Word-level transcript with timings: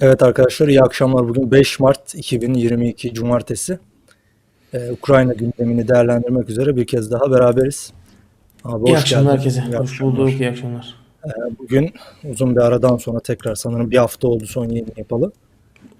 Evet 0.00 0.22
arkadaşlar 0.22 0.68
iyi 0.68 0.82
akşamlar. 0.82 1.28
Bugün 1.28 1.50
5 1.50 1.80
Mart 1.80 2.14
2022 2.14 3.14
Cumartesi. 3.14 3.78
Ee, 4.74 4.90
Ukrayna 4.90 5.32
gündemini 5.32 5.88
değerlendirmek 5.88 6.48
üzere 6.50 6.76
bir 6.76 6.86
kez 6.86 7.10
daha 7.10 7.30
beraberiz. 7.30 7.92
Abi 8.64 8.88
İyi 8.88 8.92
hoş 8.92 9.00
akşamlar 9.00 9.32
geldin. 9.34 9.38
herkese. 9.38 9.60
İyi 9.60 9.76
Hoş 9.78 9.90
akşamlar. 9.90 10.16
bulduk. 10.18 10.40
İyi 10.40 10.48
akşamlar. 10.50 10.94
Ee, 11.26 11.28
bugün 11.58 11.92
uzun 12.30 12.56
bir 12.56 12.60
aradan 12.60 12.96
sonra 12.96 13.20
tekrar 13.20 13.54
sanırım 13.54 13.90
bir 13.90 13.96
hafta 13.96 14.28
oldu 14.28 14.46
son 14.46 14.68
yayın 14.68 14.86
yapalı. 14.96 15.32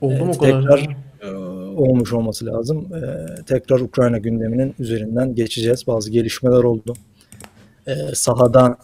Oldu 0.00 0.24
mu 0.24 0.32
Evet, 0.32 0.36
o 0.36 0.40
kadar? 0.40 0.78
tekrar 0.78 0.96
e, 1.22 1.36
olmuş 1.76 2.12
olması 2.12 2.46
lazım. 2.46 2.88
Ee, 2.94 3.26
tekrar 3.44 3.80
Ukrayna 3.80 4.18
gündeminin 4.18 4.74
üzerinden 4.78 5.34
geçeceğiz. 5.34 5.86
Bazı 5.86 6.10
gelişmeler 6.10 6.62
oldu. 6.64 6.94
Ee, 7.86 7.92
sahada 8.14 8.76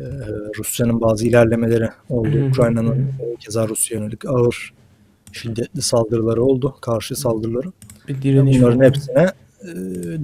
e, 0.00 0.04
Rusya'nın 0.58 1.00
bazı 1.00 1.26
ilerlemeleri 1.26 1.88
oldu. 2.08 2.48
Ukrayna'nın 2.50 2.98
e, 2.98 3.36
keza 3.40 3.68
Rusya 3.68 3.98
yönelik 3.98 4.24
ağır 4.26 4.72
şiddetli 5.32 5.82
saldırıları 5.82 6.42
oldu. 6.44 6.74
Karşı 6.80 7.16
saldırıları. 7.16 7.72
Bir 8.08 8.22
direniş 8.22 8.58
Bunların 8.58 8.76
oldu. 8.78 8.84
hepsine 8.84 9.22
e, 9.62 9.68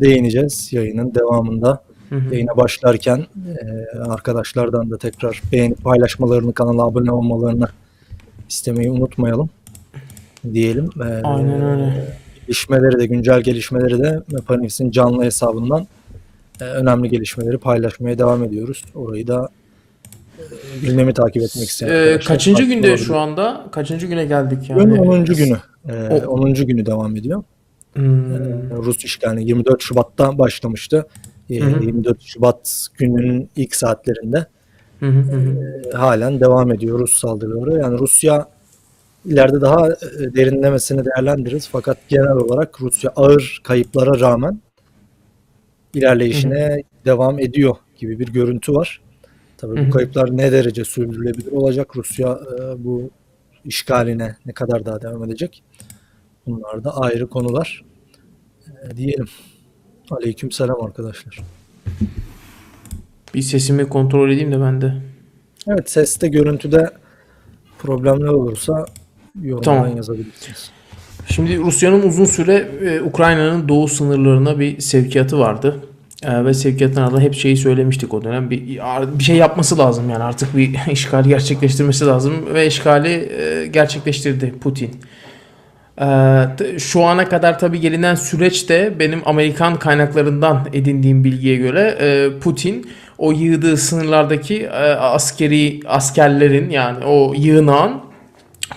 değineceğiz 0.00 0.72
yayının 0.72 1.14
devamında. 1.14 1.82
Hı 2.08 2.16
hı. 2.16 2.34
Yayına 2.34 2.56
başlarken 2.56 3.26
e, 3.48 3.98
arkadaşlardan 3.98 4.90
da 4.90 4.98
tekrar 4.98 5.42
beğenip 5.52 5.84
paylaşmalarını, 5.84 6.52
kanala 6.52 6.82
abone 6.82 7.12
olmalarını 7.12 7.68
istemeyi 8.48 8.90
unutmayalım 8.90 9.50
diyelim. 10.52 10.90
E, 11.00 11.04
Aynen 11.04 11.62
öyle. 11.62 12.16
Gelişmeleri 12.46 12.98
de, 12.98 13.06
güncel 13.06 13.40
gelişmeleri 13.40 13.98
de 13.98 14.22
Mepanix'in 14.32 14.90
canlı 14.90 15.24
hesabından 15.24 15.86
önemli 16.60 17.08
gelişmeleri 17.10 17.58
paylaşmaya 17.58 18.18
devam 18.18 18.44
ediyoruz. 18.44 18.84
Orayı 18.94 19.26
da 19.26 19.48
gündemi 20.82 21.14
takip 21.14 21.42
etmek 21.42 21.68
isteyen 21.68 21.90
Ee, 21.90 22.18
kaçıncı 22.18 22.62
günde 22.62 22.86
olabilir. 22.88 23.04
şu 23.04 23.16
anda? 23.18 23.66
Kaçıncı 23.72 24.06
güne 24.06 24.24
geldik 24.24 24.70
yani? 24.70 24.80
Bugün 24.80 24.96
10. 24.96 25.24
günü. 25.24 25.56
E, 25.88 25.92
O- 26.26 26.30
10. 26.30 26.66
günü 26.66 26.86
devam 26.86 27.16
ediyor. 27.16 27.42
Hmm. 27.94 28.70
Rus 28.70 29.04
işgali 29.04 29.44
24 29.48 29.82
Şubat'ta 29.82 30.38
başlamıştı. 30.38 31.06
Ee, 31.50 31.60
Hı 31.60 31.64
hı. 31.64 31.84
24 31.84 32.22
Şubat 32.22 32.86
gününün 32.98 33.50
ilk 33.56 33.76
saatlerinde 33.76 34.46
Hı 35.00 35.06
hı 35.06 35.20
hı 35.20 35.36
hı. 35.36 35.82
e, 35.94 35.96
halen 35.96 36.40
devam 36.40 36.72
ediyor 36.72 36.98
Rus 36.98 37.18
saldırıları. 37.20 37.78
Yani 37.80 37.98
Rusya 37.98 38.48
ileride 39.24 39.60
daha 39.60 39.88
e, 39.88 39.94
derinlemesine 40.34 41.04
değerlendiririz. 41.04 41.68
Fakat 41.72 41.98
genel 42.08 42.32
olarak 42.32 42.80
Rusya 42.80 43.12
ağır 43.16 43.60
kayıplara 43.64 44.20
rağmen 44.20 44.60
ilerleyişine 45.94 46.82
devam 47.04 47.38
ediyor 47.38 47.76
gibi 47.96 48.18
bir 48.18 48.28
görüntü 48.28 48.72
var. 48.74 49.00
Tabii 49.60 49.86
bu 49.86 49.90
kayıplar 49.90 50.36
ne 50.36 50.52
derece 50.52 50.84
sürdürülebilir 50.84 51.52
olacak? 51.52 51.96
Rusya 51.96 52.28
e, 52.28 52.84
bu 52.84 53.10
işgaline 53.64 54.36
ne 54.46 54.52
kadar 54.52 54.86
daha 54.86 55.02
devam 55.02 55.24
edecek? 55.24 55.62
Bunlar 56.46 56.84
da 56.84 56.96
ayrı 56.96 57.26
konular. 57.26 57.84
E, 58.82 58.96
diyelim. 58.96 59.26
Aleyküm 60.10 60.50
selam 60.50 60.82
arkadaşlar. 60.84 61.40
Bir 63.34 63.42
sesimi 63.42 63.88
kontrol 63.88 64.30
edeyim 64.30 64.52
de 64.52 64.60
ben 64.60 64.80
de. 64.80 64.94
Evet 65.68 65.90
seste 65.90 66.28
görüntüde 66.28 66.90
problemler 67.78 68.28
olursa 68.28 68.86
yorumdan 69.42 69.62
Tamam. 69.62 69.96
yazabilirsiniz. 69.96 70.70
Şimdi 71.28 71.58
Rusya'nın 71.58 72.02
uzun 72.02 72.24
süre 72.24 72.54
e, 72.82 73.00
Ukrayna'nın 73.00 73.68
doğu 73.68 73.88
sınırlarına 73.88 74.58
bir 74.58 74.80
sevkiyatı 74.80 75.38
vardı. 75.38 75.80
E, 76.24 76.44
ve 76.44 76.54
sevkiyatın 76.54 77.02
ardından 77.02 77.20
hep 77.20 77.34
şeyi 77.34 77.56
söylemiştik 77.56 78.14
o 78.14 78.24
dönem. 78.24 78.50
Bir, 78.50 78.80
bir 79.18 79.24
şey 79.24 79.36
yapması 79.36 79.78
lazım 79.78 80.10
yani 80.10 80.24
artık 80.24 80.56
bir 80.56 80.74
işgal 80.90 81.24
gerçekleştirmesi 81.24 82.06
lazım. 82.06 82.54
Ve 82.54 82.66
işgali 82.66 83.08
e, 83.08 83.66
gerçekleştirdi 83.66 84.54
Putin. 84.60 84.90
E, 86.00 86.08
şu 86.78 87.04
ana 87.04 87.28
kadar 87.28 87.58
tabii 87.58 87.80
gelinen 87.80 88.14
süreçte 88.14 88.98
benim 88.98 89.20
Amerikan 89.24 89.78
kaynaklarından 89.78 90.68
edindiğim 90.72 91.24
bilgiye 91.24 91.56
göre 91.56 91.98
e, 92.00 92.38
Putin 92.40 92.86
o 93.18 93.32
yığdığı 93.32 93.76
sınırlardaki 93.76 94.62
e, 94.62 94.92
askeri 94.92 95.80
askerlerin 95.86 96.70
yani 96.70 97.04
o 97.04 97.34
yığınağın 97.36 98.00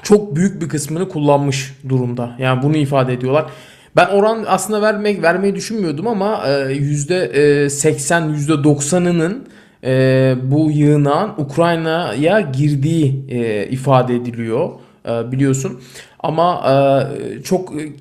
çok 0.04 0.36
büyük 0.36 0.62
bir 0.62 0.70
kısmını 0.70 1.10
kullanmış 1.10 1.74
durumda. 1.90 2.36
Yani 2.40 2.64
bunu 2.64 2.78
ifade 2.78 3.14
ediyorlar. 3.14 3.46
Ben 3.96 4.08
oran 4.08 4.46
aslında 4.48 4.82
vermek 4.82 5.24
vermeyi 5.24 5.56
düşünmüyordum 5.56 6.08
ama 6.08 6.44
e, 6.48 6.74
yüzde 6.74 7.70
80 7.70 8.30
yüzde 8.30 8.54
90'ının 8.54 9.48
e, 9.84 10.36
bu 10.44 10.72
yığınağın 10.72 11.32
Ukrayna'ya 11.38 12.40
girdiği 12.40 13.26
e, 13.30 13.68
ifade 13.68 14.16
ediliyor 14.16 14.70
e, 15.06 15.32
biliyorsun. 15.32 15.82
Ama 16.20 16.64
e, 16.70 17.44
çok 17.44 17.82
e, 17.82 17.94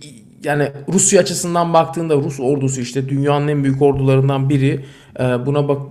yani 0.45 0.69
Rusya 0.93 1.21
açısından 1.21 1.75
baktığında 1.75 2.17
Rus 2.17 2.41
ordusu 2.41 2.81
işte 2.81 3.09
dünyanın 3.09 3.49
en 3.49 3.65
büyük 3.65 3.83
ordularından 3.83 4.49
biri. 4.49 4.85
E, 5.21 5.47
buna 5.47 5.69
bak 5.69 5.83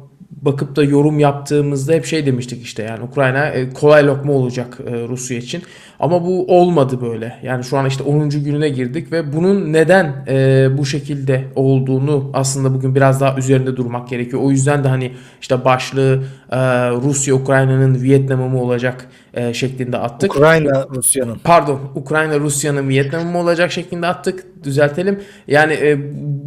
bakıp 0.41 0.75
da 0.75 0.83
yorum 0.83 1.19
yaptığımızda 1.19 1.93
hep 1.93 2.05
şey 2.05 2.25
demiştik 2.25 2.63
işte 2.63 2.83
yani 2.83 3.03
Ukrayna 3.03 3.47
e, 3.47 3.69
kolay 3.69 4.05
lokma 4.05 4.33
olacak 4.33 4.77
e, 4.87 5.07
Rusya 5.07 5.37
için. 5.37 5.63
Ama 5.99 6.25
bu 6.25 6.45
olmadı 6.59 7.01
böyle. 7.01 7.39
Yani 7.43 7.63
şu 7.63 7.77
an 7.77 7.85
işte 7.85 8.03
10. 8.03 8.29
gününe 8.29 8.69
girdik 8.69 9.11
ve 9.11 9.33
bunun 9.33 9.73
neden 9.73 10.25
e, 10.27 10.67
bu 10.77 10.85
şekilde 10.85 11.45
olduğunu 11.55 12.29
aslında 12.33 12.73
bugün 12.73 12.95
biraz 12.95 13.21
daha 13.21 13.37
üzerinde 13.37 13.77
durmak 13.77 14.09
gerekiyor. 14.09 14.41
O 14.41 14.51
yüzden 14.51 14.83
de 14.83 14.87
hani 14.87 15.11
işte 15.41 15.65
başlığı 15.65 16.23
Rusya 17.01 17.35
Ukrayna'nın 17.35 18.03
Vietnam'ı 18.03 18.49
mı 18.49 18.61
olacak 18.61 19.07
şeklinde 19.53 19.97
attık. 19.97 20.35
Ukrayna 20.35 20.85
Rusya'nın. 20.95 21.37
Pardon, 21.43 21.79
Ukrayna 21.95 22.39
Rusya'nın 22.39 22.89
Vietnam'ı 22.89 23.31
mı 23.31 23.37
olacak 23.37 23.71
şeklinde 23.71 24.07
attık. 24.07 24.50
Düzeltelim. 24.63 25.19
Yani 25.47 25.73
e, 25.73 25.97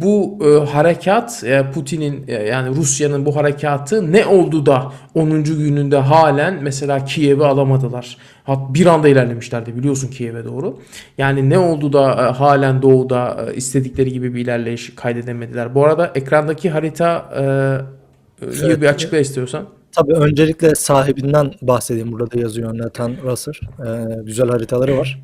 bu 0.01 0.39
e, 0.45 0.65
harekat 0.69 1.43
e, 1.43 1.71
Putin'in 1.73 2.23
e, 2.27 2.33
yani 2.33 2.75
Rusya'nın 2.75 3.25
bu 3.25 3.35
harekatı 3.35 4.11
ne 4.11 4.25
oldu 4.25 4.65
da 4.65 4.91
10. 5.13 5.43
gününde 5.43 5.97
halen 5.97 6.59
mesela 6.61 7.05
Kiev'i 7.05 7.45
alamadılar. 7.45 8.17
Hat 8.43 8.73
bir 8.73 8.85
anda 8.85 9.07
ilerlemişlerdi 9.07 9.75
biliyorsun 9.75 10.07
Kiev'e 10.07 10.45
doğru. 10.45 10.79
Yani 11.17 11.49
ne 11.49 11.59
oldu 11.59 11.93
da 11.93 12.11
e, 12.11 12.31
halen 12.31 12.81
doğuda 12.81 13.45
e, 13.49 13.55
istedikleri 13.55 14.13
gibi 14.13 14.33
bir 14.33 14.41
ilerleyiş 14.41 14.95
kaydedemediler. 14.95 15.75
Bu 15.75 15.85
arada 15.85 16.11
ekrandaki 16.15 16.69
harita 16.69 17.29
e, 17.37 17.95
Evet. 18.41 18.81
bir 18.81 18.87
açıkla 18.87 19.17
istiyorsan. 19.17 19.65
Tabii 19.91 20.13
öncelikle 20.13 20.75
sahibinden 20.75 21.51
bahsedeyim. 21.61 22.11
Burada 22.11 22.31
da 22.31 22.39
yazıyor 22.39 22.77
Nathan 22.77 23.15
Russer. 23.23 23.59
Ee, 23.79 24.23
güzel 24.23 24.49
haritaları 24.49 24.97
var. 24.97 25.23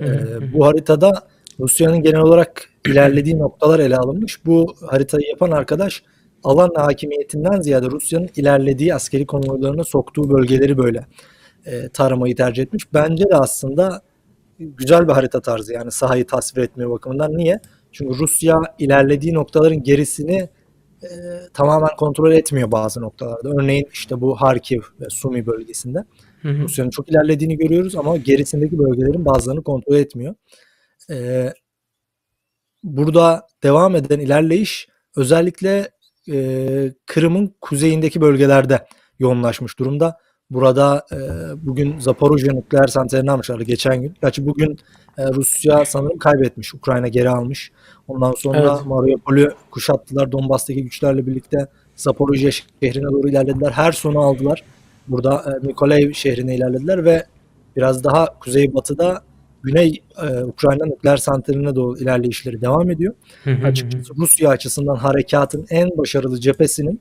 Ee, 0.00 0.04
bu 0.52 0.66
haritada 0.66 1.12
Rusya'nın 1.60 2.02
genel 2.02 2.20
olarak 2.20 2.68
ilerlediği 2.88 3.38
noktalar 3.38 3.78
ele 3.80 3.96
alınmış. 3.96 4.46
Bu 4.46 4.74
haritayı 4.86 5.26
yapan 5.28 5.50
arkadaş 5.50 6.02
alan 6.44 6.70
hakimiyetinden 6.76 7.60
ziyade 7.60 7.86
Rusya'nın 7.86 8.28
ilerlediği 8.36 8.94
askeri 8.94 9.26
konvoylarına 9.26 9.84
soktuğu 9.84 10.30
bölgeleri 10.30 10.78
böyle 10.78 11.06
e, 11.66 11.88
taramayı 11.88 12.36
tercih 12.36 12.62
etmiş. 12.62 12.92
Bence 12.94 13.24
de 13.24 13.36
aslında 13.36 14.02
güzel 14.58 15.08
bir 15.08 15.12
harita 15.12 15.40
tarzı 15.40 15.72
yani 15.72 15.90
sahayı 15.90 16.26
tasvir 16.26 16.62
etme 16.62 16.90
bakımından. 16.90 17.36
Niye? 17.36 17.60
Çünkü 17.92 18.18
Rusya 18.18 18.60
ilerlediği 18.78 19.34
noktaların 19.34 19.82
gerisini 19.82 20.48
e, 21.02 21.08
tamamen 21.54 21.96
kontrol 21.98 22.32
etmiyor 22.32 22.72
bazı 22.72 23.00
noktalarda. 23.00 23.48
Örneğin 23.48 23.88
işte 23.92 24.20
bu 24.20 24.34
Harkiv 24.34 24.80
ve 25.00 25.04
Sumi 25.10 25.46
bölgesinde. 25.46 26.04
Rusya'nın 26.44 26.90
çok 26.90 27.08
ilerlediğini 27.08 27.56
görüyoruz 27.56 27.96
ama 27.96 28.16
gerisindeki 28.16 28.78
bölgelerin 28.78 29.24
bazılarını 29.24 29.62
kontrol 29.62 29.96
etmiyor. 29.96 30.34
E, 31.10 31.52
burada 32.82 33.46
devam 33.62 33.96
eden 33.96 34.20
ilerleyiş 34.20 34.88
özellikle 35.16 35.90
e, 36.32 36.92
Kırım'ın 37.06 37.54
kuzeyindeki 37.60 38.20
bölgelerde 38.20 38.86
yoğunlaşmış 39.18 39.78
durumda. 39.78 40.18
Burada 40.50 41.06
e, 41.12 41.16
bugün 41.66 41.98
Zaporojye 41.98 42.54
nükleer 42.54 42.86
santralini 42.86 43.30
almışlardı 43.30 43.62
geçen 43.64 44.02
gün. 44.02 44.14
Gerçi 44.22 44.46
bugün 44.46 44.78
e, 45.18 45.26
Rusya 45.26 45.84
sanırım 45.84 46.18
kaybetmiş. 46.18 46.74
Ukrayna 46.74 47.08
geri 47.08 47.30
almış. 47.30 47.72
Ondan 48.08 48.32
sonra 48.32 48.58
Evet. 48.58 48.86
Mariupol'ü 48.86 49.54
kuşattılar. 49.70 50.32
Donbas'taki 50.32 50.82
güçlerle 50.82 51.26
birlikte 51.26 51.66
Zaporojye 51.96 52.50
şehrine 52.50 53.04
doğru 53.04 53.28
ilerlediler. 53.28 53.70
Her 53.70 53.92
sonu 53.92 54.18
aldılar. 54.18 54.64
Burada 55.08 55.44
e, 55.62 55.66
Mykolaiv 55.66 56.12
şehrine 56.12 56.56
ilerlediler 56.56 57.04
ve 57.04 57.26
biraz 57.76 58.04
daha 58.04 58.38
kuzeybatıda 58.38 59.22
Güney 59.64 60.02
e, 60.22 60.44
Ukrayna 60.44 60.84
nükleer 60.84 61.16
santraline 61.16 61.74
doğru 61.74 61.98
ilerleyişleri 61.98 62.60
devam 62.60 62.90
ediyor. 62.90 63.14
Açıkçası 63.64 64.14
Rusya 64.16 64.50
açısından 64.50 64.94
harekatın 64.94 65.66
en 65.70 65.98
başarılı 65.98 66.40
cephesinin 66.40 67.00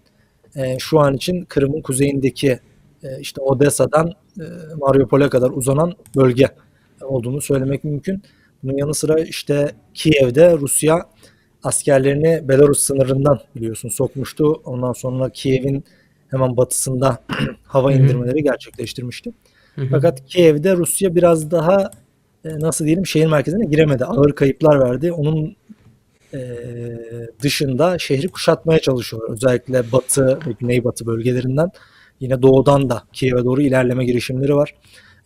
e, 0.56 0.80
şu 0.80 1.00
an 1.00 1.14
için 1.14 1.42
Kırım'ın 1.42 1.82
kuzeyindeki 1.82 2.60
e, 3.04 3.20
işte 3.20 3.42
Odessa'dan 3.42 4.12
e, 4.40 4.44
Mariupol'e 4.78 5.30
kadar 5.30 5.50
uzanan 5.50 5.94
bölge 6.16 6.48
olduğunu 7.02 7.42
söylemek 7.42 7.84
mümkün. 7.84 8.24
Bunun 8.64 8.78
yanı 8.78 8.94
sıra 8.94 9.20
işte 9.20 9.72
Kiev'de 9.94 10.58
Rusya 10.58 11.10
askerlerini 11.64 12.48
Belarus 12.48 12.80
sınırından 12.80 13.40
biliyorsun 13.56 13.90
sokmuştu. 13.90 14.62
Ondan 14.66 14.94
sonra 14.94 15.30
Kiev'in 15.30 15.84
hemen 16.28 16.58
batısında 16.58 17.18
hava 17.64 17.94
indirmeleri 17.94 18.44
gerçekleştirmişti. 18.44 19.32
Fakat 19.92 20.26
Kiev'de 20.26 20.76
Rusya 20.76 21.16
biraz 21.16 21.52
daha 21.52 21.92
nasıl 22.44 22.86
diyelim 22.86 23.06
şehir 23.06 23.26
merkezine 23.26 23.66
giremedi. 23.66 24.06
Ağır 24.06 24.36
kayıplar 24.36 24.80
verdi. 24.80 25.12
Onun 25.12 25.56
e, 26.34 26.40
dışında 27.42 28.00
şehri 28.00 28.28
kuşatmaya 28.28 28.80
çalışıyorlar. 28.80 29.30
Özellikle 29.30 29.92
batı 29.92 30.40
ve 30.48 30.52
güneybatı 30.60 31.06
bölgelerinden 31.06 31.70
yine 32.20 32.42
doğudan 32.42 32.90
da 32.90 33.04
Kiev'e 33.14 33.46
doğru 33.46 33.62
ilerleme 33.62 34.06
girişimleri 34.06 34.56
var. 34.56 34.76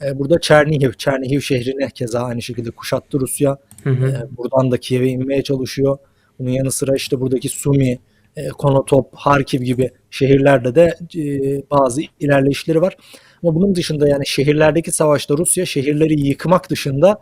E, 0.06 0.20
burada 0.20 0.40
Çernihiv, 0.40 0.92
Çernihiv 0.92 1.40
şehrini 1.40 1.92
keza 1.92 2.20
aynı 2.20 2.42
şekilde 2.42 2.72
kuşattı 2.72 3.20
Rusya. 3.20 3.58
Hı 3.84 3.90
hı. 3.90 4.08
E, 4.08 4.38
buradan 4.38 4.72
da 4.72 4.78
Kiev'e 4.78 5.08
inmeye 5.08 5.44
çalışıyor. 5.44 5.98
Bunun 6.40 6.50
yanı 6.50 6.72
sıra 6.72 6.96
işte 6.96 7.20
buradaki 7.20 7.50
Sumi, 7.50 8.00
e, 8.36 8.48
Konotop, 8.48 9.16
Harkiv 9.16 9.62
gibi 9.62 9.90
şehirlerde 10.12 10.76
de 10.76 10.98
e, 11.16 11.24
bazı 11.72 12.02
ilerleyişleri 12.20 12.82
var. 12.82 12.98
Ama 13.44 13.56
bunun 13.56 13.76
dışında 13.76 14.08
yani 14.08 14.28
şehirlerdeki 14.28 14.92
savaşta 14.92 15.38
Rusya 15.38 15.66
şehirleri 15.66 16.28
yıkmak 16.28 16.70
dışında 16.70 17.20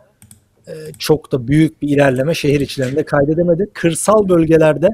e, 0.68 0.72
çok 0.98 1.32
da 1.32 1.48
büyük 1.48 1.82
bir 1.82 1.88
ilerleme 1.88 2.34
şehir 2.34 2.60
içlerinde 2.60 3.04
kaydedemedi. 3.04 3.68
Kırsal 3.72 4.28
bölgelerde 4.28 4.88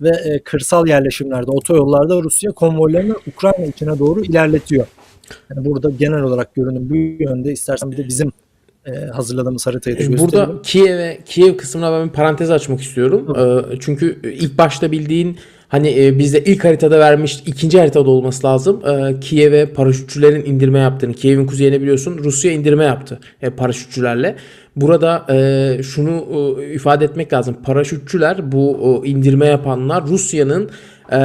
ve 0.00 0.10
e, 0.10 0.38
kırsal 0.38 0.86
yerleşimlerde, 0.86 1.50
otoyollarda 1.50 2.22
Rusya 2.22 2.52
konvoylarını 2.52 3.16
Ukrayna 3.26 3.66
içine 3.66 3.98
doğru 3.98 4.24
ilerletiyor. 4.24 4.86
Yani 5.50 5.64
burada 5.64 5.90
genel 5.90 6.22
olarak 6.22 6.54
görünüm 6.54 6.90
bu 6.90 7.22
yönde. 7.22 7.52
İstersen 7.52 7.92
bir 7.92 7.96
de 7.96 8.08
bizim 8.08 8.32
e, 8.86 9.06
hazırladığımız 9.06 9.66
haritayı 9.66 9.98
da 9.98 10.02
Şimdi 10.02 10.16
gösterelim. 10.16 10.48
Burada 10.48 10.62
Kiev'e 10.62 11.18
Kiev 11.24 11.56
kısmına 11.56 11.92
ben 11.92 12.08
bir 12.08 12.12
parantez 12.12 12.50
açmak 12.50 12.80
istiyorum. 12.80 13.36
Ee, 13.38 13.76
çünkü 13.80 14.20
ilk 14.32 14.58
başta 14.58 14.92
bildiğin 14.92 15.38
hani 15.68 16.04
e, 16.04 16.18
bizde 16.18 16.44
ilk 16.44 16.64
haritada 16.64 16.98
vermiş 16.98 17.42
ikinci 17.46 17.78
haritada 17.78 18.10
olması 18.10 18.46
lazım. 18.46 18.82
Ee, 18.86 19.20
Kiev'e 19.20 19.66
paraşütçülerin 19.66 20.44
indirme 20.44 20.78
yaptığını. 20.78 21.14
Kiev'in 21.14 21.46
kuzeyine 21.46 21.80
biliyorsun 21.80 22.18
Rusya 22.24 22.52
indirme 22.52 22.84
yaptı 22.84 23.20
e, 23.42 23.50
paraşütçülerle. 23.50 24.36
Burada 24.76 25.26
e, 25.34 25.82
şunu 25.82 26.26
e, 26.62 26.74
ifade 26.74 27.04
etmek 27.04 27.32
lazım. 27.32 27.56
Paraşütçüler 27.62 28.52
bu 28.52 29.02
e, 29.04 29.08
indirme 29.08 29.46
yapanlar 29.46 30.06
Rusya'nın 30.06 30.70
e, 31.12 31.20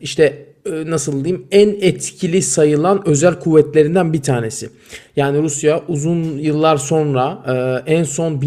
işte 0.00 0.46
e, 0.66 0.90
nasıl 0.90 1.24
diyeyim 1.24 1.46
en 1.50 1.68
etkili 1.68 2.42
sayılan 2.42 3.08
özel 3.08 3.34
kuvvetlerinden 3.34 4.12
bir 4.12 4.22
tanesi. 4.22 4.70
Yani 5.16 5.42
Rusya 5.42 5.82
uzun 5.88 6.38
yıllar 6.38 6.76
sonra 6.76 7.42
e, 7.86 7.92
en 7.94 8.04
son 8.04 8.40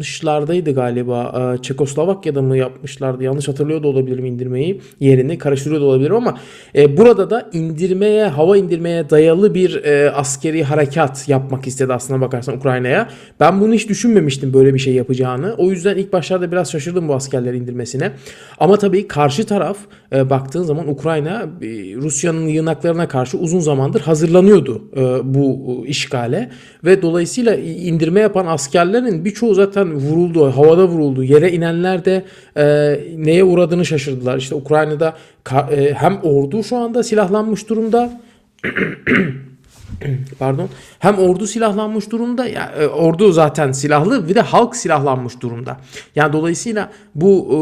1960'lardaydı 0.00 0.74
galiba 0.74 1.54
e, 1.58 1.62
Çekoslovakya'da 1.62 2.42
mı 2.42 2.56
yapmışlardı 2.56 3.24
yanlış 3.24 3.48
hatırlıyor 3.48 3.82
da 3.82 3.88
olabilirim 3.88 4.24
indirmeyi 4.24 4.80
yerini 5.00 5.38
karıştırıyor 5.38 5.80
da 5.80 5.84
olabilirim 5.84 6.16
ama 6.16 6.38
e, 6.74 6.96
burada 6.96 7.30
da 7.30 7.50
indirmeye 7.52 8.26
hava 8.26 8.56
indirmeye 8.56 9.10
dayalı 9.10 9.54
bir 9.54 9.84
e, 9.84 10.10
askeri 10.10 10.64
harekat 10.64 11.28
yapmak 11.28 11.66
istedi 11.66 11.92
aslına 11.92 12.20
bakarsan 12.20 12.56
Ukrayna'ya. 12.56 13.08
Ben 13.40 13.60
bunu 13.60 13.74
hiç 13.74 13.88
düşünmemiştim 13.88 14.52
böyle 14.52 14.74
bir 14.74 14.78
şey 14.78 14.94
yapacağını. 14.94 15.54
O 15.58 15.70
yüzden 15.70 15.96
ilk 15.96 16.12
başlarda 16.12 16.52
biraz 16.52 16.72
şaşırdım 16.72 17.08
bu 17.08 17.14
askerleri 17.14 17.56
indirmesine. 17.56 18.12
Ama 18.58 18.76
tabii 18.76 19.08
karşı 19.08 19.46
taraf 19.46 19.76
e, 20.12 20.30
baktığın 20.30 20.62
zaman 20.62 20.88
Ukrayna 20.88 21.42
e, 21.42 21.66
Rusya'nın 21.96 22.46
yığınaklarına 22.46 23.08
karşı 23.08 23.38
uzun 23.38 23.60
zamandır 23.60 24.00
hazırlanıyordu 24.00 24.84
e, 24.96 25.34
bu 25.34 25.82
e, 25.84 25.88
işgale 25.88 26.50
ve 26.84 27.02
dolayısıyla 27.02 27.56
indirme 27.56 28.20
yapan 28.20 28.46
askerlerin 28.46 29.24
birçoğu 29.24 29.54
zaten 29.54 29.85
vuruldu, 29.94 30.56
havada 30.56 30.88
vuruldu. 30.88 31.22
Yere 31.24 31.52
inenler 31.52 32.04
de 32.04 32.24
e, 32.56 32.64
neye 33.16 33.44
uğradığını 33.44 33.84
şaşırdılar. 33.86 34.38
İşte 34.38 34.54
Ukrayna'da 34.54 35.14
ka- 35.44 35.74
e, 35.74 35.94
hem 35.94 36.18
ordu 36.22 36.62
şu 36.62 36.76
anda 36.76 37.02
silahlanmış 37.02 37.68
durumda 37.68 38.20
pardon 40.38 40.68
hem 40.98 41.18
ordu 41.18 41.46
silahlanmış 41.46 42.10
durumda 42.10 42.46
ya 42.46 42.72
e, 42.80 42.86
ordu 42.86 43.32
zaten 43.32 43.72
silahlı 43.72 44.28
bir 44.28 44.34
de 44.34 44.40
halk 44.40 44.76
silahlanmış 44.76 45.40
durumda. 45.40 45.76
Yani 46.16 46.32
dolayısıyla 46.32 46.90
bu 47.14 47.46
e, 47.48 47.58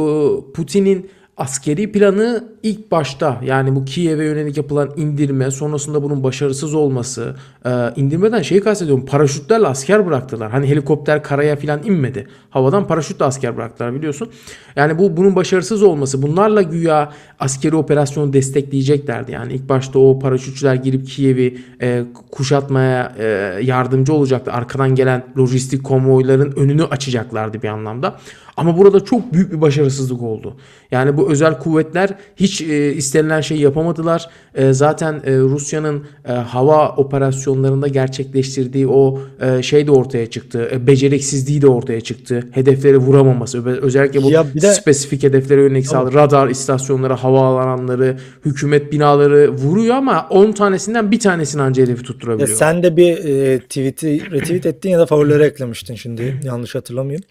Putin'in 0.52 1.10
askeri 1.36 1.92
planı 1.92 2.44
ilk 2.62 2.90
başta 2.90 3.40
yani 3.44 3.76
bu 3.76 3.84
Kiev'e 3.84 4.24
yönelik 4.24 4.56
yapılan 4.56 4.90
indirme 4.96 5.50
sonrasında 5.50 6.02
bunun 6.02 6.24
başarısız 6.24 6.74
olması 6.74 7.36
e, 7.66 7.70
indirmeden 7.96 8.42
şeyi 8.42 8.60
kastediyorum 8.60 9.06
paraşütlerle 9.06 9.66
asker 9.66 10.06
bıraktılar. 10.06 10.50
Hani 10.50 10.66
helikopter 10.66 11.22
karaya 11.22 11.56
falan 11.56 11.80
inmedi. 11.84 12.26
Havadan 12.50 12.86
paraşütle 12.86 13.24
asker 13.24 13.56
bıraktılar 13.56 13.94
biliyorsun. 13.94 14.28
Yani 14.76 14.98
bu 14.98 15.16
bunun 15.16 15.36
başarısız 15.36 15.82
olması 15.82 16.22
bunlarla 16.22 16.62
güya 16.62 17.12
askeri 17.40 17.76
operasyonu 17.76 18.32
destekleyeceklerdi. 18.32 19.32
Yani 19.32 19.52
ilk 19.52 19.68
başta 19.68 19.98
o 19.98 20.18
paraşütçüler 20.18 20.74
girip 20.74 21.08
Kiev'i 21.08 21.58
e, 21.82 22.04
kuşatmaya 22.30 23.12
e, 23.18 23.24
yardımcı 23.62 24.12
olacaktı. 24.12 24.52
Arkadan 24.52 24.94
gelen 24.94 25.24
lojistik 25.38 25.84
konvoyların 25.84 26.52
önünü 26.56 26.84
açacaklardı 26.84 27.62
bir 27.62 27.68
anlamda. 27.68 28.18
Ama 28.56 28.78
burada 28.78 29.04
çok 29.04 29.32
büyük 29.32 29.52
bir 29.52 29.60
başarısızlık 29.60 30.22
oldu. 30.22 30.56
Yani 30.90 31.16
bu 31.16 31.30
özel 31.32 31.58
kuvvetler 31.58 32.10
hiç 32.36 32.60
e, 32.60 32.92
istenilen 32.92 33.40
şeyi 33.40 33.60
yapamadılar. 33.60 34.28
E, 34.54 34.72
zaten 34.72 35.12
e, 35.26 35.38
Rusya'nın 35.38 36.04
e, 36.28 36.32
hava 36.32 36.88
operasyonlarında 36.88 37.88
gerçekleştirdiği 37.88 38.88
o 38.88 39.18
e, 39.40 39.62
şey 39.62 39.86
de 39.86 39.90
ortaya 39.90 40.30
çıktı. 40.30 40.68
E, 40.72 40.86
beceriksizliği 40.86 41.62
de 41.62 41.66
ortaya 41.68 42.00
çıktı. 42.00 42.48
Hedefleri 42.50 42.98
vuramaması. 42.98 43.66
Özellikle 43.66 44.22
bu 44.22 44.30
Ya 44.30 44.44
de- 44.54 44.72
spesifik 44.74 45.22
hedeflere 45.22 45.60
yönelik 45.62 45.86
saldırı. 45.86 46.14
Radar 46.14 46.48
istasyonları, 46.48 47.12
havaalanları, 47.12 48.16
hükümet 48.44 48.92
binaları 48.92 49.52
vuruyor 49.52 49.94
ama 49.94 50.26
10 50.30 50.52
tanesinden 50.52 51.10
bir 51.10 51.18
tanesini 51.18 51.62
anca 51.62 51.82
hedefi 51.82 52.00
Ya 52.00 52.04
tutturabiliyor. 52.06 52.48
sen 52.48 52.82
de 52.82 52.96
bir 52.96 53.16
e, 53.24 53.58
tweet'i 53.58 54.30
retweet 54.30 54.66
ettin 54.66 54.90
ya 54.90 54.98
da 54.98 55.06
favorilere 55.06 55.44
eklemiştin 55.46 55.94
şimdi 55.94 56.40
yanlış 56.44 56.74
hatırlamıyorum. 56.74 57.24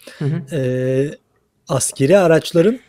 E, 0.51 1.12
askeri 1.73 2.17
araçların 2.17 2.79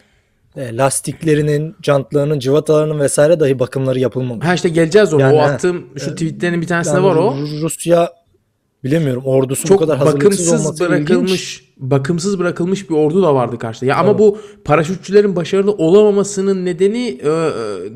e, 0.56 0.76
lastiklerinin, 0.76 1.76
jantlarının, 1.82 2.38
cıvatalarının 2.38 3.00
vesaire 3.00 3.40
dahi 3.40 3.58
bakımları 3.58 3.98
yapılmamış. 3.98 4.46
Ha 4.46 4.54
işte 4.54 4.68
geleceğiz 4.68 5.14
ona. 5.14 5.22
Yani 5.22 5.34
o 5.34 5.40
attığım 5.40 5.98
şu 5.98 6.10
tweetlerin 6.10 6.62
bir 6.62 6.66
tanesinde 6.66 6.94
Yani 6.96 7.04
var 7.06 7.16
o. 7.16 7.34
Ru- 7.36 7.60
Rusya 7.60 8.12
bilemiyorum 8.84 9.22
ordusu 9.26 9.62
bu 9.64 9.68
çok 9.68 9.78
kadar 9.78 9.98
hazırlıksız 9.98 10.46
bakımsız 10.48 10.66
olması 10.66 10.84
bırakılmış 10.84 11.32
ilginç. 11.32 11.63
Bakımsız 11.76 12.38
bırakılmış 12.38 12.90
bir 12.90 12.94
ordu 12.94 13.22
da 13.22 13.34
vardı 13.34 13.58
karşıda. 13.58 13.86
Ya 13.86 13.96
ama 13.96 14.08
Evet. 14.10 14.18
bu 14.18 14.38
paraşütçülerin 14.64 15.36
başarılı 15.36 15.72
olamamasının 15.72 16.64
nedeni 16.64 17.08
e, 17.08 17.28
e, 17.28 17.30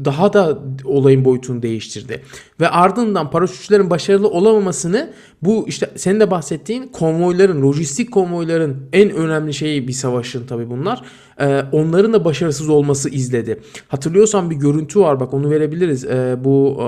daha 0.04 0.32
da 0.32 0.58
olayın 0.84 1.24
boyutunu 1.24 1.62
değiştirdi. 1.62 2.22
Ve 2.60 2.68
ardından 2.68 3.30
paraşütçülerin 3.30 3.90
başarılı 3.90 4.28
olamamasını 4.28 5.10
bu 5.42 5.64
işte 5.68 5.90
senin 5.96 6.20
de 6.20 6.30
bahsettiğin 6.30 6.86
konvoyların, 6.86 7.62
lojistik 7.62 8.12
konvoyların 8.12 8.76
en 8.92 9.10
önemli 9.10 9.54
şeyi 9.54 9.88
bir 9.88 9.92
savaşın 9.92 10.46
tabii 10.46 10.70
bunlar. 10.70 11.02
E, 11.40 11.62
onların 11.72 12.12
da 12.12 12.24
başarısız 12.24 12.68
olması 12.68 13.10
izledi. 13.10 13.60
Hatırlıyorsan 13.88 14.50
bir 14.50 14.56
görüntü 14.56 15.00
var 15.00 15.20
bak 15.20 15.34
onu 15.34 15.50
verebiliriz. 15.50 16.04
E, 16.04 16.36
bu 16.44 16.78
e, 16.80 16.86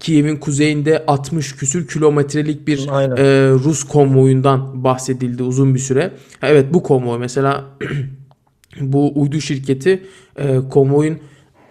Kiev'in 0.00 0.36
kuzeyinde 0.36 1.04
60 1.06 1.56
küsür 1.56 1.86
kilometrelik 1.86 2.68
bir 2.68 2.86
Aynen. 2.90 3.16
e, 3.16 3.50
Rus 3.50 3.84
konvoyundan 3.84 4.84
bahsedildi 4.84 5.42
uzun 5.42 5.74
bir 5.74 5.80
süre. 5.80 6.12
Ha, 6.40 6.48
Evet 6.48 6.66
bu 6.74 6.82
konvoy 6.82 7.18
mesela 7.18 7.64
bu 8.80 9.20
uydu 9.20 9.40
şirketi 9.40 10.02
e, 10.36 10.56
konvoyun 10.70 11.18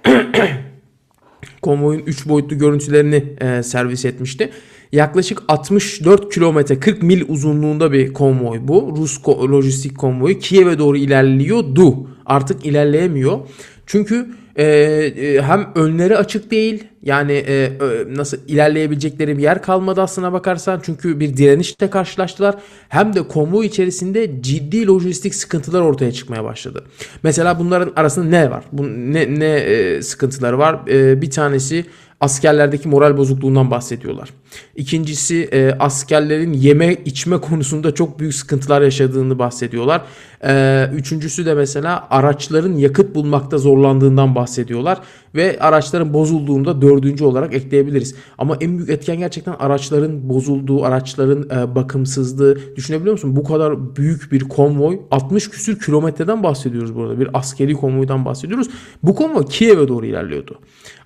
konvoyun 1.61 2.03
3 2.05 2.27
boyutlu 2.27 2.57
görüntülerini 2.57 3.23
e, 3.41 3.63
servis 3.63 4.05
etmişti. 4.05 4.51
Yaklaşık 4.91 5.41
64 5.47 6.33
kilometre 6.33 6.79
40 6.79 7.03
mil 7.03 7.23
uzunluğunda 7.27 7.91
bir 7.91 8.13
konvoy 8.13 8.59
bu. 8.61 8.93
Rus 8.97 9.17
ko- 9.17 9.51
lojistik 9.51 9.97
konvoyu 9.97 10.39
Kiev'e 10.39 10.79
doğru 10.79 10.97
ilerliyordu. 10.97 12.07
Artık 12.25 12.65
ilerleyemiyor. 12.65 13.39
Çünkü 13.85 14.27
e, 14.55 14.65
e, 14.65 15.41
hem 15.41 15.71
önleri 15.75 16.17
açık 16.17 16.51
değil 16.51 16.83
yani 17.03 17.31
e, 17.31 17.71
nasıl 18.09 18.37
ilerleyebilecekleri 18.47 19.37
bir 19.37 19.43
yer 19.43 19.61
kalmadı 19.61 20.01
aslına 20.01 20.33
bakarsan 20.33 20.81
çünkü 20.83 21.19
bir 21.19 21.37
direnişle 21.37 21.89
karşılaştılar 21.89 22.55
hem 22.89 23.15
de 23.15 23.27
konvoy 23.27 23.65
içerisinde 23.65 24.41
ciddi 24.41 24.87
lojistik 24.87 25.35
sıkıntılar 25.35 25.81
ortaya 25.81 26.11
çıkmaya 26.11 26.43
başladı. 26.43 26.83
Mesela 27.23 27.59
bunların 27.59 27.93
arasında 27.95 28.25
ne 28.25 28.51
var? 28.51 28.63
Bu 28.71 28.87
ne 28.87 29.39
ne 29.39 29.55
e, 29.55 30.01
sıkıntıları 30.01 30.57
var? 30.57 30.87
E, 30.87 31.21
bir 31.21 31.29
tanesi 31.29 31.85
askerlerdeki 32.19 32.89
moral 32.89 33.17
bozukluğundan 33.17 33.71
bahsediyorlar. 33.71 34.29
İkincisi 34.75 35.43
e, 35.43 35.71
askerlerin 35.79 36.53
yeme 36.53 36.93
içme 36.93 37.37
konusunda 37.37 37.93
çok 37.93 38.19
büyük 38.19 38.33
sıkıntılar 38.33 38.81
yaşadığını 38.81 39.39
bahsediyorlar. 39.39 40.01
E, 40.47 40.85
üçüncüsü 40.93 41.45
de 41.45 41.53
mesela 41.53 42.07
araçların 42.09 42.73
yakıt 42.73 43.15
bulmakta 43.15 43.57
zorlandığından 43.57 44.35
bahsediyorlar. 44.35 45.01
Ve 45.35 45.57
araçların 45.59 46.13
bozulduğunda 46.13 46.81
dördüncü 46.81 47.23
olarak 47.23 47.53
ekleyebiliriz. 47.53 48.15
Ama 48.37 48.57
en 48.61 48.77
büyük 48.77 48.89
etken 48.89 49.17
gerçekten 49.17 49.53
araçların 49.53 50.29
bozulduğu, 50.29 50.83
araçların 50.83 51.49
e, 51.49 51.75
bakımsızlığı. 51.75 52.57
Düşünebiliyor 52.75 53.11
musun? 53.11 53.35
Bu 53.35 53.43
kadar 53.43 53.95
büyük 53.95 54.31
bir 54.31 54.39
konvoy 54.39 54.99
60 55.11 55.49
küsür 55.49 55.79
kilometreden 55.79 56.43
bahsediyoruz 56.43 56.95
burada. 56.95 57.19
Bir 57.19 57.29
askeri 57.33 57.73
konvoydan 57.73 58.25
bahsediyoruz. 58.25 58.69
Bu 59.03 59.15
konvoy 59.15 59.45
Kiev'e 59.45 59.87
doğru 59.87 60.05
ilerliyordu. 60.05 60.59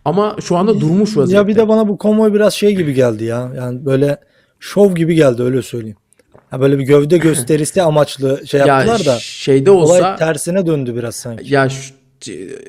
Ama 0.10 0.36
şu 0.44 0.58
anda 0.58 0.80
durmuş 0.82 1.18
vaziyette. 1.18 1.36
Ya 1.36 1.48
bir 1.48 1.56
de 1.56 1.68
bana 1.68 1.88
bu 1.88 1.98
konvoy 1.98 2.34
biraz 2.34 2.54
şey 2.54 2.76
gibi 2.76 2.94
geldi 2.94 3.24
ya. 3.24 3.52
Yani 3.58 3.86
böyle 3.86 4.18
şov 4.60 4.96
gibi 4.96 5.16
geldi 5.16 5.44
öyle 5.44 5.62
söyleyeyim. 5.62 5.98
Ha, 6.50 6.62
böyle 6.62 6.80
bir 6.80 6.84
gövde 6.84 7.18
gösterisi 7.28 7.82
amaçlı 7.82 8.48
şey 8.48 8.60
Ya 8.60 8.66
yaptılar 8.68 9.06
da 9.06 9.20
şeyde 9.20 9.72
olay 9.72 10.00
olsa 10.00 10.16
tersine 10.16 10.68
döndü 10.68 10.96
biraz 10.96 11.16
sanki. 11.16 11.54
Ya 11.54 11.70
şu- 11.70 11.94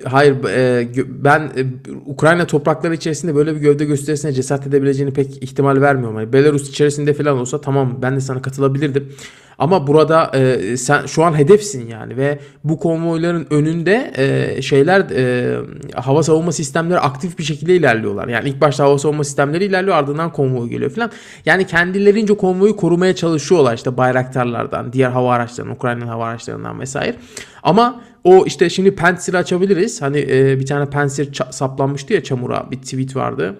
hayır 0.04 0.44
e, 0.44 0.88
ben 1.08 1.40
e, 1.40 1.64
Ukrayna 2.06 2.46
toprakları 2.46 2.94
içerisinde 2.94 3.34
böyle 3.34 3.54
bir 3.54 3.60
gövde 3.60 3.84
gösterisine 3.84 4.32
cesaret 4.32 4.66
edebileceğini 4.66 5.12
pek 5.12 5.42
ihtimal 5.42 5.80
vermiyorum. 5.80 6.16
Hani 6.16 6.32
Belarus 6.32 6.68
içerisinde 6.68 7.14
falan 7.14 7.38
olsa 7.38 7.60
tamam 7.60 7.98
ben 8.02 8.16
de 8.16 8.20
sana 8.20 8.42
katılabilirdim. 8.42 9.12
Ama 9.60 9.86
burada 9.86 10.30
e, 10.34 10.76
sen 10.76 11.06
şu 11.06 11.24
an 11.24 11.38
hedefsin 11.38 11.88
yani 11.88 12.16
ve 12.16 12.38
bu 12.64 12.78
konvoyların 12.78 13.46
önünde 13.50 14.12
e, 14.16 14.62
şeyler 14.62 15.00
e, 15.00 15.56
hava 15.94 16.22
savunma 16.22 16.52
sistemleri 16.52 16.98
aktif 16.98 17.38
bir 17.38 17.42
şekilde 17.42 17.76
ilerliyorlar. 17.76 18.28
Yani 18.28 18.48
ilk 18.48 18.60
başta 18.60 18.84
hava 18.84 18.98
savunma 18.98 19.24
sistemleri 19.24 19.64
ilerliyor 19.64 19.96
ardından 19.96 20.32
konvoy 20.32 20.68
geliyor 20.68 20.90
falan. 20.90 21.10
Yani 21.46 21.66
kendilerince 21.66 22.36
konvoyu 22.36 22.76
korumaya 22.76 23.14
çalışıyorlar 23.14 23.74
işte 23.74 23.96
bayraktarlardan, 23.96 24.92
diğer 24.92 25.10
hava 25.10 25.34
araçlarından, 25.34 25.76
Ukrayna'nın 25.76 26.06
hava 26.06 26.26
araçlarından 26.26 26.80
vesaire. 26.80 27.16
Ama 27.62 28.02
o 28.24 28.44
işte 28.46 28.70
şimdi 28.70 28.94
Pantsir'i 28.94 29.36
açabiliriz. 29.36 30.02
Hani 30.02 30.18
e, 30.18 30.60
bir 30.60 30.66
tane 30.66 30.86
Pantsir 30.86 31.38
saplanmıştı 31.50 32.12
ya 32.12 32.22
çamura 32.22 32.66
bir 32.70 32.76
tweet 32.76 33.16
vardı. 33.16 33.56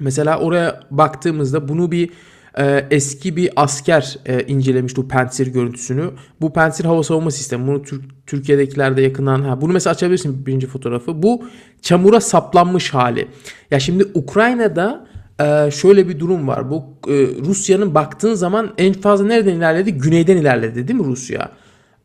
Mesela 0.00 0.38
oraya 0.38 0.80
baktığımızda 0.90 1.68
bunu 1.68 1.90
bir 1.90 2.10
e, 2.58 2.86
eski 2.90 3.36
bir 3.36 3.50
asker 3.56 4.18
e, 4.26 4.42
incelemişti 4.42 5.02
bu 5.02 5.08
Pantsir 5.08 5.46
görüntüsünü. 5.46 6.10
Bu 6.40 6.52
Pantsir 6.52 6.84
hava 6.84 7.02
savunma 7.02 7.30
sistemi. 7.30 7.66
Bunu 7.66 7.82
Türk, 7.82 8.26
Türkiye'dekilerde 8.26 9.02
yakından 9.02 9.42
ha 9.42 9.60
bunu 9.60 9.72
mesela 9.72 9.92
açabilirsin 9.94 10.46
birinci 10.46 10.66
fotoğrafı. 10.66 11.22
Bu 11.22 11.44
çamura 11.82 12.20
saplanmış 12.20 12.94
hali. 12.94 13.28
Ya 13.70 13.80
şimdi 13.80 14.04
Ukrayna'da 14.14 15.06
e, 15.40 15.70
şöyle 15.70 16.08
bir 16.08 16.20
durum 16.20 16.48
var. 16.48 16.70
Bu 16.70 16.84
e, 17.08 17.14
Rusya'nın 17.46 17.94
baktığın 17.94 18.34
zaman 18.34 18.74
en 18.78 18.92
fazla 18.92 19.26
nereden 19.26 19.54
ilerledi? 19.54 19.92
Güneyden 19.92 20.36
ilerledi 20.36 20.88
değil 20.88 21.00
mi 21.00 21.06
Rusya? 21.06 21.52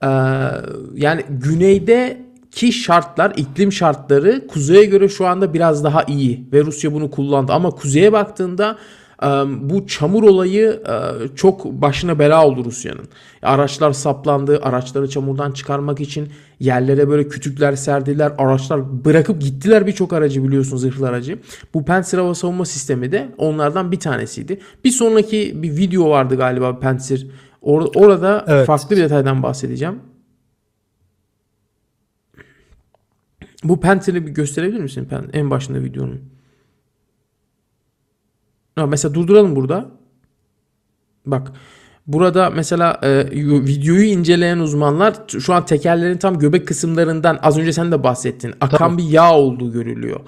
Ee, 0.03 0.07
yani 0.95 1.21
güneydeki 1.29 2.71
şartlar, 2.71 3.33
iklim 3.37 3.71
şartları 3.71 4.47
kuzeye 4.47 4.85
göre 4.85 5.09
şu 5.09 5.27
anda 5.27 5.53
biraz 5.53 5.83
daha 5.83 6.03
iyi 6.03 6.47
ve 6.53 6.61
Rusya 6.63 6.93
bunu 6.93 7.11
kullandı. 7.11 7.53
Ama 7.53 7.69
kuzeye 7.69 8.13
baktığında 8.13 8.77
bu 9.61 9.87
çamur 9.87 10.23
olayı 10.23 10.83
e, 10.87 11.27
çok 11.35 11.65
başına 11.65 12.19
bela 12.19 12.47
oldu 12.47 12.65
Rusya'nın. 12.65 13.05
Araçlar 13.41 13.91
saplandı, 13.91 14.59
araçları 14.63 15.09
çamurdan 15.09 15.51
çıkarmak 15.51 15.99
için 15.99 16.29
yerlere 16.59 17.09
böyle 17.09 17.27
kütükler 17.27 17.75
serdiler, 17.75 18.31
araçlar 18.37 19.05
bırakıp 19.05 19.41
gittiler 19.41 19.87
birçok 19.87 20.13
aracı 20.13 20.43
biliyorsunuz 20.43 20.81
zırhlı 20.81 21.07
aracı. 21.09 21.39
Bu 21.73 21.85
Pantsir 21.85 22.17
hava 22.17 22.35
savunma 22.35 22.65
sistemi 22.65 23.11
de 23.11 23.29
onlardan 23.37 23.91
bir 23.91 23.99
tanesiydi. 23.99 24.59
Bir 24.85 24.91
sonraki 24.91 25.63
bir 25.63 25.77
video 25.77 26.09
vardı 26.09 26.35
galiba 26.37 26.79
Pantsir 26.79 27.27
Or- 27.63 27.97
orada 27.99 28.45
Evet. 28.47 28.67
farklı 28.67 28.95
bir 28.95 29.01
detaydan 29.01 29.43
bahsedeceğim. 29.43 29.99
Bu 33.63 33.79
Panther'ı 33.79 34.27
bir 34.27 34.31
gösterebilir 34.31 34.79
misin? 34.79 35.07
En 35.33 35.49
başında 35.49 35.83
videonun. 35.83 36.21
Ha, 38.75 38.85
mesela 38.85 39.13
durduralım 39.13 39.55
burada. 39.55 39.85
Bak. 41.25 41.51
Burada 42.07 42.49
mesela 42.49 42.99
e, 43.03 43.25
videoyu 43.65 44.03
inceleyen 44.03 44.59
uzmanlar 44.59 45.15
şu 45.39 45.53
an 45.53 45.65
tekerlerin 45.65 46.17
tam 46.17 46.39
göbek 46.39 46.67
kısımlarından 46.67 47.39
az 47.43 47.57
önce 47.57 47.73
sen 47.73 47.91
de 47.91 48.03
bahsettin. 48.03 48.53
Akan 48.61 48.97
bir 48.97 49.03
yağ 49.03 49.33
olduğu 49.33 49.71
görülüyor. 49.71 50.19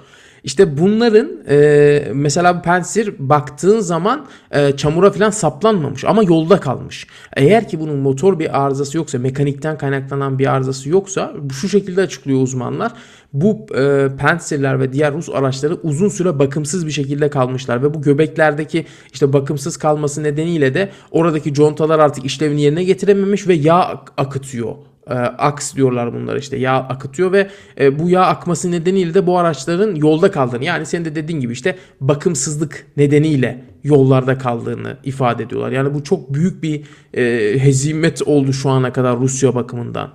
İşte 0.44 0.78
bunların 0.78 1.28
e, 1.48 2.08
mesela 2.14 2.58
bu 2.58 2.62
Pantsir 2.62 3.14
baktığın 3.18 3.80
zaman 3.80 4.26
e, 4.50 4.76
çamura 4.76 5.10
falan 5.10 5.30
saplanmamış 5.30 6.04
ama 6.04 6.22
yolda 6.22 6.60
kalmış. 6.60 7.06
Eğer 7.36 7.68
ki 7.68 7.80
bunun 7.80 7.96
motor 7.96 8.38
bir 8.38 8.64
arızası 8.64 8.96
yoksa, 8.96 9.18
mekanikten 9.18 9.78
kaynaklanan 9.78 10.38
bir 10.38 10.54
arızası 10.54 10.88
yoksa 10.88 11.32
şu 11.60 11.68
şekilde 11.68 12.00
açıklıyor 12.00 12.42
uzmanlar. 12.42 12.92
Bu 13.32 13.66
e, 13.76 14.08
Pantsir'ler 14.18 14.80
ve 14.80 14.92
diğer 14.92 15.14
Rus 15.14 15.28
araçları 15.28 15.74
uzun 15.74 16.08
süre 16.08 16.38
bakımsız 16.38 16.86
bir 16.86 16.92
şekilde 16.92 17.30
kalmışlar 17.30 17.82
ve 17.82 17.94
bu 17.94 18.02
göbeklerdeki 18.02 18.86
işte 19.12 19.32
bakımsız 19.32 19.76
kalması 19.76 20.22
nedeniyle 20.22 20.74
de 20.74 20.90
oradaki 21.10 21.54
contalar 21.54 21.98
artık 21.98 22.24
işlevini 22.24 22.62
yerine 22.62 22.84
getirememiş 22.84 23.48
ve 23.48 23.54
yağ 23.54 23.80
ak- 23.80 24.12
akıtıyor. 24.16 24.74
E, 25.10 25.14
aks 25.14 25.74
diyorlar 25.74 26.14
bunlar 26.14 26.36
işte 26.36 26.56
yağ 26.56 26.74
akıtıyor 26.74 27.32
ve 27.32 27.48
e, 27.80 27.98
bu 27.98 28.08
yağ 28.08 28.22
akması 28.22 28.70
nedeniyle 28.70 29.14
de 29.14 29.26
bu 29.26 29.38
araçların 29.38 29.94
yolda 29.94 30.30
kaldığını 30.30 30.64
yani 30.64 30.86
senin 30.86 31.04
de 31.04 31.14
dediğin 31.14 31.40
gibi 31.40 31.52
işte 31.52 31.76
bakımsızlık 32.00 32.86
nedeniyle 32.96 33.64
yollarda 33.84 34.38
kaldığını 34.38 34.96
ifade 35.04 35.42
ediyorlar. 35.42 35.72
Yani 35.72 35.94
bu 35.94 36.04
çok 36.04 36.34
büyük 36.34 36.62
bir 36.62 36.84
e, 37.14 37.54
hezimet 37.58 38.22
oldu 38.22 38.52
şu 38.52 38.70
ana 38.70 38.92
kadar 38.92 39.18
Rusya 39.18 39.54
bakımından 39.54 40.10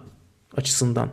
açısından. 0.58 1.10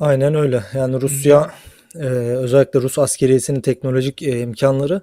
Aynen 0.00 0.34
öyle. 0.34 0.62
Yani 0.74 1.00
Rusya 1.00 1.50
e, 1.94 2.06
özellikle 2.08 2.80
Rus 2.80 2.98
askeriyesinin 2.98 3.60
teknolojik 3.60 4.22
e, 4.22 4.40
imkanları 4.40 5.02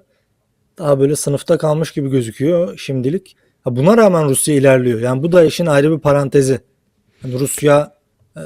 daha 0.78 1.00
böyle 1.00 1.16
sınıfta 1.16 1.58
kalmış 1.58 1.92
gibi 1.92 2.10
gözüküyor 2.10 2.78
şimdilik. 2.78 3.36
Buna 3.66 3.96
rağmen 3.96 4.28
Rusya 4.28 4.54
ilerliyor. 4.54 5.00
Yani 5.00 5.22
bu 5.22 5.32
da 5.32 5.44
işin 5.44 5.66
ayrı 5.66 5.92
bir 5.92 5.98
parantezi. 5.98 6.60
Yani 7.24 7.38
Rusya 7.38 7.94
e, 8.36 8.42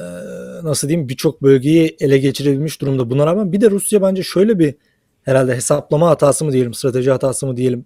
nasıl 0.62 0.88
diyeyim 0.88 1.09
birçok 1.09 1.42
bölgeyi 1.42 1.97
ele 2.00 2.18
geçirebilmiş 2.18 2.80
durumda. 2.80 3.11
Buna 3.11 3.26
rağmen 3.26 3.52
bir 3.52 3.61
de 3.61 3.71
Rusya 3.71 4.02
bence 4.02 4.23
şöyle 4.23 4.59
bir 4.59 4.75
herhalde 5.23 5.54
hesaplama 5.56 6.09
hatası 6.11 6.45
mı 6.45 6.52
diyelim, 6.52 6.75
strateji 6.75 7.11
hatası 7.11 7.47
mı 7.47 7.56
diyelim. 7.56 7.85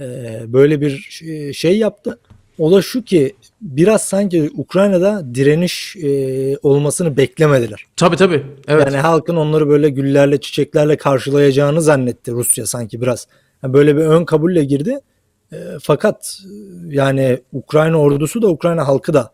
e, 0.00 0.40
böyle 0.46 0.80
bir 0.80 1.20
e, 1.26 1.52
şey 1.52 1.78
yaptı. 1.78 2.18
O 2.58 2.72
da 2.72 2.82
şu 2.82 3.04
ki 3.04 3.36
biraz 3.60 4.02
sanki 4.02 4.50
Ukrayna'da 4.56 5.34
direniş 5.34 5.96
e, 5.96 6.56
olmasını 6.62 7.16
beklemediler. 7.16 7.86
Tabii 7.96 8.16
tabii. 8.16 8.46
Evet. 8.68 8.86
Yani 8.86 8.96
halkın 8.96 9.36
onları 9.36 9.68
böyle 9.68 9.90
güllerle, 9.90 10.40
çiçeklerle 10.40 10.96
karşılayacağını 10.96 11.82
zannetti 11.82 12.32
Rusya 12.32 12.66
sanki 12.66 13.00
biraz. 13.00 13.26
Yani 13.62 13.72
böyle 13.72 13.96
bir 13.96 14.00
ön 14.00 14.24
kabulle 14.24 14.64
girdi. 14.64 15.00
E, 15.52 15.56
fakat 15.82 16.38
yani 16.86 17.40
Ukrayna 17.52 17.96
ordusu 17.96 18.42
da 18.42 18.48
Ukrayna 18.48 18.88
halkı 18.88 19.14
da 19.14 19.32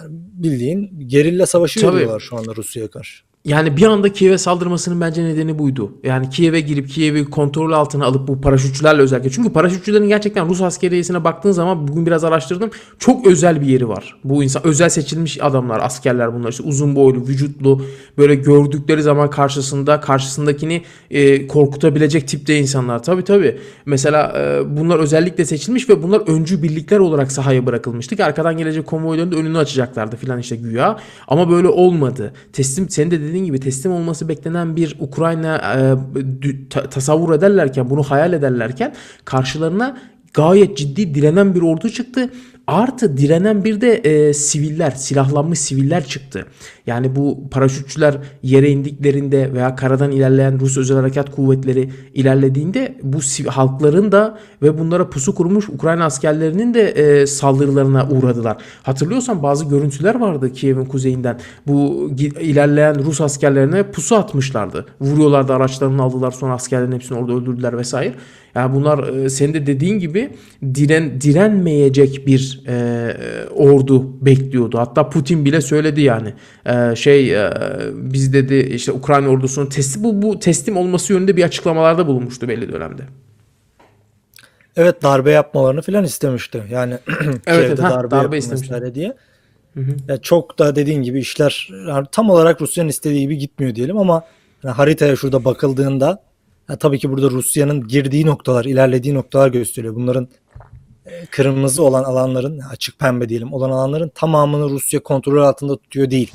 yani 0.00 0.10
bildiğin 0.32 1.08
gerilla 1.08 1.46
savaşı 1.46 1.80
Tabii. 1.80 1.96
veriyorlar 1.96 2.20
şu 2.20 2.36
anda 2.36 2.56
Rusya'ya 2.56 2.90
karşı. 2.90 3.24
Yani 3.44 3.76
bir 3.76 3.82
anda 3.82 4.12
Kiev'e 4.12 4.38
saldırmasının 4.38 5.00
bence 5.00 5.24
nedeni 5.24 5.58
buydu. 5.58 5.92
Yani 6.02 6.30
Kiev'e 6.30 6.60
girip 6.60 6.88
Kiev'i 6.88 7.24
kontrol 7.24 7.72
altına 7.72 8.04
alıp 8.04 8.28
bu 8.28 8.40
paraşütçülerle 8.40 9.02
özellikle. 9.02 9.30
Çünkü 9.30 9.52
paraşütçülerin 9.52 10.08
gerçekten 10.08 10.48
Rus 10.48 10.62
askeriyesine 10.62 11.24
baktığın 11.24 11.52
zaman 11.52 11.88
bugün 11.88 12.06
biraz 12.06 12.24
araştırdım. 12.24 12.70
Çok 12.98 13.26
özel 13.26 13.60
bir 13.60 13.66
yeri 13.66 13.88
var. 13.88 14.16
Bu 14.24 14.44
insan 14.44 14.66
özel 14.66 14.88
seçilmiş 14.88 15.42
adamlar, 15.42 15.80
askerler 15.82 16.34
bunlar. 16.34 16.50
işte 16.50 16.62
uzun 16.62 16.96
boylu, 16.96 17.20
vücutlu, 17.20 17.82
böyle 18.18 18.34
gördükleri 18.34 19.02
zaman 19.02 19.30
karşısında 19.30 20.00
karşısındakini 20.00 20.82
e, 21.10 21.46
korkutabilecek 21.46 22.28
tipte 22.28 22.58
insanlar. 22.58 23.02
Tabii 23.02 23.24
tabii. 23.24 23.58
Mesela 23.86 24.32
e, 24.38 24.76
bunlar 24.76 24.98
özellikle 24.98 25.44
seçilmiş 25.44 25.88
ve 25.88 26.02
bunlar 26.02 26.20
öncü 26.26 26.62
birlikler 26.62 26.98
olarak 26.98 27.32
sahaya 27.32 27.66
bırakılmıştı 27.66 28.24
arkadan 28.24 28.56
gelecek 28.56 28.86
konvoyların 28.86 29.32
önünü 29.32 29.58
açacaklardı 29.58 30.16
filan 30.16 30.38
işte 30.38 30.56
güya. 30.56 30.98
Ama 31.28 31.50
böyle 31.50 31.68
olmadı. 31.68 32.32
Teslim 32.52 32.90
senin 32.90 33.10
de 33.10 33.33
dediğin 33.34 33.46
gibi 33.46 33.60
teslim 33.60 33.92
olması 33.92 34.28
beklenen 34.28 34.76
bir 34.76 34.96
Ukrayna 35.00 35.56
e, 35.56 35.94
tasavvur 36.70 37.34
ederlerken 37.34 37.90
bunu 37.90 38.02
hayal 38.02 38.32
ederlerken 38.32 38.94
karşılarına 39.24 39.96
gayet 40.34 40.76
ciddi 40.76 41.14
direnen 41.14 41.54
bir 41.54 41.62
ordu 41.62 41.88
çıktı. 41.88 42.30
Artı 42.66 43.16
direnen 43.16 43.64
bir 43.64 43.80
de 43.80 43.94
e, 43.94 44.34
siviller, 44.34 44.90
silahlanmış 44.90 45.58
siviller 45.58 46.04
çıktı. 46.04 46.46
Yani 46.86 47.16
bu 47.16 47.50
paraşütçüler 47.50 48.18
yere 48.42 48.70
indiklerinde 48.70 49.52
veya 49.52 49.76
karadan 49.76 50.12
ilerleyen 50.12 50.60
Rus 50.60 50.78
Özel 50.78 50.96
Harekat 50.96 51.30
Kuvvetleri 51.30 51.90
ilerlediğinde 52.14 52.98
bu 53.02 53.18
halkların 53.46 54.12
da 54.12 54.38
ve 54.62 54.78
bunlara 54.78 55.10
pusu 55.10 55.34
kurmuş 55.34 55.68
Ukrayna 55.68 56.04
askerlerinin 56.04 56.74
de 56.74 56.88
e, 56.88 57.26
saldırılarına 57.26 58.08
uğradılar. 58.08 58.56
Hatırlıyorsan 58.82 59.42
bazı 59.42 59.64
görüntüler 59.64 60.14
vardı 60.14 60.52
Kiev'in 60.52 60.84
kuzeyinden. 60.84 61.40
Bu 61.66 62.10
ilerleyen 62.40 63.04
Rus 63.04 63.20
askerlerine 63.20 63.82
pusu 63.82 64.16
atmışlardı. 64.16 64.86
Vuruyorlardı 65.00 65.52
araçlarını 65.52 66.02
aldılar 66.02 66.30
sonra 66.30 66.54
askerlerin 66.54 66.92
hepsini 66.92 67.18
orada 67.18 67.32
öldürdüler 67.32 67.78
vesaire. 67.78 68.14
Yani 68.54 68.74
bunlar 68.74 69.08
e, 69.08 69.30
senin 69.30 69.54
de 69.54 69.66
dediğin 69.66 69.98
gibi 69.98 70.30
diren 70.74 71.20
direnmeyecek 71.20 72.26
bir 72.26 72.62
e, 72.66 72.72
e, 72.72 73.48
ordu 73.48 74.24
bekliyordu. 74.26 74.78
Hatta 74.78 75.08
Putin 75.10 75.44
bile 75.44 75.60
söyledi 75.60 76.00
yani. 76.00 76.34
E, 76.66 76.96
şey 76.96 77.34
e, 77.34 77.50
biz 77.92 78.32
dedi 78.32 78.54
işte 78.54 78.92
Ukrayna 78.92 79.28
ordusunun 79.28 79.66
teslim 79.66 80.04
bu, 80.04 80.22
bu 80.22 80.38
teslim 80.38 80.76
olması 80.76 81.12
yönünde 81.12 81.36
bir 81.36 81.44
açıklamalarda 81.44 82.06
bulunmuştu 82.06 82.48
belli 82.48 82.72
dönemde. 82.72 83.02
Evet 84.76 85.02
darbe 85.02 85.30
yapmalarını 85.30 85.82
filan 85.82 86.04
istemişti. 86.04 86.62
Yani 86.70 86.98
evet, 87.46 87.78
ha, 87.78 87.90
darbe, 87.90 88.10
darbe 88.10 88.24
yapın 88.24 88.36
istemişti. 88.36 88.74
vesaire 88.74 88.94
diye. 88.94 89.14
Ya 90.08 90.16
çok 90.16 90.58
da 90.58 90.76
dediğin 90.76 91.02
gibi 91.02 91.18
işler 91.18 91.68
yani 91.88 92.06
tam 92.12 92.30
olarak 92.30 92.62
Rusya'nın 92.62 92.88
istediği 92.88 93.20
gibi 93.20 93.38
gitmiyor 93.38 93.74
diyelim 93.74 93.98
ama 93.98 94.24
yani 94.64 94.74
haritaya 94.74 95.16
şurada 95.16 95.44
bakıldığında 95.44 96.22
ya 96.68 96.76
tabii 96.76 96.98
ki 96.98 97.10
burada 97.10 97.30
Rusya'nın 97.30 97.88
girdiği 97.88 98.26
noktalar, 98.26 98.64
ilerlediği 98.64 99.14
noktalar 99.14 99.48
gösteriyor. 99.48 99.94
Bunların 99.94 100.28
e, 101.06 101.26
kırmızı 101.26 101.82
olan 101.82 102.04
alanların 102.04 102.58
açık 102.58 102.98
pembe 102.98 103.28
diyelim 103.28 103.52
olan 103.52 103.70
alanların 103.70 104.08
tamamını 104.14 104.70
Rusya 104.70 105.02
kontrol 105.02 105.42
altında 105.42 105.76
tutuyor 105.76 106.10
değil. 106.10 106.32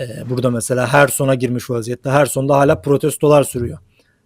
E, 0.00 0.30
burada 0.30 0.50
mesela 0.50 0.92
her 0.92 1.08
sona 1.08 1.34
girmiş 1.34 1.70
vaziyette. 1.70 2.10
Her 2.10 2.26
sonda 2.26 2.56
hala 2.56 2.80
protestolar 2.80 3.44
sürüyor. 3.44 3.78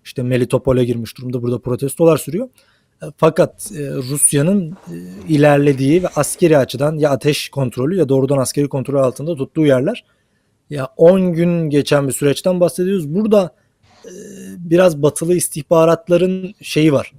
İşte 0.04 0.22
Melitopol'e 0.22 0.84
girmiş 0.84 1.18
durumda. 1.18 1.42
Burada 1.42 1.58
protestolar 1.58 2.16
sürüyor. 2.16 2.48
E, 3.02 3.06
Fakat 3.16 3.70
Rusya'nın 4.10 4.76
ilerlediği 5.28 6.02
ve 6.02 6.08
askeri 6.16 6.58
açıdan 6.58 6.98
ya 6.98 7.10
ateş 7.10 7.48
kontrolü 7.48 7.96
ya 7.96 8.08
doğrudan 8.08 8.38
askeri 8.38 8.68
kontrol 8.68 9.02
altında 9.02 9.36
tuttuğu 9.36 9.66
yerler. 9.66 10.04
Ya 10.70 10.88
10 10.96 11.32
gün 11.32 11.70
geçen 11.70 12.08
bir 12.08 12.12
süreçten 12.12 12.60
bahsediyoruz. 12.60 13.14
Burada 13.14 13.54
biraz 14.58 15.02
batılı 15.02 15.34
istihbaratların 15.34 16.54
şeyi 16.62 16.92
var. 16.92 17.12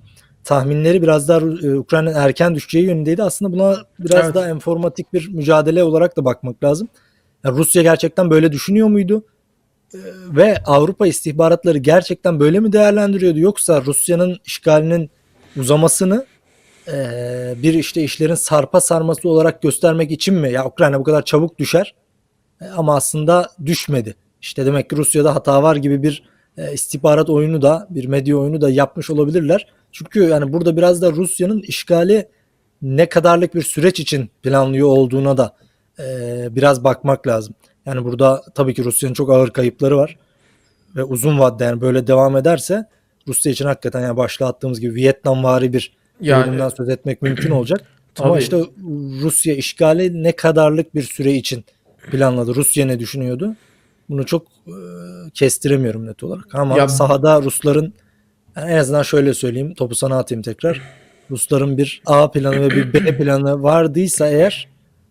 Tahminleri 0.44 1.02
biraz 1.02 1.28
daha 1.28 1.40
e, 1.40 1.76
Ukrayna'nın 1.76 2.16
erken 2.16 2.56
düşeceği 2.56 2.86
yönündeydi. 2.86 3.24
Aslında 3.24 3.52
buna 3.52 3.78
biraz 4.00 4.26
Evet. 4.26 4.36
daha 4.36 4.50
informatik 4.50 5.14
bir 5.14 5.30
mücadele 5.30 5.84
olarak 5.84 6.18
da 6.18 6.26
bakmak 6.26 6.64
lazım. 6.64 6.88
Ya 7.44 7.52
Rusya 7.52 7.82
gerçekten 7.82 8.30
böyle 8.30 8.52
düşünüyor 8.52 8.88
muydu? 8.88 9.26
E, 9.94 9.98
Ve 10.36 10.58
Avrupa 10.66 11.08
istihbaratları 11.08 11.78
gerçekten 11.78 12.40
böyle 12.40 12.60
mi 12.60 12.74
değerlendiriyordu? 12.74 13.40
Yoksa 13.40 13.82
Rusya'nın 13.86 14.38
işgalinin 14.46 15.10
uzamasını 15.58 16.26
e, 16.88 16.94
bir 17.64 17.74
işte 17.74 18.04
işlerin 18.04 18.36
sarpa 18.36 18.82
sarması 18.82 19.30
olarak 19.30 19.62
göstermek 19.62 20.12
için 20.12 20.36
mi? 20.36 20.52
Ya 20.52 20.66
Ukrayna 20.66 21.00
bu 21.00 21.04
kadar 21.04 21.26
çabuk 21.26 21.60
düşer 21.60 21.96
e, 22.62 22.66
ama 22.66 22.96
aslında 22.96 23.50
düşmedi. 23.66 24.16
İşte 24.42 24.66
demek 24.66 24.90
ki 24.90 24.98
Rusya'da 24.98 25.36
hata 25.36 25.64
var 25.64 25.76
gibi 25.76 26.04
bir 26.04 26.24
e, 26.58 26.74
istihbarat 26.74 27.30
oyunu 27.30 27.62
da 27.62 27.88
bir 27.90 28.06
medya 28.06 28.38
oyunu 28.38 28.62
da 28.62 28.70
yapmış 28.70 29.10
olabilirler. 29.10 29.68
Çünkü 29.92 30.24
yani 30.24 30.54
burada 30.54 30.78
biraz 30.78 31.02
da 31.02 31.12
Rusya'nın 31.12 31.62
işgali 31.62 32.28
ne 32.82 33.10
kadarlık 33.10 33.56
bir 33.56 33.62
süreç 33.62 34.00
için 34.00 34.30
planlıyor 34.44 34.88
olduğuna 34.88 35.38
da 35.38 35.56
e, 36.00 36.06
biraz 36.56 36.84
bakmak 36.84 37.28
lazım. 37.28 37.56
Yani 37.86 38.04
burada 38.04 38.42
tabii 38.56 38.74
ki 38.74 38.84
Rusya'nın 38.84 39.14
çok 39.14 39.30
ağır 39.30 39.50
kayıpları 39.50 39.98
var 39.98 40.18
ve 40.96 41.04
uzun 41.04 41.40
vadede 41.40 41.64
yani 41.64 41.82
böyle 41.82 42.08
devam 42.08 42.38
ederse 42.38 42.86
Rusya 43.28 43.52
için 43.52 43.66
hakikaten 43.66 44.02
yani 44.02 44.18
başta 44.18 44.48
attığımız 44.48 44.80
gibi 44.80 44.96
Vietnamvari 44.96 45.74
bir 45.74 45.94
Yani- 46.22 46.48
bölümden 46.48 46.70
söz 46.70 46.90
etmek 46.90 47.22
mümkün 47.22 47.52
olacak. 47.52 47.82
Ama 48.20 48.30
Tabii. 48.34 48.42
işte 48.44 48.58
Rusya 49.22 49.56
işgali 49.56 50.24
ne 50.24 50.32
kadarlık 50.36 50.96
bir 50.96 51.02
süre 51.04 51.34
için 51.34 51.66
planladı? 52.12 52.56
Rusya 52.56 52.86
ne 52.86 53.00
düşünüyordu? 53.00 53.56
Bunu 54.10 54.26
çok 54.26 54.48
e, 54.68 54.74
kestiremiyorum 55.34 56.06
net 56.08 56.24
olarak. 56.24 56.56
Ama 56.56 56.78
Ya- 56.78 56.88
sahada 56.88 57.42
Rusların 57.42 57.94
yani 58.58 58.72
en 58.72 58.78
azından 58.78 59.02
şöyle 59.04 59.34
söyleyeyim, 59.34 59.74
topu 59.74 59.96
sana 59.96 60.18
atayım 60.18 60.42
tekrar. 60.42 60.82
Rusların 61.32 61.78
bir 61.78 62.02
A 62.06 62.32
planı 62.32 62.62
ve 62.62 62.70
bir 62.70 62.94
B 62.94 63.18
planı 63.18 63.64
vardıysa 63.64 64.28
eğer 64.30 64.68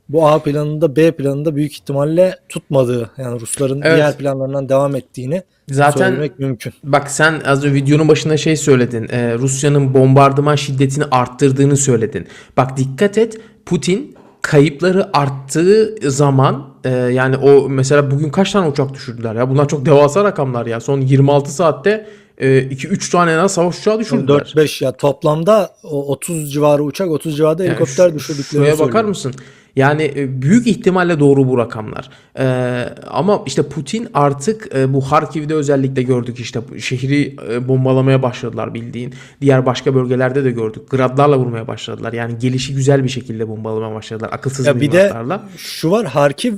bu 0.09 0.29
A 0.29 0.39
planında 0.43 0.97
B 0.97 1.13
planında 1.13 1.57
büyük 1.57 1.73
ihtimalle 1.73 2.37
tutmadığı 2.49 3.11
yani 3.19 3.41
Rusların 3.41 3.83
Evet. 3.83 3.97
diğer 3.97 4.17
planlarından 4.19 4.69
devam 4.69 4.97
ettiğini 4.97 5.43
Zaten 5.71 5.99
söylemek 6.07 6.39
mümkün. 6.39 6.73
Bak 6.85 7.11
sen 7.11 7.41
az 7.45 7.65
önce 7.65 7.75
videonun 7.75 8.09
başında 8.09 8.37
şey 8.37 8.57
söyledin. 8.57 9.09
e, 9.13 9.35
Rusya'nın 9.39 9.95
bombardıman 9.95 10.57
şiddetini 10.57 11.05
arttırdığını 11.11 11.77
söyledin. 11.77 12.27
Bak 12.57 12.77
dikkat 12.77 13.19
et 13.19 13.41
Putin 13.67 14.12
kayıpları 14.43 15.17
arttığı 15.17 15.95
zaman 16.11 16.67
e, 16.85 16.91
yani 16.91 17.37
o 17.37 17.69
mesela 17.69 18.11
bugün 18.11 18.31
kaç 18.31 18.53
tane 18.53 18.69
uçak 18.69 18.95
düşürdüler 18.95 19.35
ya? 19.35 19.51
Bunlar 19.51 19.69
çok 19.69 19.87
devasa 19.87 20.25
rakamlar 20.25 20.67
ya. 20.67 20.81
Son 20.81 21.01
26 21.01 21.55
saatte 21.55 22.07
2-3 22.39 23.11
tane 23.13 23.33
en 23.33 23.39
az 23.39 23.55
savaş 23.55 23.79
uçağı 23.79 23.99
düşürdüler. 23.99 24.41
4-5 24.41 24.85
ya 24.85 24.93
toplamda 24.93 25.71
o 25.83 26.07
30 26.07 26.53
civarı 26.53 26.83
uçak 26.83 27.11
30 27.11 27.37
civarında 27.37 27.65
Yani 27.65 27.71
helikopter 27.73 28.09
şu- 28.09 28.15
düşürdüklerini 28.15 28.67
Şuraya 28.67 28.79
bakar 28.79 29.05
mısın? 29.05 29.35
Yani 29.77 30.13
e, 30.17 30.43
büyük 30.43 30.67
ihtimalle 30.67 31.21
doğru 31.21 31.49
bu 31.49 31.59
rakamlar. 31.59 32.11
Ee, 32.39 32.89
ama 33.11 33.43
işte 33.47 33.63
Putin 33.63 34.09
artık 34.15 34.75
e, 34.75 34.95
bu 34.95 35.01
Harkiv'de 35.01 35.55
özellikle 35.55 36.03
gördük 36.03 36.41
işte 36.41 36.61
şehri 36.79 37.37
e, 37.51 37.69
bombalamaya 37.69 38.23
başladılar 38.23 38.75
bildiğin. 38.75 39.15
Diğer 39.41 39.67
başka 39.67 39.95
bölgelerde 39.95 40.45
de 40.45 40.51
gördük. 40.51 40.91
Gradlarla 40.91 41.39
vurmaya 41.39 41.69
başladılar. 41.69 42.13
Yani 42.13 42.39
gelişi 42.39 42.75
güzel 42.75 43.05
bir 43.05 43.09
şekilde 43.09 43.49
bombalamaya 43.49 43.95
başladılar. 43.95 44.31
Akılsız 44.33 44.67
Ya 44.67 44.81
bir 44.81 44.93
de 44.93 45.13
şu 45.57 45.91
var 45.91 46.07
Harkiv 46.07 46.55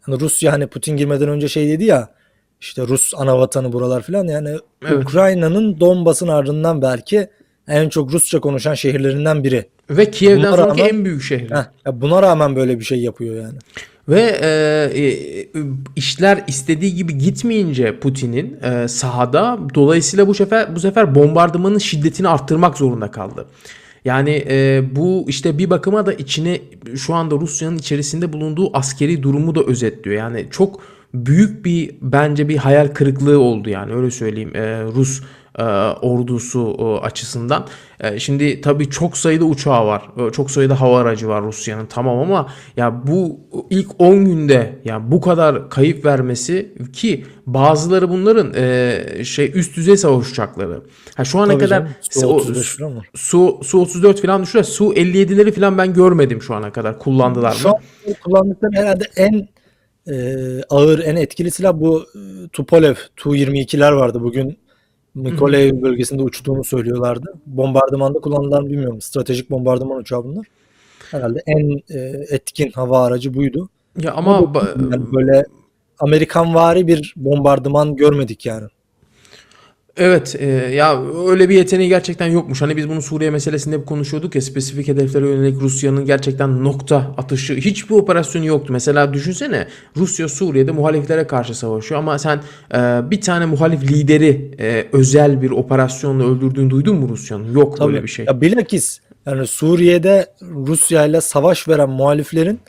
hani 0.00 0.20
Rusya 0.20 0.52
hani 0.52 0.66
Putin 0.66 0.96
girmeden 0.96 1.28
önce 1.28 1.48
şey 1.48 1.68
dedi 1.68 1.84
ya 1.84 2.08
işte 2.60 2.82
Rus 2.86 3.12
ana 3.16 3.38
vatanı 3.38 3.72
buralar 3.72 4.02
filan 4.02 4.28
yani 4.28 4.56
Evet. 4.88 5.04
Ukrayna'nın 5.04 5.80
Donbas'ın 5.80 6.28
ardından 6.28 6.82
belki 6.82 7.28
en 7.68 7.88
çok 7.88 8.12
Rusça 8.12 8.40
konuşan 8.40 8.74
şehirlerinden 8.74 9.44
biri. 9.44 9.64
Ve 9.90 10.10
Kiev'den 10.10 10.38
Buna 10.38 10.56
sonraki 10.56 10.80
rağmen- 10.80 10.88
en 10.88 11.04
büyük. 11.04 11.30
Heh, 11.30 11.64
ya 11.86 12.00
buna 12.00 12.22
rağmen 12.22 12.56
böyle 12.56 12.78
bir 12.78 12.84
şey 12.84 12.98
yapıyor 12.98 13.36
yani. 13.42 13.58
Ve 14.08 14.20
e, 14.42 14.48
e, 15.02 15.18
işler 15.96 16.44
istediği 16.46 16.94
gibi 16.94 17.18
gitmeyince 17.18 17.98
Putin'in 17.98 18.58
e, 18.62 18.88
sahada 18.88 19.58
dolayısıyla 19.74 20.26
bu 20.26 20.34
sefer 20.34 20.76
bu 20.76 20.80
sefer 20.80 21.14
bombardımanın 21.14 21.78
şiddetini 21.78 22.28
arttırmak 22.28 22.78
zorunda 22.78 23.10
kaldı. 23.10 23.46
Yani 24.04 24.44
e, 24.48 24.82
bu 24.92 25.24
işte 25.28 25.58
bir 25.58 25.70
bakıma 25.70 26.06
da 26.06 26.12
içine 26.12 26.60
şu 26.96 27.14
anda 27.14 27.34
Rusya'nın 27.34 27.78
içerisinde 27.78 28.32
bulunduğu 28.32 28.76
askeri 28.76 29.22
durumu 29.22 29.54
da 29.54 29.62
özetliyor. 29.62 30.16
Yani 30.16 30.46
çok 30.50 30.80
büyük 31.14 31.64
bir 31.64 31.90
bence 32.02 32.48
bir 32.48 32.56
hayal 32.56 32.88
kırıklığı 32.88 33.38
oldu 33.40 33.70
yani 33.70 33.94
öyle 33.94 34.10
söyleyeyim 34.10 34.56
e, 34.56 34.82
Rus 34.82 35.22
e, 35.58 35.62
ordusu 36.02 36.76
e, 36.78 37.06
açısından. 37.06 37.66
E, 38.00 38.18
şimdi 38.18 38.60
tabii 38.60 38.90
çok 38.90 39.16
sayıda 39.16 39.44
uçağı 39.44 39.86
var. 39.86 40.02
e, 40.28 40.30
Çok 40.32 40.50
sayıda 40.50 40.80
hava 40.80 40.98
aracı 41.00 41.28
var 41.28 41.42
Rusya'nın 41.42 41.86
tamam 41.86 42.18
ama 42.18 42.46
ya 42.76 43.06
bu 43.06 43.40
ilk 43.70 43.88
10 43.98 44.24
günde 44.24 44.78
ya 44.84 45.10
bu 45.10 45.20
kadar 45.20 45.70
kayıp 45.70 46.04
vermesi 46.04 46.72
ki 46.92 47.24
bazıları 47.46 48.08
bunların 48.10 48.52
e, 48.56 49.24
şey 49.24 49.52
üst 49.54 49.76
düzey 49.76 49.96
savaş 49.96 50.30
uçakları. 50.30 50.80
Ha 51.14 51.24
şu 51.24 51.38
ana 51.38 51.52
Tabii 51.52 51.64
kadar 51.64 51.78
canım, 51.78 51.90
o- 52.34 52.38
Su-35 52.40 52.78
falan 52.78 52.96
var. 52.96 53.08
Su, 53.14 53.60
Su 53.62 53.80
34 53.80 54.22
falan 54.22 54.42
düşüyor. 54.42 54.64
Su 54.64 54.84
57'leri 54.94 55.52
falan 55.52 55.78
ben 55.78 55.94
görmedim 55.94 56.42
şu 56.42 56.54
ana 56.54 56.72
kadar. 56.72 56.98
Kullandılar 56.98 57.52
mı? 57.52 57.56
Şu 57.58 57.68
an 57.68 57.76
kullandıkları 58.24 58.72
herhalde 58.76 59.04
en 59.16 59.48
e, 60.10 60.36
ağır, 60.70 60.98
en 60.98 61.16
etkili 61.16 61.50
silah 61.50 61.72
bu 61.80 62.02
e, 62.14 62.48
Tupolev 62.48 62.94
Tu-22'ler 63.16 63.96
vardı. 63.96 64.22
Bugün 64.22 64.58
Mykolaiv 65.14 65.82
bölgesinde 65.82 66.22
uçtuğunu 66.22 66.64
söylüyorlardı. 66.64 67.34
Bombardımanda 67.46 68.18
kullanılan 68.18 68.66
bilmiyorum. 68.66 69.00
Stratejik 69.00 69.50
bombardıman 69.50 69.98
uçağı 69.98 70.24
bunlar. 70.24 70.46
Herhalde 71.10 71.42
en 71.46 71.82
e, 71.90 71.98
etkin 72.30 72.70
hava 72.70 73.04
aracı 73.04 73.34
buydu. 73.34 73.68
Ya 74.00 74.12
ama 74.12 74.36
Ama 74.36 74.54
bu- 74.54 74.58
yani 74.92 75.12
böyle 75.12 75.44
Amerikanvari 75.98 76.86
bir 76.86 77.14
bombardıman 77.16 77.96
görmedik 77.96 78.46
yani. 78.46 78.68
Evet 79.96 80.36
e, 80.38 80.46
ya 80.74 81.02
öyle 81.28 81.48
bir 81.48 81.54
yeteneği 81.54 81.88
gerçekten 81.88 82.26
yokmuş. 82.26 82.62
Hani 82.62 82.76
biz 82.76 82.88
bunu 82.88 83.02
Suriye 83.02 83.30
meselesinde 83.30 83.84
konuşuyorduk 83.84 84.34
ya 84.34 84.42
spesifik 84.42 84.88
hedeflere 84.88 85.28
yönelik 85.28 85.62
Rusya'nın 85.62 86.04
gerçekten 86.04 86.64
nokta 86.64 87.14
atışı 87.16 87.54
hiçbir 87.54 87.94
operasyonu 87.94 88.46
yoktu. 88.46 88.72
Mesela 88.72 89.14
düşünsene 89.14 89.66
Rusya 89.96 90.28
Suriye'de 90.28 90.72
muhaliflere 90.72 91.26
karşı 91.26 91.54
savaşıyor 91.54 92.00
ama 92.00 92.18
sen 92.18 92.40
e, 92.74 92.78
bir 93.10 93.20
tane 93.20 93.46
muhalif 93.46 93.82
lideri 93.92 94.50
e, 94.60 94.86
özel 94.92 95.42
bir 95.42 95.50
operasyonla 95.50 96.24
öldürdüğünü 96.24 96.70
duydun 96.70 96.96
mu 96.96 97.08
Rusya'nın? 97.08 97.52
Yok 97.52 97.80
böyle 97.80 98.02
bir 98.02 98.08
şey. 98.08 98.24
Ya 98.24 98.40
bilakis 98.40 99.00
yani 99.26 99.46
Suriye'de 99.46 100.26
Rusya 100.42 101.06
ile 101.06 101.20
savaş 101.20 101.68
veren 101.68 101.90
muhaliflerin 101.90 102.60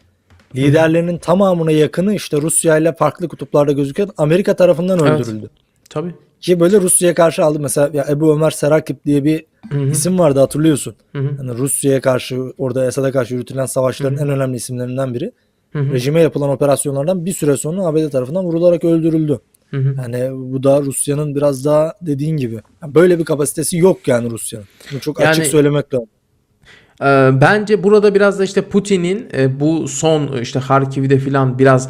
liderlerinin 0.56 1.18
tamamına 1.18 1.72
yakını 1.72 2.16
işte 2.16 2.38
Rusya 2.42 2.78
ile 2.78 2.94
farklı 2.94 3.28
kutuplarda 3.28 3.72
gözüken 3.72 4.10
Amerika 4.18 4.56
tarafından 4.56 5.00
Evet. 5.00 5.22
öldürüldü. 5.22 5.50
Tabii. 5.90 6.14
Ki 6.42 6.60
böyle 6.60 6.82
Rusya'ya 6.82 7.16
karşı 7.16 7.44
aldı. 7.46 7.60
Mesela 7.60 7.90
ya 7.94 8.06
Ebu 8.10 8.34
Ömer 8.36 8.52
Serakip 8.52 9.06
diye 9.06 9.24
bir 9.24 9.46
isim 9.92 10.20
vardı 10.20 10.40
hatırlıyorsun. 10.40 10.96
Yani 11.14 11.58
Rusya'ya 11.58 12.02
karşı 12.02 12.54
orada 12.58 12.86
Esad'a 12.86 13.12
karşı 13.12 13.34
yürütülen 13.34 13.66
savaşların 13.66 14.18
en 14.18 14.30
önemli 14.30 14.56
isimlerinden 14.58 15.14
biri. 15.14 15.32
Hı 15.74 15.80
hı. 15.80 15.94
Rejime 15.94 16.22
yapılan 16.22 16.50
operasyonlardan 16.50 17.26
bir 17.26 17.34
süre 17.34 17.58
sonra 17.58 17.82
ABD 17.86 18.10
tarafından 18.10 18.46
vurularak 18.46 18.84
öldürüldü. 18.84 19.40
Hı 19.72 19.78
hı. 19.78 19.96
Yani 20.02 20.30
bu 20.54 20.64
da 20.64 20.82
Rusya'nın 20.82 21.36
biraz 21.36 21.66
daha 21.66 21.94
dediğin 22.02 22.38
gibi. 22.38 22.60
Yani 22.84 22.96
böyle 22.96 23.20
bir 23.20 23.26
kapasitesi 23.26 23.78
yok 23.78 24.08
yani 24.08 24.30
Rusya'nın. 24.32 24.68
Bunu 24.92 25.00
çok 25.00 25.22
açık 25.22 25.44
Yani- 25.44 25.50
söylemek 25.52 25.94
lazım. 25.94 26.08
Ee, 27.02 27.30
bence 27.42 27.84
burada 27.84 28.16
biraz 28.16 28.40
da 28.40 28.44
işte 28.44 28.62
Putin'in 28.62 29.28
e, 29.34 29.60
bu 29.60 29.88
son 29.88 30.38
e, 30.38 30.42
işte 30.42 30.60
Harkiv'de 30.60 31.20
filan 31.20 31.60
biraz 31.60 31.90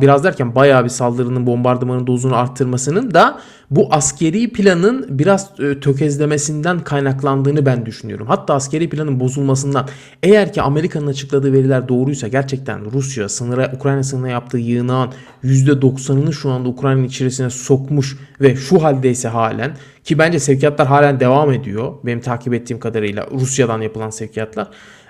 biraz 0.00 0.24
derken 0.24 0.54
bayağı 0.54 0.84
bir 0.84 0.88
saldırının 0.88 1.46
bombardımanın 1.46 2.06
dozunu 2.06 2.36
arttırmasının 2.36 3.14
da 3.14 3.40
bu 3.76 3.88
askeri 3.90 4.52
planın 4.52 5.06
biraz 5.08 5.50
e, 5.60 5.80
tökezlemesinden 5.80 6.80
kaynaklandığını 6.80 7.66
ben 7.66 7.86
düşünüyorum. 7.86 8.26
Hatta 8.26 8.54
askeri 8.54 8.88
planın 8.88 9.20
bozulmasından. 9.20 9.88
Eğer 10.22 10.52
ki 10.52 10.62
Amerika'nın 10.62 11.06
açıkladığı 11.06 11.52
veriler 11.52 11.88
doğruysa 11.88 12.28
gerçekten 12.28 12.92
Rusya 12.92 13.28
sınıra 13.28 13.72
Ukrayna 13.76 14.02
sınırına 14.02 14.28
yaptığı 14.28 14.58
yığınağın 14.58 15.10
%90'ını 15.44 16.32
şu 16.32 16.50
anda 16.50 16.68
Ukrayna'nın 16.68 17.04
içerisine 17.06 17.50
sokmuş 17.50 18.16
ve 18.40 18.56
şu 18.56 18.82
haldeyse 18.82 19.28
halen 19.28 19.76
ki 20.04 20.18
bence 20.18 20.38
sevkiyatlar 20.38 20.86
halen 20.86 21.20
devam 21.20 21.52
ediyor. 21.52 21.92
Benim 22.04 22.20
takip 22.20 22.54
ettiğim 22.54 22.80
kadarıyla 22.80 23.28
Rusya'dan 23.32 23.80
yapılan 23.80 24.10
sevkiyatlar. 24.10 24.68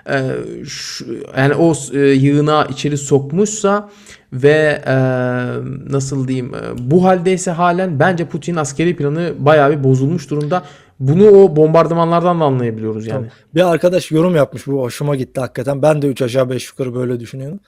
E, 0.09 0.35
şu, 0.65 1.05
yani 1.37 1.53
o 1.53 1.73
e, 1.93 1.99
yığına 1.99 2.65
içeri 2.65 2.97
sokmuşsa 2.97 3.89
ve 4.33 4.81
e, 4.85 4.95
nasıl 5.89 6.27
diyeyim 6.27 6.55
e, 6.55 6.59
bu 6.91 7.03
haldeyse 7.03 7.51
halen 7.51 7.99
bence 7.99 8.25
Putin 8.25 8.55
askeri 8.55 8.95
planı 8.95 9.33
bayağı 9.39 9.71
bir 9.71 9.83
bozulmuş 9.83 10.29
durumda. 10.29 10.63
Bunu 10.99 11.29
o 11.29 11.55
bombardımanlardan 11.55 12.39
da 12.39 12.43
anlayabiliyoruz 12.43 13.07
yani. 13.07 13.27
Bir 13.55 13.71
arkadaş 13.71 14.11
yorum 14.11 14.35
yapmış 14.35 14.67
bu 14.67 14.81
hoşuma 14.81 15.15
gitti 15.15 15.39
hakikaten. 15.39 15.81
Ben 15.81 16.01
de 16.01 16.07
3 16.07 16.21
aşağı 16.21 16.49
5 16.49 16.69
yukarı 16.69 16.95
böyle 16.95 17.19
düşünüyorum. 17.19 17.59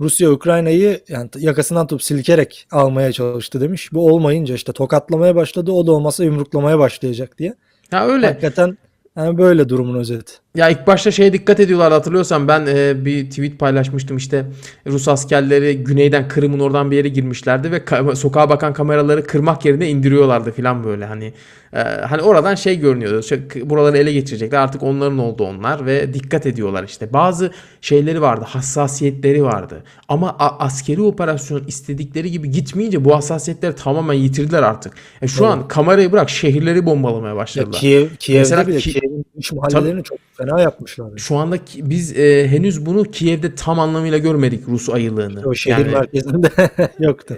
Rusya 0.00 0.30
Ukrayna'yı 0.30 1.00
yani 1.08 1.30
yakasından 1.38 1.86
tutup 1.86 2.02
silkerek 2.02 2.66
almaya 2.70 3.12
çalıştı 3.12 3.60
demiş. 3.60 3.92
Bu 3.92 4.12
olmayınca 4.12 4.54
işte 4.54 4.72
tokatlamaya 4.72 5.36
başladı. 5.36 5.72
O 5.72 5.86
da 5.86 5.92
olmasa 5.92 6.24
yumruklamaya 6.24 6.78
başlayacak 6.78 7.38
diye. 7.38 7.54
Ya 7.92 8.06
öyle. 8.06 8.26
Hakikaten 8.26 8.78
yani 9.16 9.38
böyle 9.38 9.68
durumun 9.68 9.98
özeti. 9.98 10.41
Ya 10.54 10.68
ilk 10.68 10.86
başta 10.86 11.10
şeye 11.10 11.32
dikkat 11.32 11.60
ediyorlar 11.60 11.92
hatırlıyorsan 11.92 12.48
ben 12.48 12.66
e, 12.66 13.04
bir 13.04 13.30
tweet 13.30 13.58
paylaşmıştım. 13.58 14.16
İşte 14.16 14.44
Rus 14.86 15.08
askerleri 15.08 15.84
güneyden 15.84 16.28
Kırım'ın 16.28 16.60
oradan 16.60 16.90
bir 16.90 16.96
yere 16.96 17.08
girmişlerdi 17.08 17.72
ve 17.72 17.76
ka- 17.76 18.16
sokağa 18.16 18.48
bakan 18.48 18.72
kameraları 18.72 19.24
kırmak 19.24 19.64
yerine 19.64 19.88
indiriyorlardı 19.88 20.52
falan 20.52 20.84
böyle. 20.84 21.04
Hani 21.04 21.32
e, 21.72 21.78
hani 21.80 22.22
oradan 22.22 22.54
şey 22.54 22.78
görünüyordu 22.78 23.22
şey, 23.22 23.40
buraları 23.64 23.98
ele 23.98 24.12
geçirecekler 24.12 24.58
artık 24.58 24.82
onların 24.82 25.18
oldu 25.18 25.44
onlar 25.44 25.86
ve 25.86 26.14
dikkat 26.14 26.46
ediyorlar 26.46 26.84
işte. 26.84 27.12
Bazı 27.12 27.50
şeyleri 27.80 28.22
vardı 28.22 28.44
hassasiyetleri 28.48 29.44
vardı. 29.44 29.84
Ama 30.08 30.36
askeri 30.38 31.02
operasyon 31.02 31.64
istedikleri 31.66 32.30
gibi 32.30 32.50
gitmeyince 32.50 33.04
bu 33.04 33.16
hassasiyetleri 33.16 33.74
tamamen 33.74 34.14
yitirdiler 34.14 34.62
artık. 34.62 34.92
E, 35.22 35.28
şu 35.28 35.46
an 35.46 35.68
kamerayı 35.68 36.12
bırak 36.12 36.30
şehirleri 36.30 36.86
bombalamaya 36.86 37.34
Ya 37.34 37.36
başladılar. 37.36 37.80
Kiev, 37.80 38.08
Kiev'de 38.18 38.38
Mesela 38.38 38.66
bile 38.66 38.78
Ki- 38.78 38.92
Kiev'in 38.92 39.24
iç 39.36 39.52
mahallelerini 39.52 40.02
çok 40.02 40.18
fena 40.44 40.60
yapmışlar. 40.60 41.10
Şu 41.16 41.36
anda 41.36 41.64
ki- 41.64 41.90
biz 41.90 42.18
e, 42.18 42.48
henüz 42.48 42.86
bunu 42.86 43.04
Kiev'de 43.04 43.54
tam 43.54 43.80
anlamıyla 43.80 44.18
görmedik 44.18 44.68
Rus 44.68 44.88
ayılığını. 44.88 45.42
O 45.44 45.54
şehir 45.54 45.78
Yani, 45.78 45.90
merkezinde 45.92 46.50
yoktu. 46.98 47.36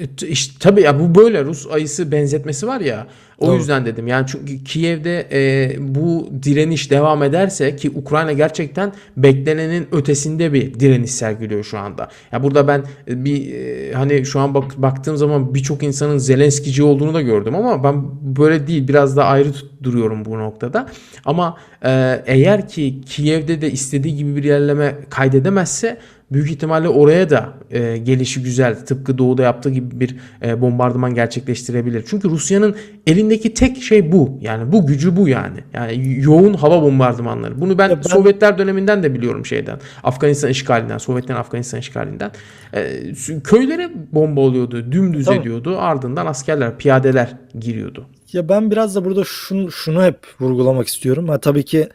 E, 0.00 0.26
işte, 0.28 0.54
tabii 0.60 0.82
ya 0.82 1.00
bu 1.00 1.14
böyle 1.14 1.44
Rus 1.44 1.66
ayısı 1.66 2.12
benzetmesi 2.12 2.66
var 2.66 2.80
ya. 2.80 3.06
O 3.38 3.46
Doğru. 3.46 3.56
yüzden 3.56 3.86
dedim. 3.86 4.06
Yani 4.06 4.26
çünkü 4.28 4.64
Kiev'de 4.64 5.28
e, 5.32 5.72
bu 5.78 6.28
direniş 6.42 6.90
devam 6.90 7.22
ederse 7.22 7.76
ki 7.76 7.90
Ukrayna 7.90 8.32
gerçekten 8.32 8.92
beklenenin 9.16 9.88
ötesinde 9.92 10.52
bir 10.52 10.80
direniş 10.80 11.10
sergiliyor 11.10 11.64
şu 11.64 11.78
anda. 11.78 12.08
Ya 12.32 12.42
burada 12.42 12.68
ben 12.68 12.84
e, 13.08 13.24
bir 13.24 13.54
e, 13.54 13.92
hani 13.92 14.26
şu 14.26 14.40
an 14.40 14.54
bak, 14.54 14.82
baktığım 14.82 15.16
zaman 15.16 15.54
birçok 15.54 15.82
insanın 15.82 16.18
Zelenskici 16.18 16.82
olduğunu 16.82 17.14
da 17.14 17.22
gördüm 17.22 17.54
ama 17.54 17.84
ben 17.84 18.04
böyle 18.36 18.66
değil 18.66 18.88
biraz 18.88 19.16
daha 19.16 19.28
ayrı 19.28 19.48
duruyorum 19.82 20.24
bu 20.24 20.38
noktada. 20.38 20.86
Ama 21.24 21.56
e, 21.84 22.22
eğer 22.26 22.68
ki 22.68 23.00
Kiev'de 23.06 23.60
de 23.60 23.70
istediği 23.70 24.16
gibi 24.16 24.36
bir 24.36 24.44
ilerleme 24.44 24.94
kaydedemezse 25.10 25.98
büyük 26.32 26.50
ihtimalle 26.50 26.88
oraya 26.88 27.30
da 27.30 27.52
e, 27.70 27.96
gelişi 27.96 28.42
güzel 28.42 28.86
tıpkı 28.86 29.18
doğuda 29.18 29.42
yaptığı 29.42 29.70
gibi 29.70 30.00
bir 30.00 30.16
e, 30.42 30.60
bombardıman 30.60 31.14
gerçekleştirebilir. 31.14 32.04
Çünkü 32.08 32.30
Rusya'nın 32.30 32.76
elindeki 33.06 33.54
tek 33.54 33.82
şey 33.82 34.12
bu. 34.12 34.38
Yani 34.40 34.72
bu 34.72 34.86
gücü 34.86 35.16
bu 35.16 35.28
yani. 35.28 35.58
Yani 35.74 36.16
yoğun 36.20 36.54
hava 36.54 36.82
bombardımanları. 36.82 37.60
Bunu 37.60 37.78
ben, 37.78 37.90
ben- 37.90 38.02
Sovyetler 38.02 38.58
döneminden 38.58 39.02
de 39.02 39.14
biliyorum 39.14 39.46
şeyden. 39.46 39.78
Afganistan 40.04 40.50
işgalinden, 40.50 40.98
Sovyetlerin 40.98 41.38
Afganistan 41.38 41.80
işgalinden. 41.80 42.30
E, 42.74 43.12
köylere 43.44 43.90
bomba 44.12 44.40
oluyordu, 44.40 44.92
dümdüz 44.92 45.24
Tamam. 45.24 45.40
ediyordu. 45.40 45.78
Ardından 45.78 46.26
askerler, 46.26 46.78
piyadeler 46.78 47.36
giriyordu. 47.60 48.06
Ya 48.32 48.48
ben 48.48 48.70
biraz 48.70 48.94
da 48.96 49.04
burada 49.04 49.22
şunu, 49.24 49.72
şunu 49.72 50.04
hep 50.04 50.18
vurgulamak 50.40 50.86
istiyorum. 50.88 51.28
Ha, 51.28 51.38
tabii 51.38 51.64
ki 51.64 51.88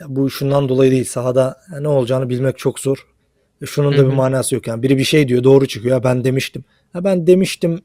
ya 0.00 0.06
bu 0.08 0.30
şundan 0.30 0.68
dolayı 0.68 0.90
değil. 0.90 1.04
Sahada 1.04 1.56
ne 1.80 1.88
olacağını 1.88 2.28
bilmek 2.28 2.58
çok 2.58 2.78
zor. 2.80 3.06
E, 3.62 3.66
şunun 3.66 3.98
da 3.98 4.06
bir 4.10 4.12
manası 4.12 4.54
yok. 4.54 4.66
Yani 4.66 4.82
biri 4.82 4.98
bir 4.98 5.04
şey 5.04 5.28
diyor 5.28 5.44
doğru 5.44 5.66
çıkıyor. 5.66 5.96
Ya 5.96 6.04
ben 6.04 6.24
demiştim. 6.24 6.64
Ya 6.94 7.04
ben 7.04 7.26
demiştim 7.26 7.80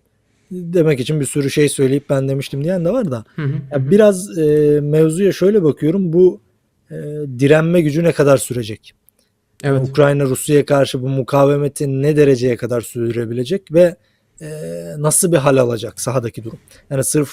demek 0.52 1.00
için 1.00 1.20
bir 1.20 1.26
sürü 1.26 1.52
şey 1.52 1.70
söyleyip 1.70 2.10
ben 2.10 2.30
demiştim 2.30 2.64
diyen 2.64 2.86
de 2.86 2.92
var 2.92 3.12
da. 3.12 3.24
Ya 3.72 3.92
biraz 3.92 4.38
e, 4.38 4.80
mevzuya 4.82 5.32
şöyle 5.32 5.64
bakıyorum. 5.64 6.14
Bu 6.14 6.42
e, 6.92 6.96
direnme 7.40 7.82
gücü 7.82 8.04
ne 8.04 8.12
kadar 8.12 8.38
sürecek? 8.38 8.94
Evet. 9.64 9.90
Ukrayna 9.90 10.24
Rusya'ya 10.24 10.66
karşı 10.66 11.02
bu 11.02 11.10
mukavemeti 11.10 12.02
ne 12.02 12.16
dereceye 12.16 12.56
kadar 12.56 12.82
sürdürebilecek 12.82 13.74
ve 13.74 13.96
e, 14.42 14.48
nasıl 14.98 15.32
bir 15.32 15.38
hal 15.38 15.58
alacak 15.58 16.02
sahadaki 16.02 16.44
durum? 16.44 16.60
Yani 16.90 17.04
sırf 17.04 17.30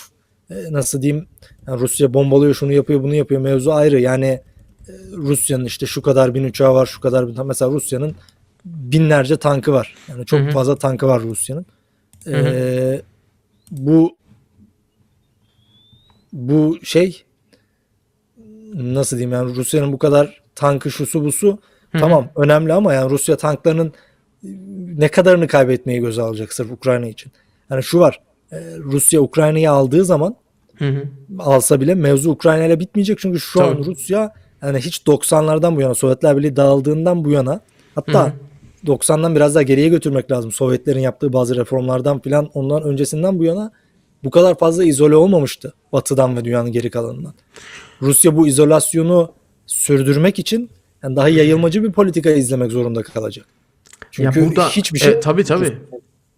e, 0.51 0.55
nasıl 0.71 1.03
diyeyim 1.03 1.27
yani 1.67 1.81
Rusya 1.81 2.15
bombalıyor 2.15 2.55
şunu 2.55 2.73
yapıyor 2.73 3.03
bunu 3.03 3.15
yapıyor 3.15 3.41
mevzu 3.41 3.71
ayrı. 3.71 4.01
Yani 4.01 4.41
Rusya'nın 5.13 5.65
işte 5.65 5.87
şu 5.87 6.03
kadar 6.03 6.35
bin 6.35 6.45
uçağı 6.45 6.75
var 6.75 6.87
şu 6.87 7.01
kadar 7.01 7.29
bin 7.29 7.47
mesela 7.47 7.71
Rusya'nın 7.71 8.15
binlerce 8.65 9.37
tankı 9.37 9.73
var. 9.73 9.95
Yani 10.09 10.27
çok 10.27 10.41
Hı 10.41 10.45
hı. 10.45 10.51
fazla 10.51 10.77
tankı 10.77 11.07
var 11.07 11.23
Rusya'nın. 11.23 11.67
hı. 12.25 12.31
E, 12.33 13.03
bu 13.71 14.17
bu 16.33 16.79
şey 16.83 17.25
nasıl 18.75 19.17
diyeyim 19.17 19.33
yani 19.33 19.57
Rusya'nın 19.57 19.93
bu 19.93 19.99
kadar 19.99 20.41
tankı 20.55 20.91
şusu 20.91 21.25
busu 21.25 21.59
tamam 21.93 22.29
önemli 22.37 22.73
ama 22.73 22.95
yani 22.95 23.11
Rusya 23.11 23.37
tanklarının 23.37 23.93
ne 24.99 25.09
kadarını 25.09 25.47
kaybetmeyi 25.47 26.01
göze 26.01 26.23
alacak 26.23 26.53
sırf 26.53 26.73
Ukrayna 26.73 27.07
için. 27.07 27.33
Yani 27.71 27.83
şu 27.83 27.99
var 27.99 28.21
e, 28.53 28.57
Rusya 28.79 29.21
Ukrayna'yı 29.21 29.71
aldığı 29.71 30.05
zaman 30.05 30.37
Hı 30.79 30.89
hı. 30.89 31.05
alsa 31.39 31.81
bile 31.81 31.95
mevzu 31.95 32.31
Ukrayna 32.31 32.65
ile 32.65 32.81
bitmeyecek 32.81 33.19
çünkü 33.19 33.41
şu 33.41 33.63
an 33.63 33.73
Tabii. 33.73 33.85
Rusya 33.85 34.35
yani 34.63 34.79
hiç 34.79 34.99
90'lardan 34.99 35.77
bu 35.77 35.81
yana 35.81 35.95
Sovyetler 35.95 36.37
Birliği 36.37 36.57
dağıldığından 36.57 37.25
bu 37.25 37.31
yana 37.31 37.61
hatta 37.95 38.27
Hı 38.27 38.29
hı. 38.29 38.33
90'dan 38.87 39.37
biraz 39.37 39.55
daha 39.55 39.63
geriye 39.63 39.89
götürmek 39.89 40.31
lazım. 40.31 40.53
Sovyetlerin 40.53 41.01
yaptığı 41.01 41.33
bazı 41.33 41.57
reformlardan 41.57 42.21
filan 42.21 42.51
ondan 42.55 42.83
öncesinden 42.83 43.39
bu 43.39 43.45
yana 43.45 43.73
bu 44.25 44.31
kadar 44.31 44.59
fazla 44.59 44.85
izole 44.85 45.17
olmamıştı 45.17 45.75
Batı'dan 45.93 46.37
ve 46.37 46.45
dünyanın 46.45 46.73
geri 46.73 46.91
kalanından. 46.91 47.35
Rusya 48.03 48.37
bu 48.37 48.47
izolasyonu 48.47 49.33
sürdürmek 49.67 50.39
için 50.39 50.71
yani 51.03 51.17
daha 51.17 51.29
yayılmacı 51.29 51.83
bir 51.83 51.93
politika 51.93 52.31
izlemek 52.31 52.73
zorunda 52.73 53.03
kalacak. 53.03 53.47
Çünkü 54.11 54.41
ya 54.41 54.47
burada 54.47 54.69
hiçbir 54.69 54.99
şey 54.99 55.13
e, 55.13 55.21
tabii 55.21 55.45
tabii. 55.45 55.79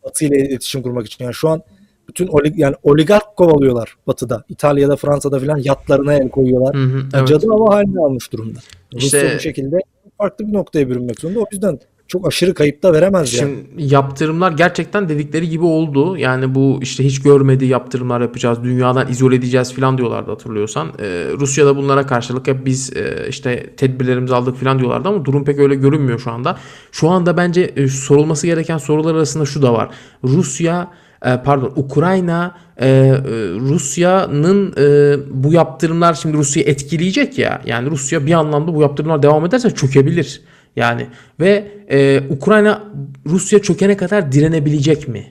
Batı 0.05 0.25
ile 0.25 0.49
iletişim 0.49 0.83
kurmak 0.83 1.07
için. 1.07 1.25
Yani 1.25 1.35
şu 1.35 1.49
an 1.49 1.63
bütün 2.09 2.27
olig 2.27 2.59
yani 2.59 2.75
oligark 2.83 3.37
kovalıyorlar 3.37 3.95
Batı'da. 4.07 4.45
İtalya'da, 4.49 4.97
Fransa'da 4.97 5.39
filan 5.39 5.59
yatlarına 5.59 6.15
el 6.15 6.29
koyuyorlar. 6.29 6.75
Hı 6.75 6.79
hı, 6.79 6.97
Yani 6.97 7.07
evet. 7.15 7.29
Cadı 7.29 7.47
hava 7.51 7.75
haline 7.75 8.01
almış 8.01 8.33
durumda. 8.33 8.59
İşte- 8.95 9.23
Rusya 9.25 9.37
bu 9.37 9.41
şekilde 9.41 9.77
farklı 10.19 10.47
bir 10.47 10.53
noktaya 10.53 10.89
bürünmek 10.89 11.21
zorunda. 11.21 11.41
O 11.41 11.45
yüzden 11.53 11.79
çok 12.09 12.27
aşırı 12.27 12.55
kayıp 12.55 12.83
da 12.83 12.93
veremez 12.93 13.35
yani. 13.35 13.55
Şimdi 13.75 13.95
yaptırımlar 13.95 14.53
gerçekten 14.53 15.09
dedikleri 15.09 15.49
gibi 15.49 15.65
oldu. 15.65 16.17
Yani 16.17 16.55
bu 16.55 16.79
işte 16.83 17.05
hiç 17.05 17.23
görmediği 17.23 17.71
yaptırımlar 17.71 18.21
yapacağız. 18.21 18.59
Dünyadan 18.65 19.11
izole 19.11 19.37
edeceğiz 19.37 19.75
falan 19.75 19.99
diyorlardı 19.99 20.31
hatırlıyorsan. 20.31 20.89
Ee, 21.01 21.27
Rusya 21.39 21.67
da 21.67 21.77
bunlara 21.77 22.07
karşılık 22.07 22.47
hep 22.49 22.67
biz 22.67 22.97
e, 22.97 23.27
işte 23.29 23.71
tedbirlerimizi 23.77 24.35
aldık 24.35 24.57
falan 24.57 24.79
diyorlardı 24.79 25.09
ama 25.09 25.25
durum 25.25 25.45
pek 25.45 25.59
öyle 25.59 25.75
görünmüyor 25.75 26.19
şu 26.19 26.31
anda. 26.31 26.59
Şu 26.93 27.09
anda 27.09 27.37
bence 27.37 27.63
e, 27.77 27.89
sorulması 27.89 28.47
gereken 28.47 28.79
sorular 28.79 29.15
arasında 29.15 29.45
şu 29.45 29.63
da 29.63 29.73
var. 29.75 29.91
Rusya 30.25 30.91
e, 31.25 31.43
pardon 31.45 31.73
Ukrayna 31.77 32.55
e, 32.77 32.89
e, 32.89 33.13
Rusya'nın 33.61 34.75
e, 34.79 35.17
bu 35.31 35.53
yaptırımlar 35.53 36.15
şimdi 36.15 36.37
Rusya'yı 36.37 36.69
etkileyecek 36.69 37.39
ya. 37.39 37.63
Yani 37.67 37.91
Rusya 37.91 38.27
bir 38.27 38.33
anlamda 38.33 38.75
bu 38.75 38.83
yaptırımlar 38.83 39.23
devam 39.23 39.47
ederse 39.47 39.71
çökebilir. 39.71 40.43
Yani 40.77 41.07
ve 41.41 41.69
e, 41.91 42.21
Ukrayna 42.31 42.83
Rusya 43.27 43.59
çökene 43.59 43.97
kadar 43.97 44.33
direnebilecek 44.33 45.09
mi? 45.09 45.27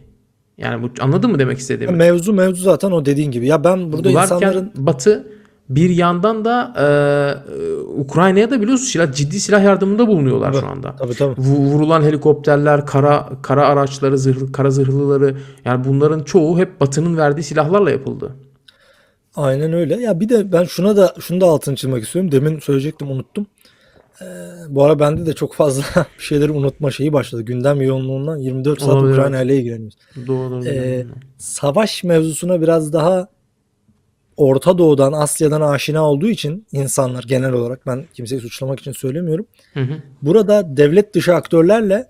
Yani 0.57 0.83
bu 0.83 0.89
anladın 0.99 1.31
mı 1.31 1.39
demek 1.39 1.59
istediğimi? 1.59 1.97
Mevzu 1.97 2.33
mevzu 2.33 2.63
zaten 2.63 2.91
o 2.91 3.05
dediğin 3.05 3.31
gibi. 3.31 3.47
Ya 3.47 3.63
ben 3.63 3.93
burada 3.93 4.13
Varken 4.13 4.35
insanların 4.35 4.71
Batı 4.75 5.27
bir 5.75 5.89
yandan 5.89 6.45
da 6.45 6.73
e, 6.77 6.85
Ukrayna'ya 8.01 8.49
da 8.51 8.61
biliyorsun 8.61 8.85
silah 8.85 9.13
ciddi 9.13 9.39
silah 9.39 9.63
yardımında 9.63 10.07
bulunuyorlar 10.07 10.53
şu 10.53 10.67
anda. 10.67 10.95
tabii 10.95 11.13
tabii. 11.13 11.41
Vu- 11.41 11.57
Vurulan 11.65 12.01
helikopterler, 12.01 12.85
kara 12.85 13.29
kara 13.41 13.67
araçları, 13.67 14.17
zırhlı, 14.17 14.51
kara 14.51 14.71
zırhlıları 14.71 15.35
yani 15.65 15.85
bunların 15.85 16.23
çoğu 16.23 16.59
hep 16.59 16.81
Batı'nın 16.81 17.17
verdiği 17.17 17.43
silahlarla 17.43 17.91
yapıldı. 17.91 18.35
Aynen 19.35 19.73
öyle. 19.73 20.01
Ya 20.01 20.19
bir 20.19 20.29
de 20.29 20.51
ben 20.51 20.63
şuna 20.63 20.97
da 20.97 21.13
şunu 21.19 21.41
da 21.41 21.45
altını 21.45 21.75
çizmek 21.75 22.03
istiyorum. 22.03 22.31
Demin 22.31 22.59
söyleyecektim 22.59 23.11
unuttum. 23.11 23.47
Ee, 24.21 24.25
bu 24.69 24.83
ara 24.83 24.99
bende 24.99 25.25
de 25.25 25.33
çok 25.33 25.53
fazla 25.53 25.83
bir 26.17 26.23
şeyleri 26.23 26.51
unutma 26.51 26.91
şeyi 26.91 27.13
başladı. 27.13 27.41
Gündem 27.41 27.81
yoğunluğundan 27.81 28.37
24 28.37 28.81
saat 28.81 28.89
Olabilir, 28.89 29.17
Ukrayna 29.17 29.41
ile 29.41 29.57
ilgileniyoruz. 29.57 29.97
Doğru. 30.27 30.65
Ee, 30.65 31.05
savaş 31.37 32.03
mevzusuna 32.03 32.61
biraz 32.61 32.93
daha 32.93 33.27
Orta 34.37 34.77
Doğu'dan, 34.77 35.11
Asya'dan 35.13 35.61
aşina 35.61 36.09
olduğu 36.09 36.29
için 36.29 36.67
insanlar 36.71 37.23
genel 37.23 37.53
olarak 37.53 37.87
ben 37.87 38.05
kimseyi 38.13 38.41
suçlamak 38.41 38.79
için 38.79 38.91
söylemiyorum. 38.91 39.45
Hı 39.73 39.79
hı. 39.79 39.93
Burada 40.21 40.77
devlet 40.77 41.13
dışı 41.13 41.35
aktörlerle 41.35 42.07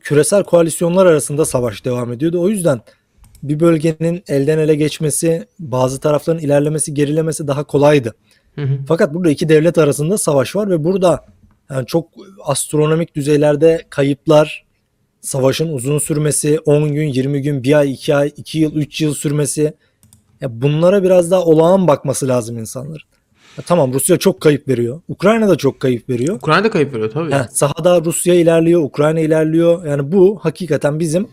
küresel 0.00 0.44
koalisyonlar 0.44 1.06
arasında 1.06 1.44
savaş 1.44 1.84
devam 1.84 2.12
ediyordu. 2.12 2.40
O 2.40 2.48
yüzden 2.48 2.80
bir 3.42 3.60
bölgenin 3.60 4.22
elden 4.28 4.58
ele 4.58 4.74
geçmesi, 4.74 5.46
bazı 5.58 6.00
tarafların 6.00 6.42
ilerlemesi, 6.42 6.94
gerilemesi 6.94 7.46
daha 7.46 7.64
kolaydı. 7.64 8.14
Hı 8.54 8.62
hı. 8.62 8.78
Fakat 8.88 9.14
burada 9.14 9.30
iki 9.30 9.48
devlet 9.48 9.78
arasında 9.78 10.18
savaş 10.18 10.56
var 10.56 10.70
ve 10.70 10.84
burada 10.84 11.24
Yani 11.70 11.86
çok 11.86 12.08
astronomik 12.44 13.16
düzeylerde 13.16 13.84
kayıplar, 13.90 14.64
savaşın 15.20 15.72
uzun 15.72 15.98
sürmesi, 15.98 16.58
10 16.64 16.92
gün, 16.92 17.06
20 17.06 17.42
gün, 17.42 17.62
1 17.62 17.78
ay, 17.78 17.92
2 17.92 18.14
ay, 18.14 18.32
2 18.36 18.58
yıl, 18.58 18.74
3 18.74 19.00
yıl 19.00 19.14
sürmesi. 19.14 19.74
Ya 20.40 20.62
bunlara 20.62 21.02
biraz 21.02 21.30
daha 21.30 21.44
olağan 21.44 21.88
bakması 21.88 22.28
lazım 22.28 22.58
insanların. 22.58 23.06
Ya 23.58 23.64
tamam 23.66 23.92
Rusya 23.92 24.16
çok 24.16 24.40
kayıp 24.40 24.68
veriyor. 24.68 25.00
Ukrayna 25.08 25.48
da 25.48 25.56
çok 25.56 25.80
kayıp 25.80 26.08
veriyor. 26.08 26.36
Ukrayna'da 26.36 26.70
kayıp 26.70 26.94
veriyor 26.94 27.10
tabii. 27.10 27.32
Heh, 27.32 27.46
sahada 27.50 28.04
Rusya 28.04 28.34
ilerliyor, 28.34 28.82
Ukrayna 28.82 29.20
ilerliyor. 29.20 29.84
Yani 29.84 30.12
bu 30.12 30.38
hakikaten 30.42 31.00
bizim 31.00 31.28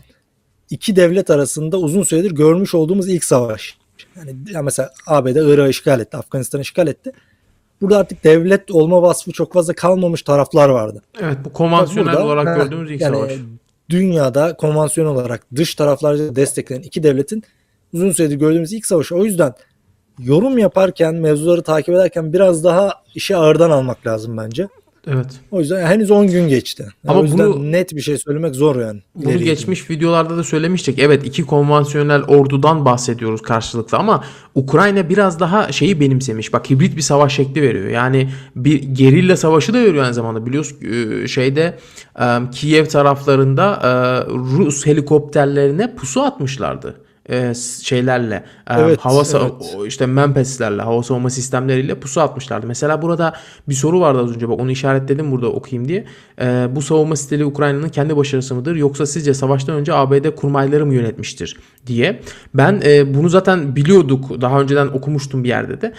iki 0.70 0.96
devlet 0.96 1.30
arasında 1.30 1.76
uzun 1.78 2.02
süredir 2.02 2.30
görmüş 2.30 2.74
olduğumuz 2.74 3.08
ilk 3.08 3.24
savaş. 3.24 3.78
Yani 4.16 4.34
ya 4.50 4.62
mesela 4.62 4.90
ABD 5.06 5.36
Irak'ı 5.36 5.70
işgal 5.70 6.00
etti, 6.00 6.16
Afganistan'ı 6.16 6.62
işgal 6.62 6.86
etti. 6.86 7.12
Burada 7.80 7.98
artık 7.98 8.24
devlet 8.24 8.70
olma 8.70 9.02
vasfı 9.02 9.32
çok 9.32 9.52
fazla 9.52 9.72
kalmamış 9.72 10.22
taraflar 10.22 10.68
vardı. 10.68 11.02
Evet 11.20 11.38
bu 11.44 11.52
konvansiyonel 11.52 12.12
Burada, 12.12 12.24
olarak 12.26 12.46
ha, 12.46 12.64
gördüğümüz 12.64 12.90
ilk 12.90 13.00
yani 13.00 13.16
savaş. 13.16 13.32
Dünyada 13.90 14.56
konvansiyon 14.56 15.06
olarak 15.06 15.46
dış 15.56 15.74
taraflarca 15.74 16.36
desteklenen 16.36 16.82
iki 16.82 17.02
devletin 17.02 17.44
uzun 17.94 18.10
süredir 18.10 18.36
gördüğümüz 18.36 18.72
ilk 18.72 18.86
savaşı. 18.86 19.14
O 19.16 19.24
yüzden 19.24 19.52
yorum 20.18 20.58
yaparken, 20.58 21.14
mevzuları 21.14 21.62
takip 21.62 21.94
ederken 21.94 22.32
biraz 22.32 22.64
daha 22.64 22.92
işi 23.14 23.36
ağırdan 23.36 23.70
almak 23.70 24.06
lazım 24.06 24.36
bence. 24.36 24.68
Evet. 25.06 25.26
O 25.50 25.60
yüzden 25.60 25.86
henüz 25.86 26.10
10 26.10 26.26
gün 26.26 26.48
geçti. 26.48 26.86
Ama 27.06 27.20
o 27.20 27.22
yüzden 27.22 27.52
bunu- 27.52 27.72
net 27.72 27.96
bir 27.96 28.00
şey 28.00 28.18
söylemek 28.18 28.54
zor 28.54 28.76
yani. 28.80 29.00
Bunu 29.14 29.38
geçmiş 29.38 29.90
videolarda 29.90 30.36
da 30.36 30.44
söylemiştik. 30.44 30.98
Evet 30.98 31.26
iki 31.26 31.42
konvansiyonel 31.42 32.22
ordudan 32.22 32.84
bahsediyoruz 32.84 33.42
karşılıklı 33.42 33.98
ama 33.98 34.24
Ukrayna 34.54 35.08
biraz 35.08 35.40
daha 35.40 35.72
şeyi 35.72 36.00
benimsemiş. 36.00 36.52
Bak 36.52 36.70
hibrit 36.70 36.96
bir 36.96 37.02
savaş 37.02 37.34
şekli 37.34 37.62
veriyor. 37.62 37.88
Yani 37.88 38.28
bir 38.56 38.82
gerilla 38.82 39.36
savaşı 39.36 39.74
da 39.74 39.78
veriyor 39.78 40.04
aynı 40.04 40.14
zamanda. 40.14 40.46
Biliyorsun 40.46 40.78
e, 40.82 41.28
şeyde 41.28 41.78
e, 42.20 42.24
Kiev 42.52 42.86
taraflarında 42.86 43.74
e, 43.82 43.88
Rus 44.34 44.86
helikopterlerine 44.86 45.94
pusu 45.94 46.22
atmışlardı. 46.22 46.94
E, 47.30 47.54
şeylerle 47.82 48.44
e, 48.70 48.74
Evet, 48.74 49.00
hava 49.00 49.22
evet. 49.34 49.86
işte 49.86 50.06
Mempeslerle 50.06 50.82
hava 50.82 51.02
savunma 51.02 51.30
sistemleriyle 51.30 52.00
pusu 52.00 52.20
atmışlardı. 52.20 52.66
Mesela 52.66 53.02
burada 53.02 53.34
bir 53.68 53.74
soru 53.74 54.00
vardı 54.00 54.18
az 54.18 54.34
önce 54.36 54.48
bak 54.48 54.60
onu 54.60 54.70
işaretledim 54.70 55.30
burada 55.30 55.48
okuyayım 55.48 55.88
diye. 55.88 56.04
Ee, 56.40 56.68
bu 56.70 56.82
savunma 56.82 57.16
stili 57.16 57.44
Ukrayna'nın 57.44 57.88
kendi 57.88 58.16
başarısı 58.16 58.54
mıdır 58.54 58.76
yoksa 58.76 59.06
sizce 59.06 59.34
savaştan 59.34 59.76
önce 59.76 59.94
ABD 59.94 60.34
kurmayları 60.36 60.86
mı 60.86 60.94
yönetmiştir 60.94 61.56
diye. 61.86 62.20
Ben 62.54 62.80
e, 62.84 63.14
bunu 63.14 63.28
zaten 63.28 63.76
biliyorduk 63.76 64.40
daha 64.40 64.60
önceden 64.60 64.86
okumuştum 64.86 65.44
bir 65.44 65.48
yerde 65.48 65.80
de. 65.80 65.92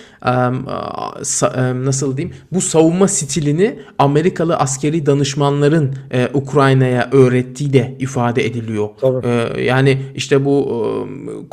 Sa- 1.21 1.81
e, 1.81 1.85
nasıl 1.85 2.17
diyeyim 2.17 2.35
bu 2.53 2.61
savunma 2.61 3.07
stilini 3.07 3.79
Amerikalı 3.99 4.55
askeri 4.55 5.05
danışmanların 5.05 5.95
e, 6.11 6.29
Ukrayna'ya 6.33 7.09
öğrettiği 7.11 7.73
de 7.73 7.95
ifade 7.99 8.45
ediliyor. 8.45 8.89
Tabii. 9.01 9.27
Ee, 9.27 9.61
yani 9.61 10.01
işte 10.15 10.45
bu 10.45 10.85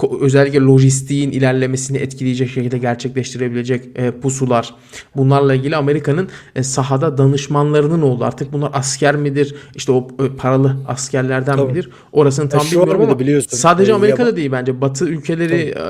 e, 0.03 0.25
özellikle 0.25 0.61
lojistiğin 0.61 1.31
ilerlemesini 1.31 1.99
etkileyecek 1.99 2.51
şekilde 2.51 2.79
gerçekleştirebilecek 2.79 3.85
e, 3.95 4.11
pusular. 4.11 4.75
Bunlarla 5.17 5.55
ilgili 5.55 5.77
Amerika'nın 5.77 6.29
e, 6.57 6.63
sahada 6.63 7.19
danışmanlarının 7.19 8.03
oldu. 8.03 8.25
Artık 8.25 8.53
bunlar 8.53 8.71
asker 8.75 9.17
midir? 9.17 9.55
İşte 9.75 9.93
o 9.93 10.09
e, 10.25 10.37
paralı 10.37 10.77
askerlerden 10.89 11.57
Tabii. 11.57 11.69
midir? 11.71 11.91
Orasını 12.13 12.49
tam 12.49 12.61
var 12.61 12.67
bilmiyorum 12.71 13.03
ama 13.03 13.19
biliyorsun, 13.19 13.57
sadece 13.57 13.93
e, 13.93 13.95
Yaba- 14.27 14.37
değil 14.37 14.53
bence. 14.53 14.81
Batı 14.81 15.05
ülkeleri 15.05 15.55
e, 15.55 15.83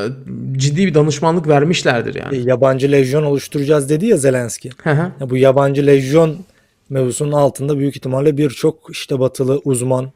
ciddi 0.58 0.86
bir 0.86 0.94
danışmanlık 0.94 1.48
vermişlerdir 1.48 2.14
yani. 2.14 2.36
E, 2.36 2.40
yabancı 2.40 2.92
lejyon 2.92 3.22
oluşturacağız 3.22 3.88
dedi 3.88 4.06
ya 4.06 4.16
Zelenski. 4.16 4.70
Hı 4.82 4.90
hı. 4.90 5.12
Ya 5.20 5.30
bu 5.30 5.36
yabancı 5.36 5.86
lejyon 5.86 6.36
mevzusunun 6.90 7.32
altında 7.32 7.78
büyük 7.78 7.96
ihtimalle 7.96 8.36
birçok 8.36 8.88
işte 8.90 9.20
batılı 9.20 9.60
uzman, 9.64 10.12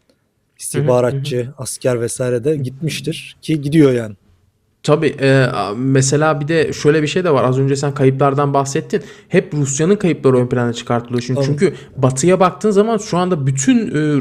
istihbaratçı, 0.58 1.48
asker 1.58 2.00
vesaire 2.00 2.44
de 2.44 2.56
gitmiştir 2.56 3.36
ki 3.42 3.60
gidiyor 3.60 3.92
yani. 3.92 4.14
Tabii 4.86 5.16
e, 5.20 5.46
mesela 5.76 6.40
bir 6.40 6.48
de 6.48 6.72
şöyle 6.72 7.02
bir 7.02 7.06
şey 7.06 7.24
de 7.24 7.30
var. 7.30 7.44
Az 7.44 7.58
önce 7.58 7.76
sen 7.76 7.94
kayıplardan 7.94 8.54
bahsettin. 8.54 9.02
Hep 9.28 9.54
Rusya'nın 9.54 9.96
kayıpları 9.96 10.36
ön 10.36 10.46
plana 10.46 10.72
çıkartılıyor. 10.72 11.22
Tabii. 11.26 11.44
çünkü 11.46 11.74
batıya 11.96 12.40
baktığın 12.40 12.70
zaman 12.70 12.98
şu 12.98 13.18
anda 13.18 13.46
bütün 13.46 13.76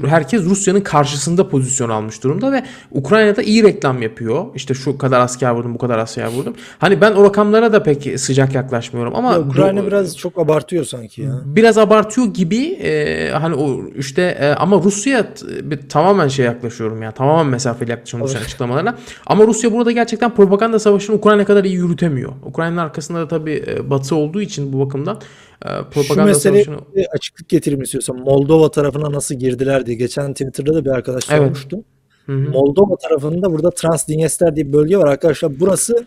e, 0.06 0.08
herkes 0.08 0.44
Rusya'nın 0.46 0.82
karşısında 0.82 1.50
pozisyon 1.50 1.90
almış 1.90 2.24
durumda 2.24 2.52
ve 2.52 2.64
Ukrayna'da 2.92 3.42
iyi 3.42 3.64
reklam 3.64 4.02
yapıyor. 4.02 4.46
İşte 4.56 4.74
şu 4.74 4.98
kadar 4.98 5.20
asker 5.20 5.52
vurdum, 5.52 5.74
bu 5.74 5.78
kadar 5.78 5.98
asker 5.98 6.28
vurdum. 6.28 6.54
Hani 6.80 7.02
ben 7.02 7.12
o 7.12 7.24
rakamlara 7.24 7.74
da 7.74 7.84
pek 7.84 8.20
sıcak 8.20 8.56
yaklaşmıyorum 8.56 9.16
ama 9.16 9.32
Ya 9.34 9.40
Ukrayna 9.40 9.80
do- 9.80 9.88
biraz 9.88 10.18
çok 10.18 10.40
abartıyor 10.40 10.86
sanki 10.86 11.22
ya. 11.22 11.32
biraz 11.46 11.78
abartıyor 11.78 12.28
gibi 12.28 12.66
e, 12.66 13.30
hani 13.32 13.56
o 13.56 13.82
işte 13.98 14.22
e, 14.40 14.50
ama 14.54 14.82
Rusya 14.84 15.34
t- 15.34 15.72
bir- 15.72 15.90
tamamen 15.90 16.28
şey 16.28 16.46
yaklaşıyorum 16.46 17.02
ya 17.02 17.12
tamamen 17.12 17.48
mesafeli 17.48 17.92
yaklaşıyorum 17.92 18.28
Rusya'nın 18.28 18.46
açıklamalarına 18.46 18.96
ama 19.28 19.48
Rusya 19.48 19.72
burada 19.72 19.92
gerçekten 19.92 20.36
propaganda 20.36 20.55
savaşını 20.80 21.16
Ukrayna 21.16 21.46
kadar 21.46 21.64
iyi 21.64 21.76
yürütemiyor. 21.76 22.32
Ukrayna'nın 22.46 22.78
arkasında 22.78 23.20
da 23.20 23.28
tabii 23.28 23.64
e, 23.68 23.90
batı 23.90 24.16
olduğu 24.16 24.42
için 24.42 24.74
bu 24.74 24.80
bakımdan 24.80 25.20
e, 25.66 25.70
Şu 25.70 25.90
propaganda 25.90 26.26
meseleye 26.26 26.64
savaşını 26.64 26.86
açıklık 27.12 27.50
getireyim 27.50 27.82
istiyorsan. 27.82 28.20
Moldova 28.20 28.72
tarafına 28.72 29.12
nasıl 29.12 29.36
girdiler 29.36 29.86
diye. 29.86 29.98
Geçen 29.98 30.34
Twitter'da 30.34 30.74
da 30.74 30.86
bir 30.86 30.90
arkadaş 30.90 31.24
Evet. 31.30 31.40
sormuştu. 31.40 31.84
Hı 32.26 32.32
hı. 32.32 32.50
Moldova 32.50 32.96
tarafında 32.96 33.52
burada 33.54 33.70
Transdniester 33.70 34.56
diye 34.56 34.68
bir 34.68 34.74
bölge 34.74 34.98
var 34.98 35.08
arkadaşlar. 35.08 35.60
Burası 35.60 36.06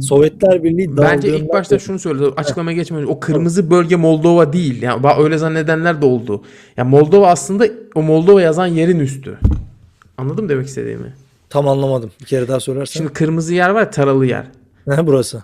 Sovyetler 0.00 0.64
Birliği 0.64 0.96
Bence 0.96 1.36
ilk 1.36 1.48
başta 1.48 1.78
şunu 1.78 1.98
söyledi. 1.98 2.24
Açıklamaya 2.36 2.76
geçmeden 2.76 3.06
o 3.06 3.20
kırmızı 3.20 3.70
bölge 3.70 3.96
Moldova 3.96 4.52
değil. 4.52 4.82
Yani 4.82 5.06
öyle 5.18 5.38
zannedenler 5.38 6.02
de 6.02 6.06
oldu. 6.06 6.42
Ya 6.76 6.84
Moldova 6.84 7.28
aslında 7.28 7.66
o 7.94 8.02
Moldova 8.02 8.42
yazan 8.42 8.66
yerin 8.66 9.00
üstü. 9.00 9.38
Anladın 10.18 10.44
mı 10.44 10.50
demek 10.50 10.66
istediğimi? 10.66 11.14
Tam 11.50 11.68
anlamadım. 11.68 12.10
Bir 12.20 12.26
kere 12.26 12.48
daha 12.48 12.60
söylersen. 12.60 12.98
Şimdi 12.98 13.12
kırmızı 13.12 13.54
yer 13.54 13.70
var 13.70 13.92
taralı 13.92 14.26
yer. 14.26 14.46
Ne 14.86 15.06
burası? 15.06 15.42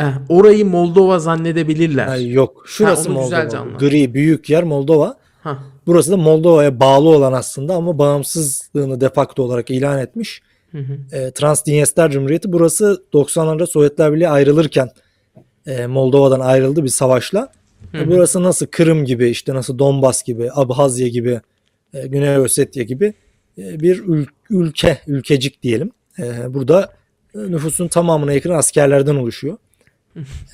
Eh, 0.00 0.04
orayı 0.28 0.66
Moldova 0.66 1.18
zannedebilirler. 1.18 2.06
Ha, 2.06 2.16
yok. 2.16 2.64
Şurası 2.66 3.08
güzelce 3.14 3.58
Moldova. 3.58 3.78
Gri 3.78 4.14
büyük 4.14 4.50
yer 4.50 4.64
Moldova. 4.64 5.16
Hah. 5.42 5.58
Burası 5.86 6.12
da 6.12 6.16
Moldova'ya 6.16 6.80
bağlı 6.80 7.08
olan 7.08 7.32
aslında 7.32 7.74
ama 7.74 7.98
bağımsızlığını 7.98 9.00
de 9.00 9.08
facto 9.08 9.42
olarak 9.42 9.70
ilan 9.70 9.98
etmiş. 9.98 10.42
Hı 10.72 10.78
hı. 10.78 11.16
E, 11.16 11.30
Transdniester 11.30 12.10
Cumhuriyeti. 12.10 12.52
Burası 12.52 13.04
90'larda 13.12 13.66
Sovyetler 13.66 14.12
Birliği 14.12 14.28
ayrılırken 14.28 14.90
e, 15.66 15.86
Moldova'dan 15.86 16.40
ayrıldı 16.40 16.84
bir 16.84 16.88
savaşla. 16.88 17.52
E, 17.94 18.10
burası 18.10 18.42
nasıl 18.42 18.66
Kırım 18.66 19.04
gibi 19.04 19.28
işte 19.28 19.54
nasıl 19.54 19.78
Donbas 19.78 20.22
gibi 20.22 20.50
Abhazya 20.54 21.08
gibi 21.08 21.40
e, 21.94 22.06
Güney 22.06 22.38
Ossetya 22.38 22.82
gibi 22.82 23.14
bir 23.58 23.98
ül- 23.98 24.28
ülke 24.50 24.98
ülkecik 25.06 25.62
diyelim. 25.62 25.90
E, 26.18 26.54
burada 26.54 26.92
e, 27.34 27.38
nüfusun 27.38 27.88
tamamına 27.88 28.32
yakın 28.32 28.50
askerlerden 28.50 29.14
oluşuyor. 29.16 29.56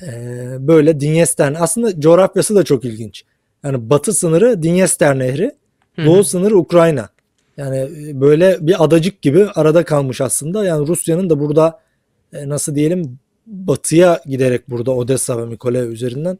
E, 0.07 0.11
böyle 0.59 0.99
Dinyester 0.99 1.55
aslında 1.59 1.99
coğrafyası 1.99 2.55
da 2.55 2.63
çok 2.63 2.85
ilginç. 2.85 3.23
Yani 3.63 3.89
batı 3.89 4.13
sınırı 4.13 4.63
Dinyester 4.63 5.19
Nehri, 5.19 5.51
doğu 5.97 6.23
sınırı 6.23 6.57
Ukrayna. 6.57 7.09
Yani 7.57 7.77
e, 7.77 8.21
böyle 8.21 8.57
bir 8.61 8.83
adacık 8.83 9.21
gibi 9.21 9.45
arada 9.45 9.85
kalmış 9.85 10.21
aslında. 10.21 10.65
Yani 10.65 10.87
Rusya'nın 10.87 11.29
da 11.29 11.39
burada 11.39 11.79
e, 12.33 12.49
nasıl 12.49 12.75
diyelim 12.75 13.19
batıya 13.45 14.21
giderek 14.25 14.69
burada 14.69 14.91
Odessa 14.91 15.37
ve 15.37 15.45
Mykolaiv 15.45 15.89
üzerinden 15.89 16.37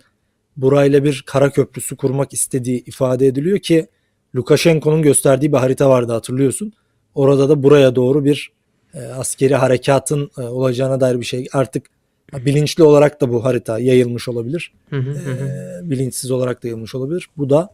burayla 0.57 1.03
bir 1.03 1.23
kara 1.27 1.49
köprüsü 1.49 1.95
kurmak 1.95 2.33
istediği 2.33 2.83
ifade 2.85 3.27
ediliyor 3.27 3.59
ki 3.59 3.87
Lukashenko'nun 4.35 5.01
gösterdiği 5.01 5.51
bir 5.51 5.57
harita 5.57 5.89
vardı 5.89 6.11
hatırlıyorsun. 6.11 6.73
Orada 7.15 7.49
da 7.49 7.63
buraya 7.63 7.95
doğru 7.95 8.25
bir 8.25 8.51
e, 8.93 8.99
askeri 8.99 9.55
harekatın 9.55 10.31
e, 10.37 10.41
olacağına 10.41 11.01
dair 11.01 11.19
bir 11.19 11.25
şey 11.25 11.47
artık 11.53 11.85
bilinçli 12.33 12.83
olarak 12.83 13.21
da 13.21 13.31
bu 13.31 13.45
harita 13.45 13.79
yayılmış 13.79 14.27
olabilir. 14.27 14.73
Hı 14.89 14.95
hı 14.95 15.11
hı 15.11 15.31
hı. 15.31 15.45
E, 15.45 15.89
bilinçsiz 15.89 16.31
olarak 16.31 16.63
da 16.63 16.67
yayılmış 16.67 16.95
olabilir. 16.95 17.29
Bu 17.37 17.49
da 17.49 17.69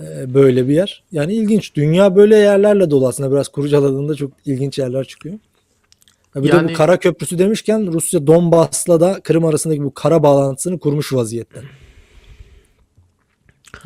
e, 0.00 0.34
böyle 0.34 0.68
bir 0.68 0.74
yer. 0.74 1.04
Yani 1.12 1.34
ilginç. 1.34 1.74
Dünya 1.74 2.16
böyle 2.16 2.36
yerlerle 2.36 2.90
dolu 2.90 3.08
aslında. 3.08 3.32
Biraz 3.32 3.48
kurcaladığında 3.48 4.14
çok 4.14 4.32
ilginç 4.46 4.78
yerler 4.78 5.04
çıkıyor. 5.04 5.38
Bir 6.36 6.52
de 6.52 6.56
Yani- 6.56 6.70
bu 6.70 6.76
kara 6.76 6.98
köprüsü 6.98 7.38
demişken 7.38 7.92
Rusya 7.92 8.26
Donbas'la 8.26 9.00
da 9.00 9.20
Kırım 9.20 9.44
arasındaki 9.44 9.82
bu 9.82 9.94
kara 9.94 10.22
bağlantısını 10.22 10.78
kurmuş 10.78 11.12
vaziyette. 11.12 11.60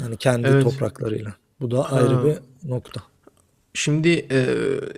Yani 0.02 0.16
kendi 0.16 0.48
Evet. 0.48 0.64
topraklarıyla. 0.64 1.34
Bu 1.60 1.70
da 1.70 1.92
ayrı 1.92 2.24
bir 2.24 2.68
nokta. 2.70 3.00
Şimdi 3.74 4.08
e, 4.08 4.46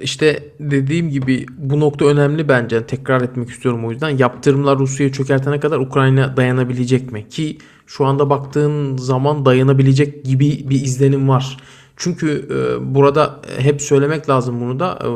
işte 0.03 0.53
dediğim 0.61 1.11
gibi 1.11 1.47
bu 1.59 1.81
nokta 1.81 2.05
önemli 2.05 2.49
bence. 2.49 2.87
Tekrar 2.87 3.21
etmek 3.21 3.51
istiyorum 3.51 3.85
o 3.85 3.91
yüzden. 3.91 4.09
Yaptırımlar 4.09 4.79
Rusya'yı 4.79 5.13
çökertene 5.13 5.61
kadar 5.61 5.79
Ukrayna 5.79 6.37
dayanabilecek 6.37 7.13
mi? 7.13 7.29
Ki 7.29 7.59
şu 7.87 8.07
anda 8.07 8.31
baktığın 8.31 8.97
zaman 8.97 9.45
dayanabilecek 9.45 10.25
gibi 10.25 10.71
bir 10.71 10.85
izlenim 10.85 11.29
var. 11.29 11.57
Çünkü 11.97 12.49
e, 12.51 12.95
burada 12.95 13.41
hep 13.59 13.83
söylemek 13.83 14.29
lazım 14.29 14.61
bunu 14.61 14.81
da 14.81 14.99
e, 15.05 15.09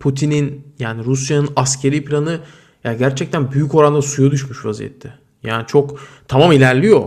Putin'in 0.00 0.62
yani 0.78 1.04
Rusya'nın 1.04 1.48
askeri 1.56 2.04
planı 2.04 2.40
ya 2.84 2.92
gerçekten 2.92 3.52
büyük 3.52 3.74
oranda 3.74 4.02
suya 4.02 4.30
düşmüş 4.30 4.64
vaziyette. 4.64 5.14
Yani 5.42 5.66
çok 5.66 5.98
tamam 6.28 6.52
ilerliyor. 6.52 7.02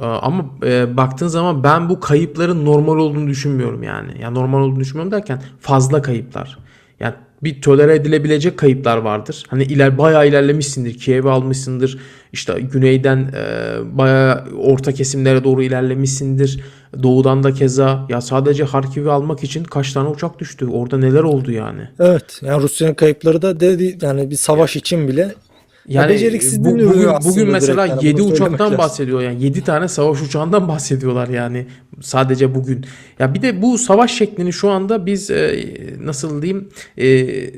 Ee, 0.00 0.04
Ama 0.04 0.46
e, 0.62 0.96
baktığın 0.96 1.28
zaman 1.28 1.64
ben 1.64 1.88
bu 1.88 2.00
kayıpların 2.00 2.64
normal 2.64 2.96
olduğunu 2.96 3.28
düşünmüyorum 3.28 3.82
yani. 3.82 4.10
Yani 4.22 4.34
normal 4.34 4.60
olduğunu 4.60 4.80
düşünmüyorum 4.80 5.12
derken 5.12 5.42
fazla 5.60 6.02
kayıplar. 6.02 6.58
Yani 7.00 7.14
bir 7.42 7.62
tolere 7.62 7.94
edilebilecek 7.94 8.58
kayıplar 8.58 8.96
vardır. 8.96 9.44
Hani 9.48 9.62
iler 9.62 9.98
bayağı 9.98 10.28
ilerlemişsindir. 10.28 10.98
Kiev'i 10.98 11.30
almışsındır. 11.30 11.98
İşte 12.32 12.60
güneyden 12.60 13.18
e, 13.18 13.98
bayağı 13.98 14.44
orta 14.58 14.92
kesimlere 14.92 15.44
doğru 15.44 15.62
ilerlemişsindir. 15.62 16.60
Doğudan 17.02 17.42
da 17.42 17.52
keza. 17.52 18.06
Ya 18.08 18.20
sadece 18.20 18.64
Harkiv'i 18.64 19.10
almak 19.10 19.44
için 19.44 19.64
kaç 19.64 19.92
tane 19.92 20.08
uçak 20.08 20.38
düştü? 20.38 20.66
Orada 20.66 20.98
neler 20.98 21.22
oldu 21.22 21.52
yani? 21.52 21.88
Evet. 21.98 22.40
Yani 22.42 22.62
Rusya'nın 22.62 22.94
kayıpları 22.94 23.42
da 23.42 23.60
dedi 23.60 23.98
yani 24.02 24.30
bir 24.30 24.36
savaş 24.36 24.76
için 24.76 25.08
bile 25.08 25.34
Yani 25.90 26.08
beceriksizliğini 26.12 26.84
bu- 26.84 26.90
bugün, 26.90 27.08
bugün 27.24 27.48
mesela 27.50 27.86
direkt 27.86 28.02
yani, 28.02 28.06
7 28.06 28.18
bunu 28.18 28.28
söylemek 28.28 28.48
uçaktan 28.48 28.66
lazım. 28.66 28.78
bahsediyor 28.78 29.20
yani 29.20 29.44
7 29.44 29.64
tane 29.64 29.88
savaş 29.88 30.22
uçağından 30.22 30.68
bahsediyorlar 30.68 31.28
yani 31.28 31.66
sadece 32.00 32.54
bugün. 32.54 32.84
Ya 33.18 33.34
bir 33.34 33.42
de 33.42 33.62
bu 33.62 33.78
savaş 33.78 34.14
şeklini 34.14 34.52
şu 34.52 34.70
anda 34.70 35.06
biz 35.06 35.30
e, 35.30 35.64
nasıl 36.02 36.42
diyeyim 36.42 36.68
e, 36.96 37.06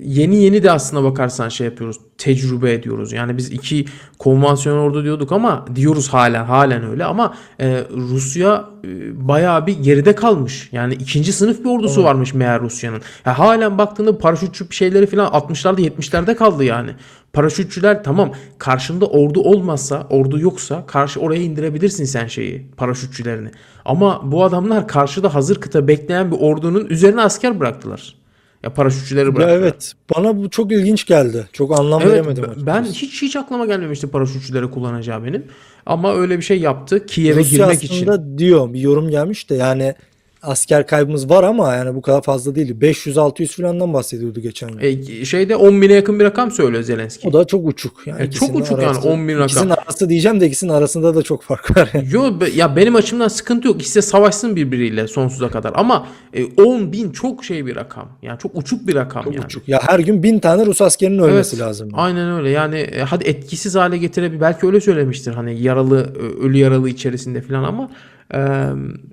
yeni 0.05 0.37
yeni 0.43 0.63
de 0.63 0.71
aslına 0.71 1.05
bakarsan 1.05 1.49
şey 1.49 1.65
yapıyoruz 1.67 1.97
tecrübe 2.19 2.73
ediyoruz. 2.73 3.13
Yani 3.13 3.37
biz 3.37 3.51
iki 3.53 3.85
konvansiyonel 4.19 4.83
ordu 4.83 5.05
diyorduk 5.05 5.33
ama 5.33 5.65
diyoruz 5.75 6.09
halen 6.09 6.45
halen 6.45 6.91
öyle 6.91 7.05
ama 7.05 7.35
e, 7.61 7.85
Rusya 7.97 8.65
e, 8.85 8.89
bayağı 9.29 9.67
bir 9.67 9.79
geride 9.79 10.15
kalmış. 10.15 10.69
Yani 10.73 10.95
ikinci 10.95 11.33
sınıf 11.33 11.61
bir 11.65 11.71
ordusu 11.71 12.05
varmış 12.05 12.35
meğer 12.35 12.61
Rusya'nın. 12.61 13.01
Ya 13.27 13.39
halen 13.39 13.79
baktığında 13.79 14.19
paraşütçü 14.19 14.67
şeyleri 14.71 15.07
falan 15.07 15.27
60'larda 15.33 15.81
70'lerde 15.81 16.35
kaldı 16.35 16.65
yani. 16.65 16.91
Paraşütçüler 17.33 18.05
tamam 18.05 18.33
karşında 18.59 19.07
ordu 19.07 19.41
olmazsa 19.41 20.07
ordu 20.11 20.39
yoksa 20.39 20.87
karşı 20.87 21.21
oraya 21.21 21.43
indirebilirsin 21.43 22.05
sen 22.05 22.27
şeyi 22.27 22.67
paraşütçülerini. 22.77 23.49
Ama 23.85 24.33
bu 24.33 24.45
adamlar 24.45 24.89
karşıda 24.89 25.35
hazır 25.35 25.61
kıta 25.61 25.89
bekleyen 25.89 26.31
bir 26.33 26.37
ordunun 26.41 26.87
üzerine 26.87 27.21
asker 27.23 27.61
bıraktılar. 27.61 28.15
Ya 28.63 28.71
paraşütçüleri 28.75 29.27
Ya 29.29 29.37
bıraktılar. 29.37 29.59
evet. 29.61 29.93
Bana 30.17 30.37
bu 30.37 30.51
çok 30.51 30.73
ilginç 30.73 31.07
geldi. 31.07 31.47
Çok 31.53 31.79
anlam 31.79 32.03
Evet, 32.03 32.13
veremedim. 32.13 32.45
açıkçası. 32.45 32.67
ben 32.67 32.85
hiç 32.85 33.23
hiç 33.23 33.37
aklıma 33.37 33.67
gelmemişti 33.67 34.07
paraşütçüleri 34.07 34.71
kullanacağı 34.71 35.25
benim. 35.25 35.45
Ama 35.87 36.15
öyle 36.15 36.37
bir 36.39 36.43
şey 36.43 36.61
yaptı 36.61 37.07
Kiev'e 37.07 37.41
Rusya 37.41 37.59
girmek 37.67 37.85
için. 37.85 38.07
aslında 38.09 38.39
diyor 38.39 38.73
bir 38.73 38.81
yorum 38.81 39.11
gelmiş 39.11 39.51
de 39.51 39.55
yani 39.55 39.95
asker 40.43 40.87
kaybımız 40.87 41.31
var 41.31 41.45
ama 41.45 41.75
yani 41.75 41.95
bu 41.95 42.03
kadar 42.03 42.23
fazla 42.23 42.55
değil. 42.55 42.81
500-600 42.81 43.47
falandan 43.47 43.93
bahsediyordu 43.95 44.41
geçen 44.41 44.71
gün. 44.73 44.79
E, 44.81 45.25
şeyde 45.25 45.57
10 45.57 45.83
bine 45.83 45.93
yakın 45.93 46.21
bir 46.21 46.25
rakam 46.25 46.51
söylüyor 46.51 46.83
Zelenski. 46.83 47.29
O 47.29 47.33
da 47.33 47.45
çok 47.45 47.69
uçuk. 47.69 48.07
Yani 48.07 48.23
E, 48.23 48.31
çok 48.31 48.57
uçuk 48.57 48.71
yani, 48.79 48.87
arası- 48.87 49.09
10 49.09 49.29
bin 49.29 49.35
rakam. 49.35 49.45
İkisinin 49.47 49.71
arası 49.71 50.09
diyeceğim 50.09 50.41
de 50.41 50.47
ikisinin 50.47 50.73
arasında 50.73 51.15
da 51.15 51.23
çok 51.23 51.43
fark 51.43 51.77
var. 51.77 51.91
Yani. 51.95 52.09
Yo 52.13 52.33
ya 52.55 52.77
benim 52.77 52.95
açımdan 52.95 53.29
sıkıntı 53.29 53.69
yok. 53.69 53.77
İkisi 53.81 53.97
de 53.97 54.03
savaşsın 54.03 54.57
birbiriyle 54.57 55.09
sonsuza 55.09 55.49
kadar. 55.49 55.73
Ama 55.75 56.07
e, 56.35 56.45
10 56.45 56.93
bin 56.93 57.11
çok 57.13 57.45
şey 57.45 57.67
bir 57.67 57.77
rakam. 57.77 58.09
Yani 58.23 58.39
çok 58.39 58.51
uçuk 58.57 58.87
bir 58.87 58.95
rakam 58.95 59.25
Çok 59.25 59.35
yani. 59.35 59.45
uçuk. 59.45 59.69
Ya 59.69 59.81
her 59.87 59.99
gün 59.99 60.23
bin 60.23 60.39
tane 60.39 60.67
Rus 60.67 60.81
askerinin 60.83 61.19
ölmesi 61.19 61.57
Evet, 61.57 61.67
lazım. 61.67 61.91
Aynen 61.95 62.33
öyle. 62.39 62.51
Yani 62.51 62.79
e, 62.79 63.01
hadi 63.03 63.25
etkisiz 63.25 63.75
hale 63.75 63.99
getirebilir. 63.99 64.41
Belki 64.41 64.67
öyle 64.67 64.81
söylemiştir. 64.81 65.33
Hani 65.33 65.63
yaralı, 65.63 66.15
ö- 66.17 66.47
ölü 66.47 66.59
yaralı 66.59 66.89
içerisinde 66.89 67.43
falan 67.43 67.65
ama 67.65 67.91
e, 68.33 68.39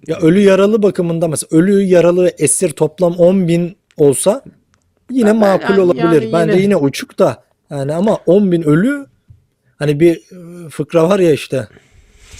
Ya 0.07 0.17
ölü 0.21 0.39
yaralı 0.39 0.83
bakımında 0.83 1.27
mesela 1.27 1.47
ölü 1.59 1.81
yaralı 1.83 2.31
esir 2.37 2.69
toplam 2.69 3.13
10 3.15 3.47
bin 3.47 3.77
olsa 3.97 4.41
yine 5.11 5.27
Ben- 5.27 5.35
makul 5.37 5.69
yani- 5.69 5.81
olabilir. 5.81 6.03
yani 6.21 6.33
Bence 6.33 6.51
yine- 6.53 6.61
yine 6.61 6.75
uçuk 6.75 7.19
da 7.19 7.43
yani 7.69 7.93
ama 7.93 8.15
10 8.25 8.51
bin 8.51 8.61
ölü 8.61 9.05
hani 9.79 9.99
bir 9.99 10.21
fıkra 10.69 11.09
var 11.09 11.19
ya 11.19 11.31
işte 11.31 11.67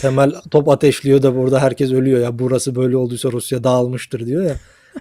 Temel 0.02 0.32
top 0.52 0.70
ateşliyor 0.70 1.22
da 1.24 1.36
burada 1.36 1.60
herkes 1.62 1.92
ölüyor 1.92 2.20
ya 2.22 2.40
burası 2.40 2.76
böyle 2.76 2.98
olduysa 2.98 3.32
Rusya 3.32 3.64
dağılmıştır 3.64 4.26
diyor 4.26 4.44
ya. 4.44 4.56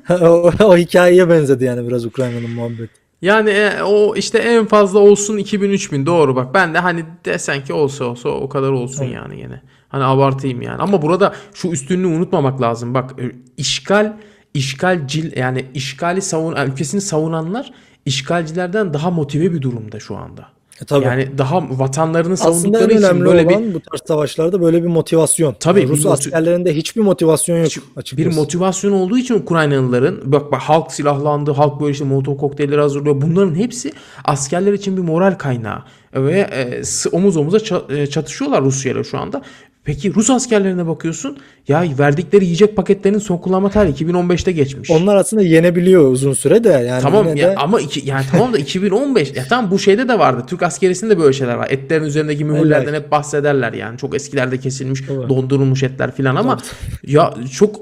o, 0.28 0.50
o 0.64 0.76
hikayeye 0.76 1.28
benzedi 1.30 1.64
yani 1.64 1.88
biraz 1.88 2.06
Ukrayna'nın 2.06 2.50
muhabbeti. 2.50 2.92
yani 3.22 3.50
e, 3.50 3.82
o 3.82 4.16
işte 4.16 4.38
en 4.38 4.66
fazla 4.66 4.98
olsun 4.98 5.38
2000-3000 5.38 6.06
doğru 6.06 6.36
bak. 6.36 6.54
Ben 6.54 6.74
de 6.74 6.78
hani 6.78 7.04
desen 7.24 7.64
ki 7.64 7.72
olsa 7.72 8.04
olsa 8.04 8.28
o 8.28 8.48
kadar 8.48 8.70
olsun 8.70 9.04
yani 9.04 9.40
yine. 9.40 9.62
Hani 9.88 10.04
abartayım 10.04 10.62
yani. 10.62 10.82
Ama 10.82 11.02
burada 11.02 11.34
şu 11.54 11.68
üstünlüğü 11.68 12.06
unutmamak 12.06 12.60
lazım. 12.60 12.94
Bak 12.94 13.14
e, 13.20 13.32
işgal 13.56 14.16
işgalcil 14.54 15.36
yani 15.36 15.66
işgali 15.74 16.22
savun 16.22 16.56
yani 16.56 16.70
ülkesini 16.70 17.00
savunanlar 17.00 17.72
işgalcilerden 18.06 18.94
daha 18.94 19.10
motive 19.10 19.52
bir 19.52 19.62
durumda 19.62 20.00
şu 20.00 20.16
anda. 20.16 20.48
E, 20.82 20.84
tabii. 20.84 21.04
Yani 21.04 21.38
daha 21.38 21.62
vatanlarını 21.70 22.32
Aslında 22.32 22.54
savundukları 22.54 22.92
en 22.92 22.96
için 22.96 23.06
önemli 23.06 23.24
böyle 23.24 23.48
bir 23.48 23.74
bu 23.74 23.80
tarz 23.80 24.00
savaşlarda 24.06 24.60
böyle 24.60 24.82
bir 24.82 24.88
motivasyon. 24.88 25.56
Tabii, 25.60 25.80
Yani 25.80 25.90
Rus 25.90 26.04
bir 26.04 26.10
askerlerinde 26.10 26.76
hiçbir 26.76 27.00
motivasyon 27.00 27.56
yok 27.56 27.66
açıkçası. 27.96 28.30
bir 28.30 28.36
motivasyon 28.36 28.92
olduğu 28.92 29.18
için 29.18 29.34
Ukraynalıların 29.34 30.20
bak, 30.24 30.52
bak 30.52 30.60
halk 30.60 30.92
silahlandı, 30.92 31.52
halk 31.52 31.80
böyle 31.80 31.92
işte 31.92 32.04
molotov 32.04 32.36
kokteylleri 32.36 32.80
hazırlıyor. 32.80 33.20
Bunların 33.20 33.54
hepsi 33.54 33.92
askerler 34.24 34.72
için 34.72 34.96
bir 34.96 35.02
moral 35.02 35.34
kaynağı 35.34 35.82
ve 36.14 36.40
e, 36.40 36.82
omuz 37.12 37.36
omuza 37.36 37.58
e, 37.90 38.06
çatışıyorlar 38.06 38.62
Rusya 38.62 38.92
ile 38.92 39.04
şu 39.04 39.18
anda. 39.18 39.42
Peki 39.88 40.14
Rus 40.14 40.30
askerlerine 40.30 40.86
bakıyorsun. 40.86 41.36
Ya 41.68 41.84
verdikleri 41.98 42.44
yiyecek 42.44 42.76
paketlerinin 42.76 43.18
son 43.18 43.38
kullanma 43.38 43.70
tarihi 43.70 44.04
2015'te 44.04 44.52
geçmiş. 44.52 44.90
Onlar 44.90 45.16
aslında 45.16 45.42
yenebiliyor 45.42 46.10
uzun 46.12 46.32
süre 46.32 46.64
de 46.64 46.68
yani 46.68 47.02
Tamam 47.02 47.36
ya 47.36 47.36
de 47.36 47.54
ama 47.56 47.80
iki, 47.80 48.08
yani 48.08 48.24
tamam 48.30 48.52
da 48.52 48.58
2015 48.58 49.34
ya 49.36 49.44
tamam 49.48 49.70
bu 49.70 49.78
şeyde 49.78 50.08
de 50.08 50.18
vardı. 50.18 50.44
Türk 50.46 50.62
askerisinde 50.62 51.10
de 51.16 51.18
böyle 51.18 51.32
şeyler 51.32 51.54
var. 51.54 51.70
Etlerin 51.70 52.04
üzerindeki 52.04 52.44
mühürlerden 52.44 52.94
hep 52.94 53.10
bahsederler 53.10 53.72
yani. 53.72 53.98
Çok 53.98 54.14
eskilerde 54.16 54.58
kesilmiş, 54.58 55.00
Evet. 55.10 55.28
dondurulmuş 55.28 55.82
etler 55.82 56.14
filan 56.14 56.36
ama 56.36 56.58
ya 57.06 57.34
çok 57.52 57.76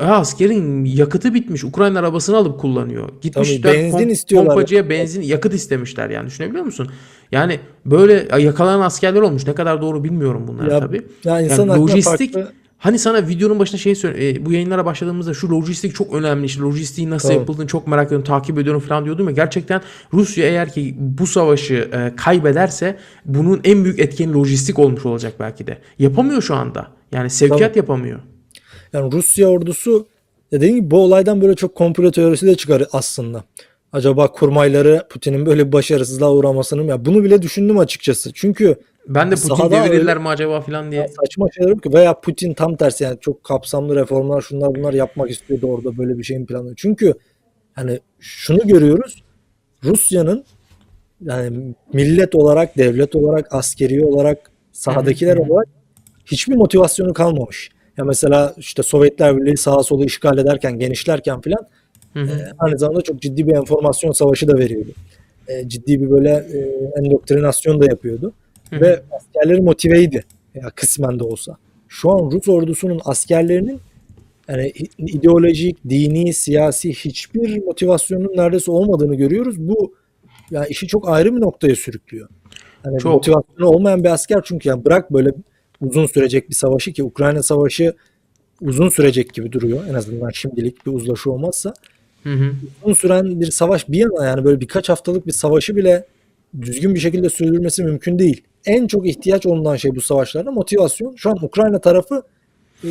ya 0.00 0.14
askerin 0.14 0.84
yakıtı 0.84 1.34
bitmiş. 1.34 1.64
Ukrayna 1.64 1.98
arabasını 1.98 2.36
alıp 2.36 2.60
kullanıyor. 2.60 3.08
Gitmişler 3.22 3.62
Tabii, 3.62 3.74
benzin 3.82 3.98
pomp- 3.98 4.10
istiyorlar. 4.12 4.54
pompacıya 4.54 4.90
benzin 4.90 5.22
yakıt 5.22 5.54
istemişler 5.54 6.10
yani 6.10 6.26
düşünebiliyor 6.26 6.64
musun? 6.64 6.88
Yani 7.32 7.60
böyle 7.86 8.28
yakalanan 8.38 8.80
askerler 8.80 9.20
olmuş. 9.20 9.46
Ne 9.46 9.54
kadar 9.54 9.82
doğru 9.82 10.04
bilmiyorum 10.04 10.44
bunları 10.48 10.70
Ya- 10.70 10.80
tabii. 10.80 11.02
ya 11.24 11.40
insan 11.40 11.68
aklına 11.68 11.82
lojistik 11.82 12.34
farklı- 12.34 12.52
Hani 12.80 12.98
sana 12.98 13.28
videonun 13.28 13.58
başında 13.58 13.78
şey 13.78 13.94
söyle, 13.94 14.28
e, 14.28 14.46
bu 14.46 14.52
yayınlara 14.52 14.84
başladığımızda 14.84 15.34
şu 15.34 15.50
lojistik 15.50 15.94
çok 15.94 16.14
önemli. 16.14 16.46
İşte 16.46 16.60
lojistiğin 16.62 17.10
nasıl 17.10 17.28
Tamam. 17.28 17.40
yapıldığını 17.40 17.66
çok 17.66 17.86
merak 17.86 18.06
ediyorum, 18.06 18.24
takip 18.24 18.58
ediyorum 18.58 18.80
falan 18.80 19.04
diyordum 19.04 19.28
ya. 19.28 19.34
Gerçekten 19.34 19.80
Rusya 20.14 20.46
eğer 20.46 20.72
ki 20.72 20.94
bu 20.98 21.26
savaşı 21.26 21.74
e, 21.74 22.12
kaybederse 22.16 22.96
bunun 23.24 23.60
en 23.64 23.84
büyük 23.84 23.98
etkeni 23.98 24.34
lojistik 24.34 24.78
olmuş 24.78 25.06
olacak 25.06 25.32
belki 25.40 25.66
de. 25.66 25.78
Yapamıyor 25.98 26.42
şu 26.42 26.54
anda. 26.54 26.86
Yani 27.12 27.30
sevkiyat 27.30 27.76
yapamıyor. 27.76 28.20
Yani 28.92 29.12
Rusya 29.12 29.48
ordusu 29.48 30.06
dediğim 30.52 30.76
gibi 30.76 30.90
bu 30.90 30.98
olaydan 30.98 31.40
böyle 31.42 31.54
çok 31.54 31.74
komplo 31.74 32.10
teorisi 32.10 32.46
de 32.46 32.54
çıkar 32.54 32.84
aslında. 32.92 33.44
Acaba 33.92 34.32
kurmayları 34.32 35.06
Putin'in 35.08 35.46
böyle 35.46 35.66
bir 35.66 35.72
başarısızlığa 35.72 36.32
uğramasını 36.32 36.84
mı? 36.84 36.90
Ya 36.90 37.04
bunu 37.04 37.24
bile 37.24 37.42
düşündüm 37.42 37.78
açıkçası. 37.78 38.32
Çünkü 38.34 38.76
Ben 39.08 39.30
de 39.30 39.34
Putin 39.34 39.70
devirirler 39.70 40.18
mi 40.18 40.28
acaba 40.28 40.60
falan 40.60 40.92
diye. 40.92 41.08
saçma 41.20 41.46
şeyler 41.56 41.80
ki 41.80 41.92
veya 41.92 42.20
Putin 42.20 42.54
tam 42.54 42.76
tersi 42.76 43.04
yani 43.04 43.18
çok 43.20 43.44
kapsamlı 43.44 43.96
reformlar 43.96 44.40
şunlar 44.40 44.74
bunlar 44.74 44.92
yapmak 44.92 45.30
istiyordu 45.30 45.66
orada 45.66 45.98
böyle 45.98 46.18
bir 46.18 46.22
şeyin 46.22 46.46
planı. 46.46 46.74
Çünkü 46.76 47.14
hani 47.72 48.00
şunu 48.20 48.66
görüyoruz. 48.66 49.22
Rusya'nın 49.84 50.44
yani 51.20 51.74
millet 51.92 52.34
olarak, 52.34 52.78
devlet 52.78 53.16
olarak, 53.16 53.54
askeri 53.54 54.04
olarak, 54.04 54.50
sahadakiler 54.72 55.36
olarak 55.36 55.68
hiçbir 56.26 56.54
motivasyonu 56.54 57.14
kalmamış. 57.14 57.70
Ya 57.96 58.04
mesela 58.04 58.54
işte 58.56 58.82
Sovyetler 58.82 59.36
Birliği 59.36 59.56
sağa 59.56 59.82
sola 59.82 60.04
işgal 60.04 60.38
ederken, 60.38 60.78
genişlerken 60.78 61.40
filan 61.40 61.66
Hı 62.12 62.20
hı. 62.20 62.26
e, 62.26 62.52
aynı 62.58 62.78
zamanda 62.78 63.02
çok 63.02 63.22
ciddi 63.22 63.46
bir 63.46 63.52
enformasyon 63.52 64.12
savaşı 64.12 64.48
da 64.48 64.58
veriyordu. 64.58 64.90
E, 65.48 65.68
ciddi 65.68 66.00
bir 66.02 66.10
böyle 66.10 66.30
e, 66.30 66.58
endoktrinasyon 67.00 67.80
da 67.80 67.84
yapıyordu. 67.84 68.32
Hı 68.70 68.76
hı. 68.76 68.80
Ve 68.80 69.02
askerleri 69.10 69.60
motiveydi. 69.60 70.24
Ya 70.54 70.70
kısmen 70.74 71.18
de 71.18 71.24
olsa. 71.24 71.56
Şu 71.88 72.10
an 72.10 72.30
Rus 72.30 72.48
ordusunun 72.48 73.00
askerlerinin 73.04 73.80
yani 74.48 74.72
ideolojik, 74.98 75.78
dini, 75.88 76.34
siyasi 76.34 76.92
hiçbir 76.92 77.62
motivasyonun 77.64 78.36
neredeyse 78.36 78.70
olmadığını 78.70 79.14
görüyoruz. 79.14 79.58
Bu 79.58 79.94
yani 80.50 80.66
işi 80.68 80.86
çok 80.86 81.08
ayrı 81.08 81.36
bir 81.36 81.40
noktaya 81.40 81.76
sürüklüyor. 81.76 82.28
Yani 82.84 82.98
Çok. 82.98 83.12
motivasyonu 83.12 83.66
olmayan 83.66 84.04
bir 84.04 84.08
asker 84.08 84.40
çünkü 84.44 84.68
yani 84.68 84.84
bırak 84.84 85.12
böyle 85.12 85.30
uzun 85.80 86.06
sürecek 86.06 86.50
bir 86.50 86.54
savaşı 86.54 86.92
ki 86.92 87.04
Ukrayna 87.04 87.42
savaşı 87.42 87.94
uzun 88.60 88.88
sürecek 88.88 89.34
gibi 89.34 89.52
duruyor. 89.52 89.86
En 89.90 89.94
azından 89.94 90.30
şimdilik 90.30 90.86
bir 90.86 90.92
uzlaşı 90.92 91.32
olmazsa. 91.32 91.74
Hı 92.22 92.32
hı. 92.32 92.52
Uzun 92.82 92.94
süren 92.94 93.40
bir 93.40 93.50
savaş 93.50 93.88
bir 93.88 93.98
yana 93.98 94.24
yani 94.24 94.44
böyle 94.44 94.60
birkaç 94.60 94.88
haftalık 94.88 95.26
bir 95.26 95.32
savaşı 95.32 95.76
bile 95.76 96.04
düzgün 96.60 96.94
bir 96.94 97.00
şekilde 97.00 97.30
sürdürmesi 97.30 97.84
mümkün 97.84 98.18
değil. 98.18 98.42
En 98.66 98.86
çok 98.86 99.08
ihtiyaç 99.08 99.46
olunan 99.46 99.76
şey 99.76 99.96
bu 99.96 100.00
savaşlarda 100.00 100.50
motivasyon. 100.50 101.14
Şu 101.16 101.30
an 101.30 101.44
Ukrayna 101.44 101.78
tarafı 101.78 102.22
e, 102.84 102.88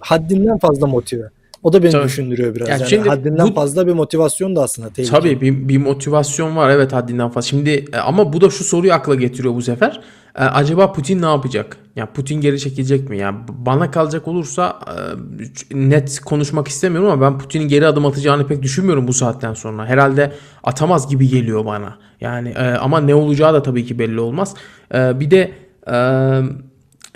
haddinden 0.00 0.58
fazla 0.58 0.86
motive. 0.86 1.30
O 1.62 1.72
da 1.72 1.82
beni 1.82 1.90
Tabii. 1.92 2.04
düşündürüyor 2.04 2.54
biraz. 2.54 2.68
Ya 2.68 2.76
yani 2.76 2.88
şimdi 2.90 3.08
haddinden 3.08 3.48
bu- 3.48 3.54
fazla 3.54 3.86
bir 3.86 3.92
motivasyon 3.92 4.56
da 4.56 4.62
aslında 4.62 4.88
tehlikeli. 4.88 5.20
Tabii 5.20 5.40
bir, 5.40 5.68
bir 5.68 5.78
motivasyon 5.78 6.56
var 6.56 6.70
evet 6.70 6.92
haddinden 6.92 7.28
fazla. 7.28 7.48
Şimdi 7.48 7.84
e, 7.92 7.96
ama 7.96 8.32
bu 8.32 8.40
da 8.40 8.50
şu 8.50 8.64
soruyu 8.64 8.92
akla 8.92 9.14
getiriyor 9.14 9.54
bu 9.54 9.62
sefer. 9.62 10.00
E, 10.34 10.44
acaba 10.44 10.92
Putin 10.92 11.22
ne 11.22 11.26
yapacak? 11.26 11.76
Ya 11.96 12.12
Putin 12.12 12.40
geri 12.40 12.60
çekilecek 12.60 13.10
mi? 13.10 13.18
Yani 13.18 13.38
bana 13.48 13.90
kalacak 13.90 14.28
olursa 14.28 14.78
e, 14.86 15.90
net 15.90 16.20
konuşmak 16.20 16.68
istemiyorum 16.68 17.10
ama 17.10 17.22
ben 17.22 17.38
Putin'in 17.38 17.68
geri 17.68 17.86
adım 17.86 18.06
atacağını 18.06 18.46
pek 18.46 18.62
düşünmüyorum 18.62 19.08
bu 19.08 19.12
saatten 19.12 19.54
sonra. 19.54 19.86
Herhalde 19.86 20.32
atamaz 20.64 21.08
gibi 21.08 21.28
geliyor 21.28 21.64
bana. 21.64 21.98
Yani 22.20 22.48
e, 22.48 22.70
ama 22.70 23.00
ne 23.00 23.14
olacağı 23.14 23.54
da 23.54 23.62
tabii 23.62 23.86
ki 23.86 23.98
belli 23.98 24.20
olmaz. 24.20 24.54
E, 24.94 25.20
bir 25.20 25.30
de 25.30 25.52
e, 25.86 25.94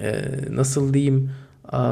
e, 0.02 0.22
nasıl 0.50 0.94
diyeyim? 0.94 1.30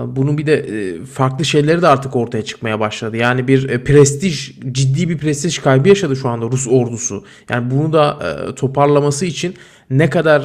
Bunun 0.06 0.38
bir 0.38 0.46
de 0.46 0.54
e, 0.54 1.04
farklı 1.04 1.44
şeyleri 1.44 1.82
de 1.82 1.88
artık 1.88 2.16
ortaya 2.16 2.44
çıkmaya 2.44 2.80
başladı. 2.80 3.16
Yani 3.16 3.48
bir 3.48 3.68
e, 3.68 3.84
prestij, 3.84 4.50
ciddi 4.72 5.08
bir 5.08 5.18
prestij 5.18 5.58
kaybı 5.58 5.88
yaşadı 5.88 6.16
şu 6.16 6.28
anda 6.28 6.46
Rus 6.46 6.68
ordusu. 6.68 7.24
Yani 7.50 7.70
bunu 7.70 7.92
da 7.92 8.18
e, 8.22 8.54
toparlaması 8.54 9.26
için 9.26 9.54
ne 9.90 10.10
kadar 10.10 10.42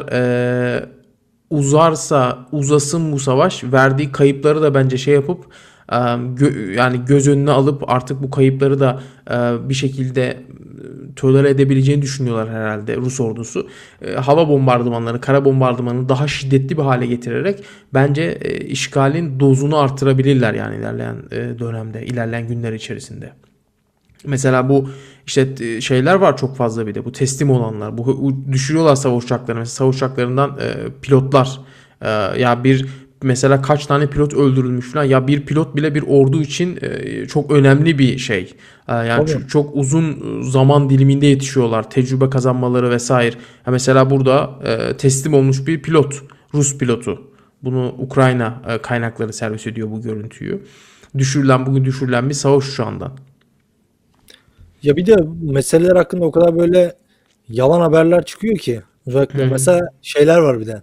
uzarsa 1.49 2.47
uzasın 2.51 3.11
bu 3.11 3.19
savaş 3.19 3.63
verdiği 3.63 4.11
kayıpları 4.11 4.61
da 4.61 4.73
bence 4.73 4.97
şey 4.97 5.13
yapıp 5.13 5.45
yani 6.75 7.05
göz 7.07 7.27
önüne 7.27 7.51
alıp 7.51 7.89
artık 7.89 8.23
bu 8.23 8.31
kayıpları 8.31 8.79
da 8.79 9.01
bir 9.69 9.73
şekilde 9.73 10.37
tolere 11.15 11.49
edebileceğini 11.49 12.01
düşünüyorlar 12.01 12.49
herhalde 12.49 12.97
Rus 12.97 13.19
ordusu. 13.19 13.67
E, 14.01 14.13
hava 14.13 14.49
bombardımanları, 14.49 15.21
kara 15.21 15.45
bombardımanını 15.45 16.09
daha 16.09 16.27
şiddetli 16.27 16.77
bir 16.77 16.83
hale 16.83 17.05
getirerek 17.05 17.63
bence 17.93 18.37
e, 18.41 18.57
işgalin 18.57 19.39
dozunu 19.39 19.77
artırabilirler 19.77 20.53
yani 20.53 20.75
ilerleyen 20.75 21.15
e, 21.31 21.59
dönemde, 21.59 22.05
ilerleyen 22.05 22.47
günler 22.47 22.73
içerisinde. 22.73 23.31
Mesela 24.25 24.69
bu 24.69 24.89
işte 25.25 25.81
şeyler 25.81 26.15
var 26.15 26.37
çok 26.37 26.57
fazla 26.57 26.87
bir 26.87 26.95
de 26.95 27.05
bu 27.05 27.11
teslim 27.11 27.49
olanlar. 27.49 27.97
Bu 27.97 28.35
düşürüyorlar 28.51 28.95
savaş 28.95 29.23
uçaklarını. 29.23 29.59
Mesela 29.59 29.75
savaş 29.75 29.95
uçaklarından 29.95 30.49
e, 30.61 30.73
pilotlar 31.01 31.59
e, 32.01 32.09
ya 32.41 32.63
bir 32.63 32.85
mesela 33.23 33.61
kaç 33.61 33.85
tane 33.85 34.07
pilot 34.07 34.33
öldürülmüş 34.33 34.91
falan 34.91 35.03
ya 35.03 35.27
bir 35.27 35.45
pilot 35.45 35.75
bile 35.75 35.95
bir 35.95 36.03
ordu 36.07 36.41
için 36.41 36.79
e, 36.81 37.25
çok 37.25 37.51
önemli 37.51 37.99
bir 37.99 38.17
şey. 38.17 38.53
E, 38.87 38.93
yani 38.93 39.25
Tabii. 39.25 39.29
çok, 39.29 39.49
çok 39.49 39.75
uzun 39.75 40.41
zaman 40.41 40.89
diliminde 40.89 41.25
yetişiyorlar. 41.25 41.89
Tecrübe 41.89 42.29
kazanmaları 42.29 42.89
vesaire. 42.89 43.35
Ya 43.65 43.71
mesela 43.71 44.09
burada 44.09 44.49
e, 44.63 44.97
teslim 44.97 45.33
olmuş 45.33 45.67
bir 45.67 45.81
pilot, 45.81 46.23
Rus 46.53 46.77
pilotu. 46.77 47.21
Bunu 47.63 47.95
Ukrayna 47.97 48.61
e, 48.67 48.77
kaynakları 48.77 49.33
servis 49.33 49.67
ediyor 49.67 49.91
bu 49.91 50.01
görüntüyü. 50.01 50.63
Düşürülen 51.17 51.65
bugün 51.65 51.85
düşürülen 51.85 52.29
bir 52.29 52.33
savaş 52.33 52.69
uçağından. 52.69 53.11
Ya 54.83 54.97
bir 54.97 55.05
de 55.05 55.15
meseleler 55.41 55.95
hakkında 55.95 56.25
o 56.25 56.31
kadar 56.31 56.59
böyle 56.59 56.95
yalan 57.49 57.81
haberler 57.81 58.25
çıkıyor 58.25 58.57
ki. 58.57 58.81
Özellikle 59.07 59.45
Hı. 59.45 59.51
mesela 59.51 59.89
şeyler 60.01 60.37
var 60.37 60.59
bir 60.59 60.67
de. 60.67 60.81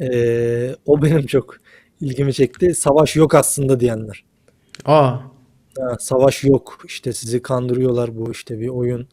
Ee, 0.00 0.74
o 0.86 1.02
benim 1.02 1.26
çok 1.26 1.56
ilgimi 2.00 2.34
çekti. 2.34 2.74
Savaş 2.74 3.16
yok 3.16 3.34
aslında 3.34 3.80
diyenler. 3.80 4.24
Aa, 4.84 5.16
Ha, 5.80 5.96
savaş 6.00 6.44
yok. 6.44 6.78
İşte 6.86 7.12
sizi 7.12 7.42
kandırıyorlar 7.42 8.16
bu 8.18 8.30
işte 8.32 8.60
bir 8.60 8.68
oyun. 8.68 9.08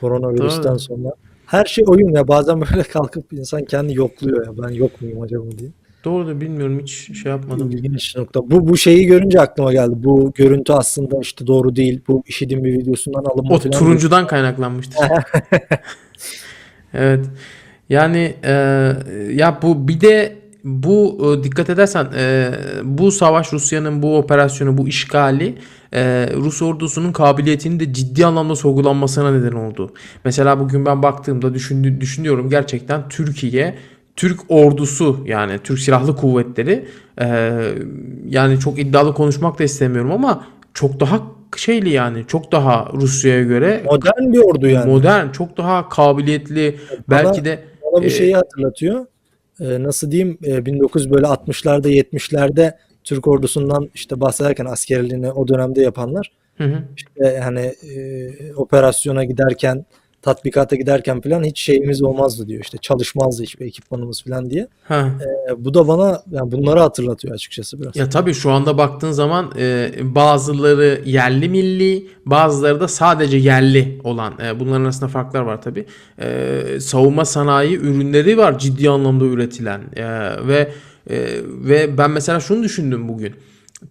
Koronavirüsten 0.00 0.62
Doğru. 0.72 0.78
sonra. 0.78 1.08
Her 1.46 1.64
şey 1.64 1.84
oyun 1.88 2.08
ya. 2.12 2.28
Bazen 2.28 2.60
böyle 2.60 2.82
kalkıp 2.92 3.32
insan 3.32 3.64
kendi 3.64 3.94
yokluyor 3.94 4.46
ya. 4.46 4.52
Ben 4.62 4.68
yok 4.74 5.02
muyum 5.02 5.22
acaba 5.22 5.44
diye. 5.58 5.70
doğru 6.04 6.40
bilmiyorum 6.40 6.80
hiç 6.82 7.22
şey 7.22 7.30
yapmadım. 7.32 7.70
İlginç 7.70 8.16
nokta. 8.16 8.50
Bu 8.50 8.68
bu 8.68 8.76
şeyi 8.76 9.06
görünce 9.06 9.40
aklıma 9.40 9.72
geldi. 9.72 9.94
Bu 9.96 10.32
görüntü 10.34 10.72
aslında 10.72 11.18
işte 11.22 11.46
doğru 11.46 11.76
değil. 11.76 12.00
Bu 12.08 12.22
işidin 12.26 12.64
bir 12.64 12.72
videosundan 12.72 13.24
alınma 13.24 13.54
O 13.54 13.58
turuncudan 13.58 14.26
kaynaklanmıştır. 14.26 14.96
Evet. 16.94 17.26
Yani 17.88 18.34
e, 18.44 18.52
ya 19.32 19.58
bu 19.62 19.88
bir 19.88 20.00
de 20.00 20.36
bu 20.64 21.18
e, 21.20 21.44
dikkat 21.44 21.70
edersen 21.70 22.06
e, 22.16 22.50
bu 22.84 23.12
savaş 23.12 23.52
Rusya'nın 23.52 24.02
bu 24.02 24.18
operasyonu 24.18 24.78
bu 24.78 24.88
işgali 24.88 25.54
e, 25.92 26.30
Rus 26.36 26.62
ordusunun 26.62 27.12
kabiliyetinin 27.12 27.80
de 27.80 27.92
ciddi 27.92 28.26
anlamda 28.26 28.56
sorgulanmasına 28.56 29.30
neden 29.30 29.52
oldu. 29.52 29.92
Mesela 30.24 30.60
bugün 30.60 30.86
ben 30.86 31.02
baktığımda 31.02 31.54
düşündü, 31.54 32.00
düşünüyorum 32.00 32.50
gerçekten 32.50 33.08
Türkiye 33.08 33.74
Türk 34.16 34.40
ordusu 34.48 35.24
yani 35.26 35.58
Türk 35.64 35.78
Silahlı 35.78 36.16
Kuvvetleri 36.16 36.88
e, 37.20 37.60
yani 38.28 38.60
çok 38.60 38.78
iddialı 38.78 39.14
konuşmak 39.14 39.58
da 39.58 39.64
istemiyorum 39.64 40.12
ama 40.12 40.46
çok 40.74 41.00
daha 41.00 41.20
şeyli 41.56 41.90
yani 41.90 42.24
çok 42.26 42.52
daha 42.52 42.88
Rusya'ya 42.94 43.42
göre 43.42 43.82
Modern 43.84 44.32
bir 44.32 44.38
ordu 44.38 44.66
yani. 44.66 44.90
modern, 44.90 45.30
çok 45.30 45.56
daha 45.56 45.88
kabiliyetli, 45.88 46.76
belki 47.10 47.44
de 47.44 47.64
Bana 47.96 48.04
bu 48.04 48.06
e, 48.06 48.10
şeyi 48.10 48.34
hatırlatıyor. 48.34 49.06
Ee, 49.60 49.82
nasıl 49.82 50.10
diyeyim? 50.10 50.38
Ee, 50.44 50.60
19 50.60 51.10
böyle 51.10 51.26
60'larda 51.26 51.88
70'lerde 51.88 52.76
Türk 53.04 53.28
ordusundan 53.28 53.90
işte 53.94 54.20
bahsederken 54.20 54.64
askerliğini 54.64 55.32
o 55.32 55.48
dönemde 55.48 55.82
yapanlar 55.82 56.32
Hı 56.56 56.64
hı. 56.64 56.82
işte 56.96 57.26
yani 57.26 57.60
e, 57.60 58.54
operasyona 58.54 59.24
giderken 59.24 59.86
tatbikata 60.26 60.76
giderken 60.76 61.20
falan 61.20 61.44
hiç 61.44 61.60
şeyimiz 61.60 62.02
olmazdı 62.02 62.48
diyor. 62.48 62.60
İşte 62.60 62.78
çalışmazdı 62.78 63.42
hiçbir 63.42 63.66
ekipmanımız 63.66 64.22
falan 64.22 64.50
diye. 64.50 64.68
Ha. 64.84 65.10
E, 65.50 65.64
bu 65.64 65.74
da 65.74 65.88
bana 65.88 66.22
yani 66.30 66.52
bunları 66.52 66.80
hatırlatıyor 66.80 67.34
açıkçası 67.34 67.80
biraz. 67.80 67.96
Ya 67.96 68.08
tabii 68.08 68.34
şu 68.34 68.50
anda 68.50 68.78
baktığın 68.78 69.12
zaman 69.12 69.52
e, 69.58 69.90
bazıları 70.02 71.02
yerli 71.04 71.48
milli, 71.48 72.06
bazıları 72.26 72.80
da 72.80 72.88
sadece 72.88 73.36
yerli 73.36 74.00
olan. 74.04 74.34
e, 74.44 74.60
bunların 74.60 74.84
arasında 74.84 75.08
farklar 75.08 75.40
var 75.40 75.62
tabii. 75.62 75.86
E, 76.18 76.80
savunma 76.80 77.24
sanayi 77.24 77.76
ürünleri 77.76 78.38
var 78.38 78.58
ciddi 78.58 78.90
anlamda 78.90 79.24
üretilen 79.24 79.80
E, 79.96 80.04
ve 80.48 80.72
e, 81.10 81.40
ve 81.44 81.98
ben 81.98 82.10
mesela 82.10 82.40
şunu 82.40 82.62
düşündüm 82.62 83.08
bugün. 83.08 83.34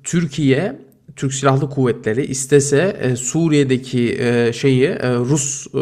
Türkiye 0.04 0.85
Türk 1.16 1.34
Silahlı 1.34 1.70
Kuvvetleri 1.70 2.26
istese 2.26 2.98
e, 3.02 3.16
Suriye'deki 3.16 4.18
e, 4.20 4.54
şeyi 4.54 4.86
e, 4.86 5.16
Rus 5.16 5.68
e, 5.68 5.82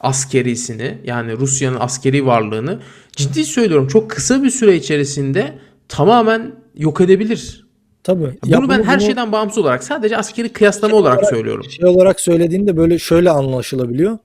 askerisini 0.00 0.98
yani 1.04 1.32
Rusya'nın 1.36 1.76
askeri 1.80 2.26
varlığını 2.26 2.78
ciddi 3.12 3.44
söylüyorum 3.44 3.88
çok 3.88 4.10
kısa 4.10 4.42
bir 4.42 4.50
süre 4.50 4.76
içerisinde 4.76 5.58
tamamen 5.88 6.54
yok 6.76 7.00
edebilir. 7.00 7.68
Tabii. 8.02 8.38
Bunu 8.44 8.52
Ya 8.52 8.68
ben 8.68 8.82
her 8.82 8.98
bunu 8.98 9.06
şeyden 9.06 9.32
bağımsız 9.32 9.58
olarak 9.58 9.84
sadece 9.84 10.16
askeri 10.16 10.48
kıyaslama 10.48 10.96
olarak 10.96 11.26
söylüyorum. 11.26 11.64
şey 11.70 11.88
olarak 11.88 12.20
söylediğinde 12.20 12.76
böyle 12.76 12.98
şöyle 12.98 13.30
anlaşılabiliyor. 13.30 14.18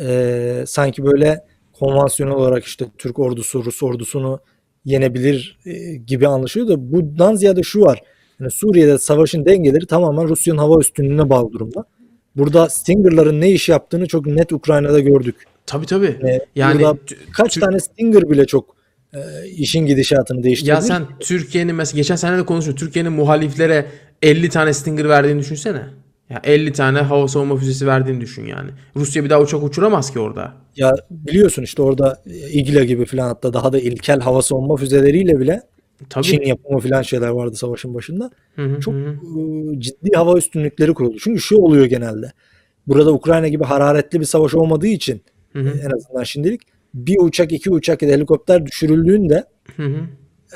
Ee, 0.00 0.64
sanki 0.66 1.04
böyle 1.04 1.44
konvansiyonel 1.72 2.34
olarak 2.34 2.64
işte 2.64 2.86
Türk 2.98 3.18
ordusu 3.18 3.64
Rus 3.64 3.82
ordusunu 3.82 4.40
yenebilir 4.84 5.58
e, 5.66 5.94
gibi 5.94 6.28
anlaşılıyor 6.28 6.68
da 6.68 6.92
bundan 6.92 7.34
ziyade 7.34 7.62
şu 7.62 7.80
var. 7.80 8.02
Yani 8.42 8.50
Suriye'de 8.50 8.98
savaşın 8.98 9.44
dengeleri 9.44 9.86
tamamen 9.86 10.28
Rusya'nın 10.28 10.58
hava 10.58 10.80
üstünlüğüne 10.80 11.30
bağlı 11.30 11.52
durumda. 11.52 11.84
Burada 12.36 12.68
Stinger'ların 12.68 13.40
ne 13.40 13.50
iş 13.50 13.68
yaptığını 13.68 14.06
çok 14.06 14.26
net 14.26 14.52
Ukrayna'da 14.52 15.00
gördük. 15.00 15.36
Tabii 15.66 15.86
tabii. 15.86 16.16
Ee, 16.24 16.40
Yani 16.56 16.80
burada 16.82 16.98
kaç 17.32 17.56
tane 17.56 17.80
Stinger 17.80 18.30
bile 18.30 18.46
çok 18.46 18.76
e, 19.14 19.18
işin 19.56 19.86
gidişatını 19.86 20.42
değiştirdi. 20.42 20.70
ya 20.70 20.80
sen 20.80 21.02
Türkiye'nin 21.20 21.74
mesela 21.74 21.96
geçen 21.96 22.16
sene 22.16 22.38
de 22.38 22.46
konuştuk. 22.46 22.78
Türkiye'nin 22.78 23.12
muhaliflere 23.12 23.86
50 24.22 24.48
tane 24.48 24.72
Stinger 24.72 25.08
verdiğini 25.08 25.40
düşünsene. 25.40 25.82
Ya 26.30 26.40
50 26.44 26.72
tane 26.72 26.98
hava 26.98 27.28
savunma 27.28 27.56
füzesi 27.56 27.86
verdiğini 27.86 28.20
düşün 28.20 28.46
yani. 28.46 28.70
Rusya 28.96 29.24
bir 29.24 29.30
daha 29.30 29.40
uçak 29.40 29.62
uçuramaz 29.62 30.12
ki 30.12 30.20
orada. 30.20 30.52
Ya 30.76 30.94
biliyorsun 31.10 31.62
işte 31.62 31.82
orada 31.82 32.22
İGLA 32.52 32.84
gibi 32.84 33.04
falan 33.04 33.28
hatta 33.28 33.52
daha 33.52 33.72
da 33.72 33.78
ilkel 33.78 34.20
hava 34.20 34.42
savunma 34.42 34.76
füzeleriyle 34.76 35.40
bile 35.40 35.62
Tabii. 36.10 36.24
Çin 36.24 36.42
yapımı 36.42 36.80
falan 36.80 37.02
şeyler 37.02 37.28
vardı 37.28 37.56
savaşın 37.56 37.94
başında. 37.94 38.30
Hı 38.56 38.62
hı, 38.64 38.80
Çok 38.80 38.94
hı 38.94 38.98
e, 39.76 39.80
ciddi 39.80 40.10
hava 40.16 40.38
üstünlükleri 40.38 40.94
kuruldu. 40.94 41.16
Çünkü 41.20 41.40
şu 41.40 41.56
oluyor 41.56 41.84
genelde. 41.84 42.32
Burada 42.86 43.12
Ukrayna 43.12 43.48
gibi 43.48 43.64
hararetli 43.64 44.20
bir 44.20 44.24
savaş 44.24 44.54
olmadığı 44.54 44.86
için 44.86 45.22
Hı 45.52 45.58
hı. 45.58 45.68
e, 45.68 45.70
en 45.70 45.90
azından 45.90 46.22
şimdilik 46.24 46.60
bir 46.94 47.16
uçak, 47.20 47.52
iki 47.52 47.70
uçak 47.70 48.02
ya 48.02 48.08
da 48.08 48.12
helikopter 48.12 48.66
düşürüldüğünde 48.66 49.44
Hı 49.76 49.82
hı. 49.82 49.96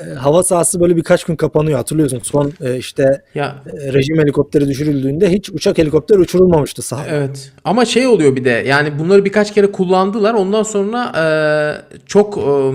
e, 0.07 0.13
hava 0.13 0.43
sahası 0.43 0.79
böyle 0.79 0.95
birkaç 0.95 1.23
gün 1.23 1.35
kapanıyor. 1.35 1.77
Hatırlıyorsun 1.77 2.19
son 2.19 2.53
e, 2.61 2.77
işte 2.77 3.21
Ya 3.35 3.63
e, 3.81 3.93
rejim 3.93 4.17
helikopteri 4.17 4.67
düşürüldüğünde 4.67 5.31
hiç 5.31 5.49
uçak 5.49 5.77
helikopter 5.77 6.17
uçurulmamıştı 6.17 6.81
sahaya. 6.81 7.15
Evet. 7.15 7.51
Ama 7.63 7.85
şey 7.85 8.07
oluyor 8.07 8.35
bir 8.35 8.45
de 8.45 8.49
yani 8.49 8.99
bunları 8.99 9.25
birkaç 9.25 9.53
kere 9.53 9.71
kullandılar. 9.71 10.33
Ondan 10.33 10.63
sonra 10.63 11.11
e, 11.17 11.25
çok 12.05 12.37
e, 12.37 12.71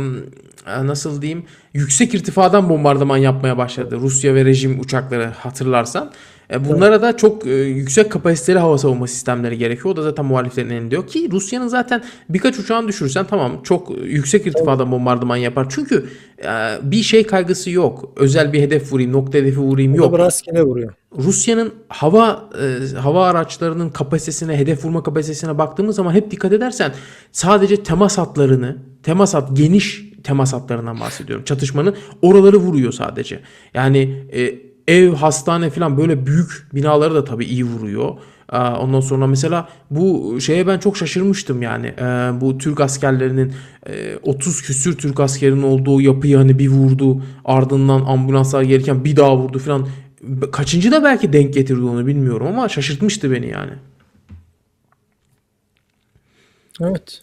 nasıl 0.67 1.23
diyeyim 1.23 1.45
yüksek 1.75 2.15
irtifadan 2.15 2.69
bombardıman 2.69 3.17
yapmaya 3.17 3.59
başladı. 3.59 3.99
Rusya 4.01 4.35
ve 4.35 4.45
rejim 4.45 4.81
uçakları 4.81 5.25
hatırlarsan. 5.25 6.13
E, 6.53 6.69
bunlara 6.69 7.03
da 7.03 7.17
çok 7.17 7.47
e, 7.47 7.51
yüksek 7.55 8.13
kapasiteli 8.13 8.59
hava 8.59 8.79
savunma 8.79 9.07
sistemleri 9.07 9.59
gerekiyor. 9.59 9.95
O 9.95 9.97
da 9.97 10.03
zaten 10.03 10.25
muhaliflerin 10.25 10.71
elinde 10.71 10.95
yok 10.95 11.09
ki 11.09 11.29
Rusya'nın 11.33 11.69
zaten 11.69 12.03
birkaç 12.29 12.59
uçağını 12.59 12.89
düşürsen 12.89 13.27
tamam 13.27 13.61
çok 13.63 13.91
yüksek 14.05 14.47
irtifada 14.47 14.91
bombardıman 14.91 15.37
yapar. 15.37 15.67
Çünkü 15.71 16.07
e, 16.45 16.49
bir 16.83 17.03
şey 17.03 17.27
kaygısı 17.27 17.71
yok. 17.71 18.13
Özel 18.17 18.53
bir 18.53 18.61
hedef 18.61 18.93
vurayım, 18.93 19.13
nokta 19.13 19.39
hedefi 19.39 19.59
vurayım 19.61 19.95
Yok. 19.95 20.05
yok. 20.05 20.19
rastgele 20.19 20.63
vuruyor. 20.63 20.93
Rusya'nın 21.19 21.73
hava 21.89 22.51
e, 22.63 22.97
hava 22.97 23.27
araçlarının 23.27 23.91
kapasitesine, 23.91 24.57
hedef 24.57 24.85
vurma 24.85 25.03
kapasitesine 25.03 25.59
baktığımız 25.59 25.97
zaman 25.97 26.13
hep 26.13 26.31
dikkat 26.31 26.53
edersen 26.53 26.93
sadece 27.33 27.83
temas 27.83 28.19
hatlarını, 28.19 28.77
temas 29.03 29.35
hat 29.35 29.57
geniş 29.57 30.12
temas 30.25 30.53
hatlarından 30.53 31.01
bahsediyorum. 31.01 31.45
Çatışmanın 31.45 31.95
oraları 32.23 32.57
vuruyor 32.57 32.93
sadece. 32.93 33.41
Yani 33.75 34.25
e, 34.33 34.55
ev, 34.89 35.13
hastane 35.13 35.71
falan 35.71 35.99
böyle 35.99 36.27
büyük 36.27 36.67
binaları 36.75 37.15
da 37.15 37.25
tabii 37.25 37.45
iyi 37.45 37.65
vuruyor. 37.65 38.15
Aa, 38.49 38.79
Ondan 38.81 39.01
sonra 39.01 39.27
mesela 39.27 39.69
bu 39.91 40.37
şeye 40.41 40.67
ben 40.67 40.79
çok 40.79 40.97
şaşırmıştım 40.97 41.63
yani. 41.63 41.87
Ee, 41.87 42.03
bu 42.41 42.59
Türk 42.59 42.81
askerlerinin 42.81 43.53
e, 43.89 44.17
30 44.23 44.63
küsür 44.63 44.99
Türk 44.99 45.21
askerinin 45.21 45.63
olduğu 45.63 46.01
yapıyı 46.01 46.37
hani 46.37 46.59
bir 46.59 46.69
vurdu. 46.69 47.23
Ardından 47.45 48.01
ambulanslar 48.05 48.63
gelirken 48.63 49.05
bir 49.05 49.17
daha 49.17 49.37
vurdu 49.37 49.59
falan. 49.59 49.89
Kaçıncı 50.53 50.93
da 50.93 51.05
belki 51.05 51.33
denk 51.33 51.55
getirdi 51.55 51.83
onu 51.83 52.07
bilmiyorum 52.07 52.47
ama 52.47 52.69
şaşırtmıştı 52.69 53.31
beni 53.31 53.49
yani. 53.49 53.73
Evet. 56.81 57.21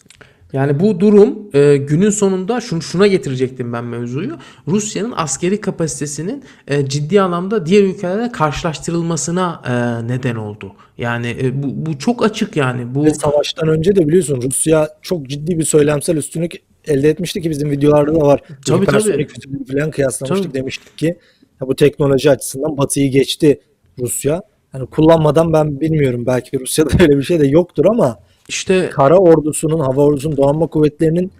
Yani 0.52 0.80
bu 0.80 1.00
durum 1.00 1.50
e, 1.54 1.76
günün 1.76 2.10
sonunda 2.10 2.60
şunu 2.60 2.82
şuna 2.82 3.06
getirecektim 3.06 3.72
ben 3.72 3.84
mevzuyu. 3.84 4.36
Rusya'nın 4.68 5.12
askeri 5.16 5.60
kapasitesinin 5.60 6.44
e, 6.68 6.86
ciddi 6.86 7.20
anlamda 7.20 7.66
diğer 7.66 7.82
ülkelerle 7.82 8.32
karşılaştırılmasına 8.32 9.62
e, 9.66 10.08
neden 10.08 10.36
oldu. 10.36 10.72
Yani 10.98 11.36
e, 11.42 11.62
bu, 11.62 11.86
bu 11.86 11.98
çok 11.98 12.24
açık 12.24 12.56
yani. 12.56 12.94
Bu 12.94 13.04
Ve 13.04 13.14
savaştan 13.14 13.68
önce 13.68 13.96
de 13.96 14.08
biliyorsun 14.08 14.42
Rusya 14.42 14.88
çok 15.02 15.26
ciddi 15.26 15.58
bir 15.58 15.64
söylemsel 15.64 16.16
üstünlük 16.16 16.52
elde 16.84 17.08
etmişti 17.08 17.42
ki 17.42 17.50
bizim 17.50 17.70
videolarda 17.70 18.14
da 18.14 18.20
var. 18.20 18.42
Tabii, 18.66 18.86
tabii. 18.86 19.26
falan 19.72 19.90
kıyaslamıştık 19.90 20.52
Tabii. 20.52 20.58
demiştik 20.58 20.98
ki 20.98 21.18
ya 21.60 21.68
bu 21.68 21.76
teknoloji 21.76 22.30
açısından 22.30 22.76
Batı'yı 22.76 23.10
geçti 23.10 23.60
Rusya. 23.98 24.42
Yani 24.74 24.86
kullanmadan 24.86 25.52
ben 25.52 25.80
bilmiyorum 25.80 26.26
belki 26.26 26.60
Rusya'da 26.60 26.90
öyle 27.02 27.16
bir 27.18 27.22
şey 27.22 27.40
de 27.40 27.46
yoktur 27.46 27.84
ama 27.84 28.18
işte 28.50 28.90
kara 28.92 29.16
ordusunun, 29.18 29.80
hava 29.80 30.02
ordusunun, 30.02 30.36
donanma 30.36 30.66
kuvvetlerinin 30.66 31.32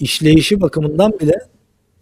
işleyişi 0.00 0.60
bakımından 0.60 1.12
bile 1.20 1.38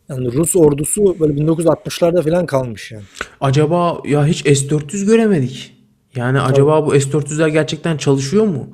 yani 0.08 0.32
Rus 0.32 0.56
ordusu 0.56 1.16
böyle 1.20 1.32
1960'larda 1.32 2.22
falan 2.22 2.46
kalmış 2.46 2.92
yani. 2.92 3.02
acaba 3.40 3.98
ya 4.04 4.26
hiç 4.26 4.46
S400 4.46 5.06
göremedik. 5.06 5.76
Yani 6.16 6.40
acaba 6.40 6.86
bu 6.86 6.96
S400'ler 6.96 7.48
gerçekten 7.48 7.96
çalışıyor 7.96 8.44
mu? 8.46 8.68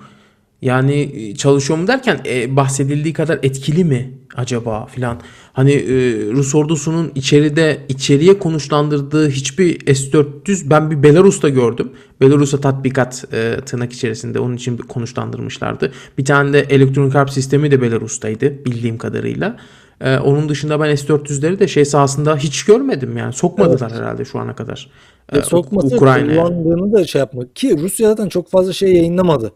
Yani 0.63 0.95
e, 0.95 1.35
çalışıyor 1.35 1.79
mu 1.79 1.87
derken 1.87 2.21
e, 2.27 2.57
bahsedildiği 2.57 3.15
kadar 3.15 3.39
etkili 3.43 3.85
mi 3.85 4.11
acaba 4.37 4.87
filan. 4.87 5.21
Hani 5.53 5.73
e, 5.73 5.93
Rus 6.33 6.55
ordusunun 6.55 7.13
içeride 7.15 7.79
içeriye 7.89 8.39
konuşlandırdığı 8.39 9.29
hiçbir 9.31 9.79
S400 9.81 10.71
ben 10.71 10.91
bir 10.91 11.03
Belarus'ta 11.03 11.49
gördüm. 11.49 11.91
Belarus'a 12.21 12.61
tatbikat 12.61 13.25
e, 13.33 13.57
tırnak 13.67 13.93
içerisinde 13.93 14.41
onun 14.41 14.57
için 14.57 14.77
konuşlandırmışlardı. 14.77 15.93
Bir 16.19 16.25
tane 16.25 16.53
de 16.53 16.61
elektronik 16.61 17.15
harp 17.15 17.31
sistemi 17.31 17.71
de 17.71 17.83
Belarus'taydı 17.83 18.65
bildiğim 18.65 18.99
kadarıyla. 18.99 19.57
E, 20.01 20.19
onun 20.19 20.49
dışında 20.49 20.81
ben 20.81 20.95
S400'leri 20.95 21.59
de 21.59 21.69
şey 21.69 21.85
sahasında 21.85 22.37
hiç 22.37 22.65
görmedim 22.65 23.17
yani 23.17 23.33
sokmadılar 23.33 23.93
herhalde 23.93 24.25
şu 24.25 24.39
ana 24.39 24.55
kadar. 24.55 24.91
E, 25.33 25.39
Ve 25.39 25.43
sokması 25.43 25.97
Ukrayna'ya. 25.97 26.45
kullandığını 26.45 26.93
da 26.93 27.07
şey 27.07 27.19
yapmak 27.19 27.57
ki 27.57 27.79
Rusya 27.79 28.09
zaten 28.09 28.29
çok 28.29 28.51
fazla 28.51 28.73
şey 28.73 28.93
yayınlamadı. 28.93 29.53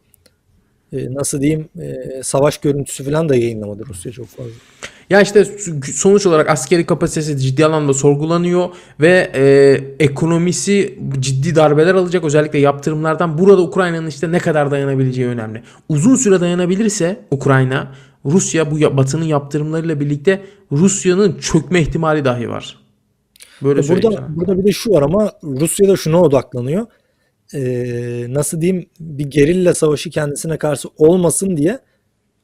Ee, 0.92 1.14
nasıl 1.14 1.40
diyeyim 1.40 1.68
e, 1.80 2.22
savaş 2.22 2.58
görüntüsü 2.58 3.04
falan 3.04 3.28
da 3.28 3.36
yayınlamadı 3.36 3.84
Rusya 3.88 4.12
çok 4.12 4.26
fazla. 4.26 4.50
Ya 5.10 5.20
işte 5.20 5.44
sonuç 5.94 6.26
olarak 6.26 6.48
askeri 6.50 6.86
kapasitesi 6.86 7.38
ciddi 7.38 7.66
anlamda 7.66 7.94
sorgulanıyor 7.94 8.68
ve 9.00 9.30
e, 9.34 9.44
ekonomisi 10.04 10.98
ciddi 11.18 11.54
darbeler 11.54 11.94
alacak 11.94 12.24
özellikle 12.24 12.58
yaptırımlardan. 12.58 13.38
Burada 13.38 13.62
Ukrayna'nın 13.62 14.06
işte 14.06 14.32
ne 14.32 14.38
kadar 14.38 14.70
dayanabileceği 14.70 15.28
önemli. 15.28 15.62
Uzun 15.88 16.14
süre 16.14 16.40
dayanabilirse 16.40 17.20
Ukrayna 17.30 17.94
Rusya 18.24 18.70
bu 18.70 18.96
Batı'nın 18.96 19.24
yaptırımlarıyla 19.24 20.00
birlikte 20.00 20.42
Rusya'nın 20.72 21.38
çökme 21.38 21.80
ihtimali 21.80 22.24
dahi 22.24 22.48
var. 22.48 22.78
Böyle 23.62 23.82
söyleyeyim 23.82 24.16
Burada 24.18 24.36
burada 24.36 24.58
bir 24.58 24.64
de 24.64 24.72
şu 24.72 24.90
var 24.90 25.02
ama 25.02 25.32
Rusya 25.44 25.88
da 25.88 25.96
şuna 25.96 26.20
odaklanıyor. 26.20 26.86
Ee, 27.54 28.26
nasıl 28.28 28.60
diyeyim 28.60 28.86
bir 29.00 29.24
gerilla 29.24 29.74
savaşı 29.74 30.10
kendisine 30.10 30.58
karşı 30.58 30.88
olmasın 30.98 31.56
diye 31.56 31.78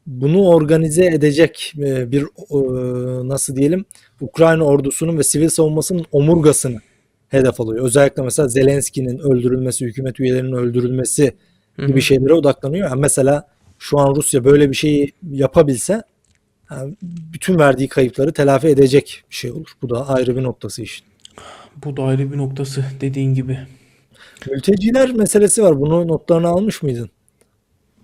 bunu 0.06 0.48
organize 0.48 1.06
edecek 1.06 1.72
e, 1.78 2.12
bir 2.12 2.22
e, 2.22 2.28
nasıl 3.28 3.56
diyelim 3.56 3.84
Ukrayna 4.20 4.64
ordusunun 4.64 5.18
ve 5.18 5.22
sivil 5.22 5.48
savunmasının 5.48 6.04
omurgasını 6.12 6.80
hedef 7.28 7.60
alıyor. 7.60 7.84
Özellikle 7.84 8.22
mesela 8.22 8.48
Zelenski'nin 8.48 9.18
öldürülmesi, 9.18 9.86
hükümet 9.86 10.20
üyelerinin 10.20 10.52
öldürülmesi 10.52 11.34
gibi 11.86 12.00
şeylere 12.00 12.32
odaklanıyor. 12.32 12.88
Yani 12.88 13.00
mesela 13.00 13.48
şu 13.78 13.98
an 13.98 14.14
Rusya 14.14 14.44
böyle 14.44 14.70
bir 14.70 14.76
şeyi 14.76 15.12
yapabilse 15.30 16.02
yani 16.70 16.96
bütün 17.02 17.58
verdiği 17.58 17.88
kayıpları 17.88 18.32
telafi 18.32 18.68
edecek 18.68 19.24
bir 19.30 19.34
şey 19.34 19.52
olur. 19.52 19.72
Bu 19.82 19.90
da 19.90 20.08
ayrı 20.08 20.36
bir 20.36 20.42
noktası 20.42 20.82
işin. 20.82 21.06
Bu 21.84 21.96
da 21.96 22.02
ayrı 22.02 22.32
bir 22.32 22.36
noktası 22.36 22.84
dediğin 23.00 23.34
gibi. 23.34 23.58
Mülteciler 24.50 25.12
meselesi 25.12 25.62
var. 25.62 25.80
Bunu 25.80 26.08
notlarını 26.08 26.48
almış 26.48 26.82
mıydın? 26.82 27.10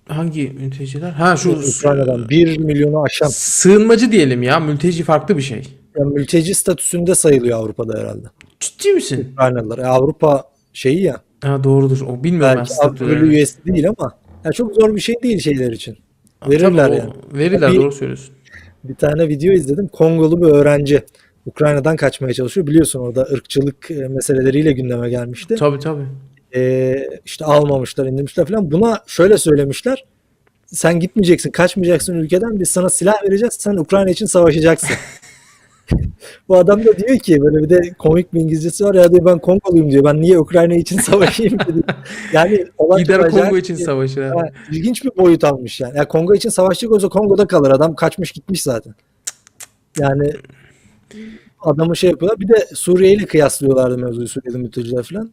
Hangi 0.08 0.50
mülteciler? 0.50 1.10
Ha 1.10 1.36
şu 1.36 1.50
Ukrayna'dan 1.50 2.28
1 2.28 2.58
milyonu 2.58 3.02
aşan 3.02 3.28
sığınmacı 3.28 4.12
diyelim 4.12 4.42
ya. 4.42 4.60
Mülteci 4.60 5.02
farklı 5.02 5.36
bir 5.36 5.42
şey. 5.42 5.62
yani 5.98 6.14
mülteci 6.14 6.54
statüsünde 6.54 7.14
sayılıyor 7.14 7.58
Avrupa'da 7.58 7.98
herhalde. 8.00 8.26
Ciddi 8.60 8.92
misin? 8.92 9.28
Ukraynalılar. 9.32 9.78
E, 9.78 9.86
Avrupa 9.86 10.44
şeyi 10.72 11.02
ya. 11.02 11.20
Ha 11.42 11.64
doğrudur. 11.64 12.00
O 12.00 12.24
bilmiyorum 12.24 12.48
ben 12.50 12.56
Belki 12.58 12.72
Avrupa 12.74 12.88
statülerini. 12.96 13.22
Birliği 13.22 13.34
üyesi 13.36 13.64
değil 13.66 13.88
ama 13.88 14.12
ya 14.44 14.52
çok 14.52 14.74
zor 14.74 14.94
bir 14.96 15.00
şey 15.00 15.14
değil 15.22 15.38
şeyler 15.38 15.72
için. 15.72 15.96
Ha, 16.40 16.50
Verirler 16.50 16.86
tabii 16.86 16.94
o- 16.94 16.98
yani. 16.98 17.12
Verirler 17.32 17.72
Bir- 17.72 17.76
doğru 17.76 17.92
söylüyorsun. 17.92 18.34
Bir 18.84 18.94
tane 18.94 19.28
video 19.28 19.52
izledim. 19.52 19.88
Kongolu 19.88 20.40
bir 20.42 20.46
öğrenci 20.46 21.02
Ukrayna'dan 21.46 21.96
kaçmaya 21.96 22.34
çalışıyor. 22.34 22.66
Biliyorsun 22.66 23.00
orada 23.00 23.22
ırkçılık 23.22 23.90
e, 23.90 23.94
meseleleriyle 24.08 24.72
gündeme 24.72 25.10
gelmişti. 25.10 25.54
Tabii 25.54 25.78
tabii. 25.78 26.06
e, 26.54 26.94
işte 27.24 27.44
almamışlar, 27.44 28.06
indirmişler 28.06 28.46
falan. 28.46 28.70
Buna 28.70 29.02
şöyle 29.06 29.38
söylemişler. 29.38 30.04
Sen 30.66 31.00
gitmeyeceksin, 31.00 31.50
kaçmayacaksın 31.50 32.14
ülkeden. 32.14 32.60
Biz 32.60 32.70
sana 32.70 32.88
silah 32.90 33.24
vereceğiz. 33.24 33.54
Sen 33.58 33.76
Ukrayna 33.76 34.10
için 34.10 34.26
savaşacaksın. 34.26 34.90
Bu 36.48 36.56
adam 36.58 36.84
da 36.84 36.96
diyor 36.98 37.18
ki 37.18 37.40
böyle 37.42 37.58
bir 37.64 37.68
de 37.70 37.80
komik 37.98 38.34
bir 38.34 38.40
İngilizcesi 38.40 38.84
var 38.84 38.94
ya 38.94 39.12
diyor 39.12 39.24
ben 39.24 39.38
Kongoluyum 39.38 39.90
diyor. 39.90 40.04
Ben 40.04 40.20
niye 40.20 40.38
Ukrayna 40.38 40.74
için 40.74 40.98
savaşayım 40.98 41.58
diyor. 41.58 41.82
Yani 42.32 42.64
Gider 42.98 43.30
Kongo 43.30 43.56
için 43.56 43.78
bir- 43.78 43.82
savaşır. 43.84 44.22
Ha, 44.22 44.42
ilginç 44.72 45.04
bir 45.04 45.10
boyut 45.16 45.44
almış 45.44 45.80
yani. 45.80 45.96
Ya 45.98 46.08
Kongo 46.08 46.34
için 46.34 46.48
savaşacak 46.48 46.92
olsa 46.92 47.08
Kongo'da 47.08 47.46
kalır. 47.46 47.70
Adam 47.70 47.94
kaçmış 47.94 48.32
gitmiş 48.32 48.62
zaten. 48.62 48.94
Yani 49.98 50.32
adamı 51.60 51.96
şey 51.96 52.10
yapıyorlar. 52.10 52.40
Bir 52.40 52.48
de 52.48 52.66
Suriye 52.74 53.12
ile 53.12 53.26
kıyaslıyorlardı 53.26 53.98
mevzuyu 53.98 54.28
Suriyeli 54.28 54.58
mülteciler 54.58 55.02
falan. 55.02 55.30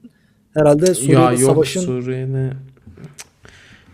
Herhalde 0.54 0.86
Ya 0.88 0.96
Suriye'de 0.96 1.22
yok 1.22 1.40
savaşın 1.40 1.82
Suriye'de. 1.82 2.54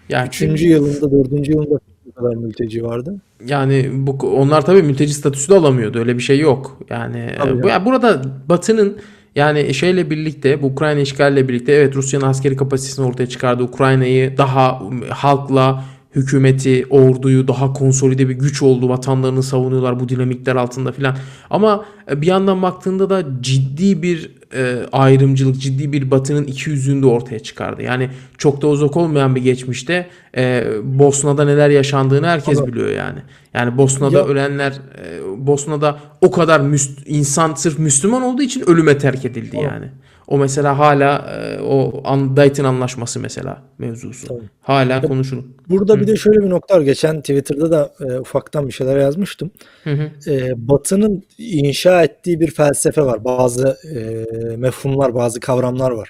Ya 0.09 0.27
3. 0.27 0.41
yılında, 0.41 1.11
4. 1.11 1.47
yılında 1.47 1.79
kadar 2.15 2.36
mülteci 2.36 2.83
vardı. 2.83 3.15
Yani 3.47 3.89
bu 3.93 4.11
onlar 4.11 4.65
tabii 4.65 4.83
mülteci 4.83 5.13
statüsü 5.13 5.51
de 5.51 5.55
alamıyordu. 5.55 5.99
Öyle 5.99 6.17
bir 6.17 6.23
şey 6.23 6.39
yok. 6.39 6.79
Yani 6.89 7.29
Tabii 7.38 7.59
e, 7.59 7.63
bu, 7.63 7.67
ya 7.67 7.86
burada 7.86 8.21
Batı'nın 8.49 8.97
yani 9.36 9.73
şeyle 9.73 10.09
birlikte 10.09 10.61
bu 10.61 10.67
Ukrayna 10.67 10.99
işgalle 10.99 11.47
birlikte 11.47 11.71
evet 11.71 11.95
Rusya'nın 11.95 12.25
askeri 12.25 12.55
kapasitesini 12.55 13.05
ortaya 13.05 13.27
çıkardı. 13.27 13.63
Ukrayna'yı 13.63 14.38
daha 14.38 14.81
halkla 15.09 15.83
hükümeti, 16.16 16.86
orduyu 16.89 17.47
daha 17.47 17.74
konsolide 17.74 18.30
bir 18.30 18.34
güç 18.34 18.61
oldu. 18.61 18.89
Vatanlarını 18.89 19.43
savunuyorlar 19.43 19.99
bu 19.99 20.09
dinamikler 20.09 20.55
altında 20.55 20.91
filan. 20.91 21.18
Ama 21.49 21.86
e, 22.11 22.22
bir 22.22 22.28
yandan 22.28 22.61
baktığında 22.61 23.09
da 23.09 23.24
ciddi 23.41 24.03
bir 24.03 24.32
e, 24.55 24.86
ayrımcılık, 24.91 25.61
ciddi 25.61 25.93
bir 25.93 26.11
batının 26.11 26.43
iki 26.43 26.70
yüzünü 26.70 27.01
de 27.01 27.05
ortaya 27.05 27.39
çıkardı. 27.39 27.82
Yani 27.82 28.09
çok 28.38 28.61
da 28.61 28.68
uzak 28.68 28.97
olmayan 28.97 29.36
bir 29.36 29.41
geçmişte 29.41 30.07
e, 30.38 30.68
Bosna'da 30.84 31.45
neler 31.45 31.70
yaşandığını 31.70 32.28
herkes 32.28 32.57
Ama- 32.57 32.68
biliyor 32.68 32.89
yani. 32.89 33.20
Yani 33.53 33.78
Bosna'da 33.78 34.18
Ya- 34.18 34.26
ölenler, 34.26 34.72
e, 34.72 35.47
Bosna'da 35.47 35.99
o 36.22 36.32
kadar 36.32 36.59
müst- 36.59 37.03
insan 37.05 37.53
sırf 37.53 37.80
Müslüman 37.80 38.22
olduğu 38.22 38.41
için 38.41 38.63
ölüme 38.70 38.97
terk 38.97 39.26
edildi 39.26 39.57
yani. 39.57 39.86
O 40.28 40.38
mesela 40.38 40.80
hala 40.80 41.17
e, 41.17 41.61
o 41.61 42.01
an, 42.03 42.38
Dayton 42.38 42.63
anlaşması 42.63 43.19
mesela 43.19 43.61
mevzusu. 43.78 44.28
Tabii. 44.28 44.49
Hala 44.61 45.01
konuşulur. 45.01 45.43
Burada 45.69 45.99
bir 46.01 46.07
de 46.07 46.15
şöyle 46.15 46.39
bir 46.39 46.49
nokta 46.49 46.76
var. 46.76 46.82
Geçen 46.82 47.19
Twitter'da 47.19 47.71
da 47.71 47.93
e, 47.99 48.19
ufaktan 48.19 48.67
bir 48.67 48.71
şeyler 48.73 48.97
yazmıştım. 48.97 49.51
Hı 49.84 49.89
hı. 49.89 50.32
E, 50.32 50.53
Batı'nın 50.67 51.23
inşa 51.38 52.03
ettiği 52.03 52.39
bir 52.39 52.51
felsefe 52.51 53.01
var. 53.01 53.26
Bazı 53.26 53.78
e, 53.95 54.26
mefhumlar, 54.57 55.15
bazı 55.15 55.39
kavramlar 55.39 55.91
var. 55.91 56.09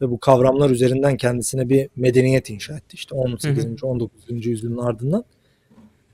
ve 0.00 0.10
bu 0.10 0.18
kavramlar 0.20 0.70
üzerinden 0.70 1.16
kendisine 1.16 1.68
bir 1.68 1.88
medeniyet 1.96 2.50
inşa 2.50 2.74
etti. 2.74 2.94
İşte 2.94 3.16
Hı 3.16 3.20
18. 3.20 3.64
hı. 3.64 3.86
19. 3.86 4.46
yüzyılın 4.46 4.78
ardından. 4.78 5.24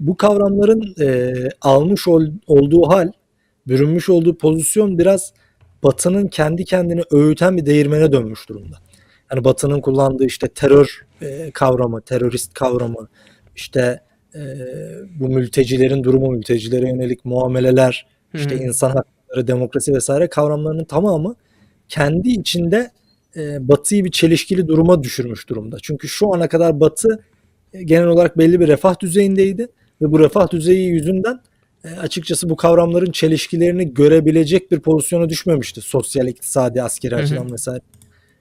Bu 0.00 0.16
kavramların 0.16 0.94
e, 1.00 1.34
almış 1.60 2.08
ol- 2.08 2.32
olduğu 2.46 2.88
hal, 2.88 3.12
bürünmüş 3.68 4.08
olduğu 4.08 4.38
pozisyon 4.38 4.98
biraz 4.98 5.32
Batı'nın 5.82 6.28
kendi 6.28 6.64
kendini 6.64 7.02
öğüten 7.10 7.56
bir 7.56 7.66
değirmene 7.66 8.12
dönmüş 8.12 8.48
durumda. 8.48 8.76
Yani 9.32 9.44
Batı'nın 9.44 9.80
kullandığı 9.80 10.24
işte 10.24 10.48
terör 10.48 11.06
e, 11.22 11.50
kavramı, 11.50 12.00
terörist 12.00 12.54
kavramı, 12.54 13.08
işte 13.56 14.00
e, 14.34 14.40
bu 15.20 15.28
mültecilerin 15.28 16.04
durumu, 16.04 16.30
mültecilere 16.30 16.88
yönelik 16.88 17.24
muameleler, 17.24 18.06
Hı 18.32 18.38
işte 18.38 18.56
insan 18.56 18.90
hakları, 18.90 19.46
demokrasi 19.46 19.94
vesaire 19.94 20.28
kavramlarının 20.28 20.84
tamamı 20.84 21.34
kendi 21.88 22.28
içinde 22.28 22.90
e, 23.36 23.68
Batı'yı 23.68 24.04
bir 24.04 24.10
çelişkili 24.10 24.68
duruma 24.68 25.02
düşürmüş 25.02 25.48
durumda. 25.48 25.76
Çünkü 25.82 26.08
şu 26.08 26.34
ana 26.34 26.48
kadar 26.48 26.80
Batı 26.80 27.24
e, 27.72 27.82
genel 27.82 28.06
olarak 28.06 28.38
belli 28.38 28.60
bir 28.60 28.68
refah 28.68 29.00
düzeyindeydi 29.00 29.68
ve 30.02 30.12
bu 30.12 30.20
refah 30.20 30.50
düzeyi 30.50 30.88
yüzünden 30.88 31.40
açıkçası 32.00 32.50
bu 32.50 32.56
kavramların 32.56 33.12
çelişkilerini 33.12 33.94
görebilecek 33.94 34.70
bir 34.70 34.80
pozisyona 34.80 35.28
düşmemişti. 35.28 35.80
Sosyal, 35.80 36.28
iktisadi, 36.28 36.82
askeri 36.82 37.14
Hı 37.14 37.18
hı. 37.18 37.22
açıdan 37.22 37.52
vesaire. 37.52 37.80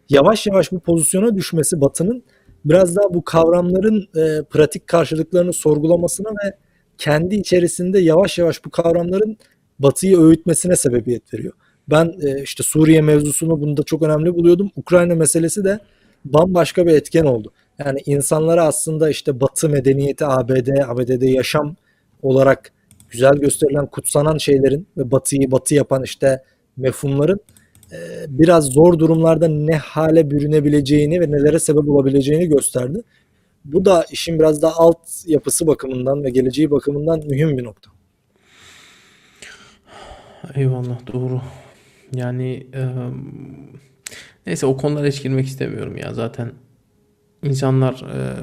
Yavaş 0.09 0.47
yavaş 0.47 0.71
bu 0.71 0.79
pozisyona 0.79 1.35
düşmesi 1.35 1.81
Batı'nın 1.81 2.23
biraz 2.65 2.95
daha 2.95 3.13
bu 3.13 3.23
kavramların 3.23 4.07
e, 4.15 4.43
pratik 4.43 4.87
karşılıklarını 4.87 5.53
sorgulamasına 5.53 6.29
ve 6.29 6.53
kendi 6.97 7.35
içerisinde 7.35 7.99
yavaş 7.99 8.37
yavaş 8.37 8.65
bu 8.65 8.69
kavramların 8.69 9.37
Batı'yı 9.79 10.19
öğütmesine 10.19 10.75
sebebiyet 10.75 11.33
veriyor. 11.33 11.53
Ben 11.89 12.13
e, 12.21 12.41
işte 12.43 12.63
Suriye 12.63 13.01
mevzusunu 13.01 13.61
bunda 13.61 13.83
çok 13.83 14.01
önemli 14.01 14.35
buluyordum. 14.35 14.71
Ukrayna 14.75 15.15
meselesi 15.15 15.63
de 15.63 15.79
bambaşka 16.25 16.85
bir 16.85 16.93
etken 16.93 17.23
oldu. 17.23 17.51
Yani 17.85 17.99
insanlara 18.05 18.63
aslında 18.63 19.09
işte 19.09 19.41
Batı 19.41 19.69
medeniyeti, 19.69 20.25
ABD, 20.25 20.67
ABD'de 20.87 21.27
yaşam 21.27 21.75
olarak 22.21 22.71
güzel 23.09 23.35
gösterilen, 23.35 23.85
kutsanan 23.85 24.37
şeylerin 24.37 24.87
ve 24.97 25.11
Batı'yı 25.11 25.51
Batı 25.51 25.75
yapan 25.75 26.03
işte 26.03 26.43
mefhumların 26.77 27.39
e, 27.91 27.97
biraz 28.27 28.65
zor 28.65 28.99
durumlarda 28.99 29.47
ne 29.47 29.75
hale 29.75 30.31
bürünebileceğini 30.31 31.21
ve 31.21 31.31
nelere 31.31 31.59
sebep 31.59 31.89
olabileceğini 31.89 32.47
gösterdi. 32.47 33.01
Bu 33.65 33.85
da 33.85 34.05
işin 34.11 34.39
biraz 34.39 34.61
daha 34.61 34.73
alt 34.77 34.99
yapısı 35.25 35.67
bakımından 35.67 36.23
ve 36.23 36.29
geleceği 36.29 36.71
bakımından 36.71 37.23
mühim 37.29 37.57
bir 37.57 37.63
nokta. 37.63 37.91
Eyvallah 40.55 41.13
doğru. 41.13 41.41
Yani 42.15 42.67
eee, 42.73 42.89
neyse 44.45 44.65
o 44.65 44.77
konulara 44.77 45.07
hiç 45.07 45.23
girmek 45.23 45.45
istemiyorum 45.47 45.97
ya. 45.97 46.13
Zaten 46.13 46.51
insanlar 47.49 47.93
eee, 47.93 48.33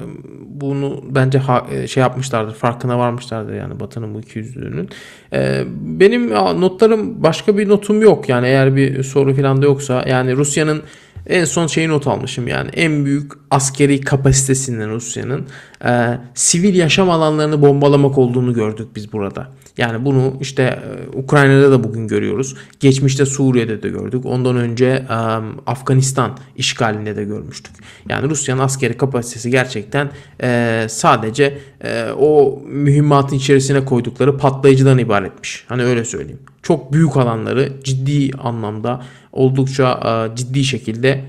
bunu 0.47 1.03
bence 1.09 1.41
e, 1.71 1.87
şey 1.87 2.01
yapmışlardır, 2.01 2.53
farkına 2.53 2.99
varmışlardır 2.99 3.53
yani 3.53 3.79
Batı'nın 3.79 4.13
bu 4.13 4.19
ikiyüzlülüğünün. 4.19 4.89
Eee, 5.33 5.63
benim 5.81 6.31
ya, 6.31 6.53
notlarım 6.53 7.23
başka 7.23 7.57
bir 7.57 7.69
notum 7.69 8.01
yok 8.01 8.29
yani 8.29 8.47
eğer 8.47 8.75
bir 8.75 9.03
soru 9.03 9.35
falan 9.35 9.61
da 9.61 9.65
yoksa 9.65 10.05
yani 10.07 10.35
Rusya'nın 10.35 10.81
en 11.27 11.45
son 11.45 11.67
şeyi 11.67 11.89
not 11.89 12.07
almışım 12.07 12.47
yani 12.47 12.69
en 12.73 13.05
büyük 13.05 13.31
askeri 13.51 14.01
kapasitesinin 14.01 14.89
Rusya'nın 14.89 15.47
eee, 15.85 16.19
sivil 16.33 16.75
yaşam 16.75 17.09
alanlarını 17.09 17.61
bombalamak 17.61 18.17
olduğunu 18.17 18.53
gördük 18.53 18.87
biz 18.95 19.13
burada. 19.13 19.47
Yani 19.77 20.05
bunu 20.05 20.33
işte 20.41 20.63
e, 20.63 21.17
Ukrayna'da 21.17 21.71
da 21.71 21.83
bugün 21.83 22.07
görüyoruz. 22.07 22.55
Geçmişte 22.79 23.25
Suriye'de 23.25 23.83
de 23.83 23.89
gördük. 23.89 24.25
Ondan 24.25 24.55
önce 24.55 24.85
e, 24.85 25.13
Afganistan 25.65 26.37
işgalinde 26.55 27.15
de 27.15 27.23
görmüştük. 27.23 27.75
Yani 28.09 28.29
Rusya'nın 28.29 28.61
askeri 28.61 28.97
kapasitesi 28.97 29.51
gerçekten 29.51 30.09
e, 30.41 30.85
sadece 30.89 31.57
e, 31.83 32.09
o 32.19 32.61
mühimmatın 32.67 33.35
içerisine 33.35 33.85
koydukları 33.85 34.37
patlayıcıdan 34.37 34.97
ibaretmiş. 34.97 35.65
Hani 35.67 35.83
öyle 35.83 36.05
söyleyeyim. 36.05 36.39
Çok 36.63 36.93
büyük 36.93 37.17
alanları 37.17 37.73
ciddi 37.83 38.37
anlamda 38.37 39.03
oldukça 39.35 39.99
e, 40.31 40.35
ciddi 40.35 40.63
şekilde 40.63 41.21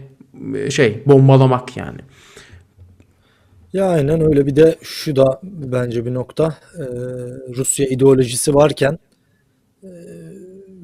e, 0.54 0.70
şey 0.70 1.02
bombalamak 1.06 1.76
yani. 1.76 2.00
Ya 3.72 3.88
aynen 3.88 4.20
öyle. 4.20 4.46
Bir 4.46 4.56
de 4.56 4.76
şu 4.82 5.16
da 5.16 5.40
bence 5.42 6.06
bir 6.06 6.14
nokta. 6.14 6.56
Ee, 6.78 6.82
Rusya 7.56 7.86
ideolojisi 7.86 8.54
varken 8.54 8.98
e, 9.82 9.88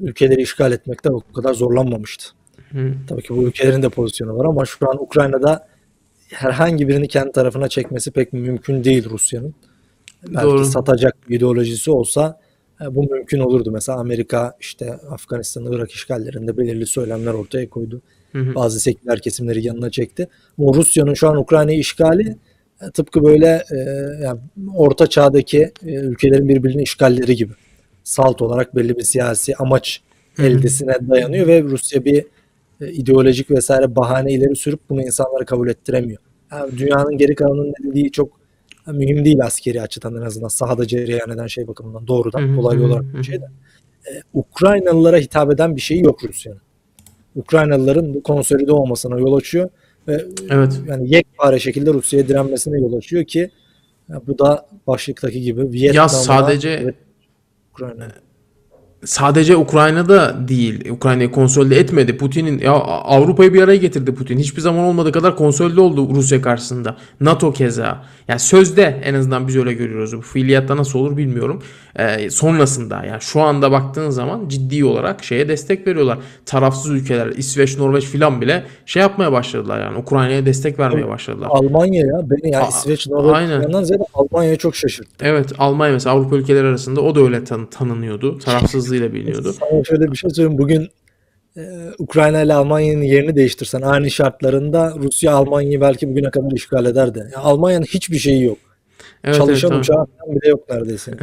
ülkeleri 0.01 0.41
işgal 0.41 0.71
etmekte 0.71 1.11
o 1.11 1.19
kadar 1.35 1.53
zorlanmamıştı. 1.53 2.25
Hı. 2.71 2.93
Tabii 3.07 3.21
ki 3.21 3.35
bu 3.35 3.43
ülkelerin 3.43 3.81
de 3.81 3.89
pozisyonu 3.89 4.37
var 4.37 4.45
ama 4.45 4.65
şu 4.65 4.89
an 4.89 5.03
Ukrayna'da 5.03 5.67
herhangi 6.29 6.87
birini 6.87 7.07
kendi 7.07 7.31
tarafına 7.31 7.69
çekmesi 7.69 8.11
pek 8.11 8.33
mümkün 8.33 8.83
değil 8.83 9.09
Rusya'nın. 9.09 9.53
Belki 10.27 10.47
Doğru. 10.47 10.65
satacak 10.65 11.29
bir 11.29 11.35
ideolojisi 11.35 11.91
olsa 11.91 12.39
bu 12.79 13.03
mümkün 13.03 13.39
olurdu. 13.39 13.71
Mesela 13.71 13.99
Amerika 13.99 14.57
işte 14.59 14.93
Afganistan, 14.93 15.65
Irak 15.71 15.91
işgallerinde 15.91 16.57
belirli 16.57 16.85
söylemler 16.85 17.33
ortaya 17.33 17.69
koydu. 17.69 18.01
Hı 18.31 18.39
hı. 18.39 18.55
Bazı 18.55 18.79
seküler 18.79 19.19
kesimleri 19.19 19.67
yanına 19.67 19.89
çekti. 19.89 20.27
Ama 20.57 20.73
Rusya'nın 20.73 21.13
şu 21.13 21.29
an 21.29 21.37
Ukrayna'yı 21.37 21.79
işgali 21.79 22.37
e, 22.81 22.91
tıpkı 22.91 23.23
böyle 23.23 23.63
e, 23.71 23.77
yani 24.23 24.39
orta 24.75 25.07
çağdaki 25.07 25.71
e, 25.85 25.93
ülkelerin 25.93 26.49
birbirini 26.49 26.83
işgalleri 26.83 27.35
gibi. 27.35 27.53
Salt 28.03 28.41
olarak 28.41 28.75
belli 28.75 28.97
bir 28.97 29.03
siyasi 29.03 29.55
amaç 29.55 30.01
Hı 30.35 30.43
hı. 30.43 30.47
eldesine 30.47 30.95
dayanıyor 31.09 31.47
ve 31.47 31.61
Rusya 31.61 32.05
bir 32.05 32.25
e, 32.81 32.91
ideolojik 32.91 33.51
vesaire 33.51 33.95
bahane 33.95 34.33
ileri 34.33 34.55
sürüp 34.55 34.79
bunu 34.89 35.01
insanlara 35.01 35.45
kabul 35.45 35.69
ettiremiyor. 35.69 36.21
Yani 36.51 36.77
dünyanın 36.77 37.17
geri 37.17 37.35
kalanının 37.35 37.73
ne 37.79 37.89
dediği 37.89 38.11
çok 38.11 38.29
e, 38.29 38.42
mühim 38.91 39.25
değil 39.25 39.43
askeri 39.43 39.81
açıdan 39.81 40.15
en 40.15 40.21
azından 40.21 40.47
sahada 40.47 40.87
cereyan 40.87 41.29
eden 41.29 41.47
şey 41.47 41.67
bakımından 41.67 42.07
doğrudan 42.07 42.57
dolaylı 42.57 42.85
olarak 42.85 43.17
bir 43.17 43.23
şey 43.23 43.41
de. 43.41 43.45
E, 44.05 44.11
Ukraynalılara 44.33 45.17
hitap 45.17 45.51
eden 45.51 45.75
bir 45.75 45.81
şey 45.81 45.99
yok 45.99 46.23
Rusya'nın. 46.23 46.61
Ukraynalıların 47.35 48.13
bu 48.13 48.23
konsolide 48.23 48.71
olmasına 48.71 49.19
yol 49.19 49.33
açıyor 49.33 49.69
ve 50.07 50.25
Evet. 50.49 50.81
yani 50.87 51.13
yekpare 51.13 51.59
şekilde 51.59 51.93
Rusya'ya 51.93 52.27
direnmesine 52.27 52.79
yol 52.79 52.93
açıyor 52.93 53.23
ki 53.23 53.51
ya 54.09 54.21
bu 54.27 54.39
da 54.39 54.65
başlıktaki 54.87 55.41
gibi 55.41 55.61
Ya 55.61 55.71
Vietnam'a 55.71 56.09
sadece 56.09 56.85
ve 56.85 56.93
Ukrayna. 57.73 58.07
Sadece 59.05 59.55
Ukrayna'da 59.57 60.47
değil. 60.47 60.89
Ukrayna'yı 60.89 61.31
konsolide 61.31 61.79
etmedi. 61.79 62.17
Putin'in 62.17 62.59
ya 62.59 62.71
Avrupa'yı 62.71 63.53
bir 63.53 63.61
araya 63.61 63.77
getirdi 63.77 64.13
Putin. 64.15 64.37
Hiçbir 64.39 64.61
zaman 64.61 64.83
olmadığı 64.85 65.11
kadar 65.11 65.35
konsolide 65.35 65.81
oldu 65.81 66.09
Rusya 66.15 66.41
karşısında. 66.41 66.95
NATO 67.21 67.53
keza. 67.53 68.03
Yani 68.27 68.39
sözde 68.39 69.01
en 69.03 69.13
azından 69.13 69.47
biz 69.47 69.57
öyle 69.57 69.73
görüyoruz. 69.73 70.17
Bu 70.17 70.21
fiiliyatta 70.21 70.77
nasıl 70.77 70.99
olur 70.99 71.17
bilmiyorum. 71.17 71.61
Ee, 71.99 72.29
sonrasında 72.29 73.05
yani 73.05 73.21
şu 73.21 73.41
anda 73.41 73.71
baktığın 73.71 74.09
zaman 74.09 74.47
ciddi 74.47 74.85
olarak 74.85 75.23
şeye 75.23 75.47
destek 75.47 75.87
veriyorlar. 75.87 76.17
Tarafsız 76.45 76.91
ülkeler 76.91 77.27
İsveç, 77.27 77.77
Norveç 77.77 78.03
filan 78.05 78.41
bile 78.41 78.63
şey 78.85 79.01
yapmaya 79.01 79.31
başladılar 79.31 79.81
yani 79.81 79.97
Ukrayna'ya 79.97 80.45
destek 80.45 80.79
vermeye 80.79 81.07
başladılar. 81.07 81.47
Almanya 81.51 82.05
ya 82.05 82.21
beni 82.29 82.51
ya 82.53 82.61
A- 82.61 82.67
İsveç, 82.69 83.07
Norveç 83.07 83.25
ziyade 83.85 84.03
Almanya'ya 84.13 84.55
çok 84.55 84.75
şaşırttı. 84.75 85.25
Evet 85.25 85.51
Almanya 85.57 85.93
mesela 85.93 86.15
Avrupa 86.15 86.35
ülkeleri 86.35 86.67
arasında 86.67 87.01
o 87.01 87.15
da 87.15 87.21
öyle 87.21 87.43
tan- 87.43 87.65
tanınıyordu. 87.69 88.39
Tarafsızlığıyla 88.93 89.13
biliniyordu. 89.13 89.53
Sana 89.53 89.83
şöyle 89.83 90.11
bir 90.11 90.17
şey 90.17 90.29
söyleyeyim. 90.29 90.57
Bugün 90.57 90.89
e, 91.57 91.61
Ukrayna 91.97 92.41
ile 92.41 92.53
Almanya'nın 92.53 93.01
yerini 93.01 93.35
değiştirsen 93.35 93.81
aynı 93.81 94.11
şartlarında 94.11 94.93
Rusya 94.97 95.33
Almanya'yı 95.33 95.81
belki 95.81 96.09
bugüne 96.09 96.31
kadar 96.31 96.51
işgal 96.51 96.85
ederdi. 96.85 97.29
Ya 97.33 97.39
Almanya'nın 97.39 97.85
hiçbir 97.85 98.17
şeyi 98.17 98.43
yok. 98.43 98.57
Evet, 99.23 99.37
Çalışan 99.37 99.71
evet, 99.71 99.81
uçağı 99.81 100.05
bile 100.27 100.49
yok 100.49 100.69
neredeyse. 100.69 101.11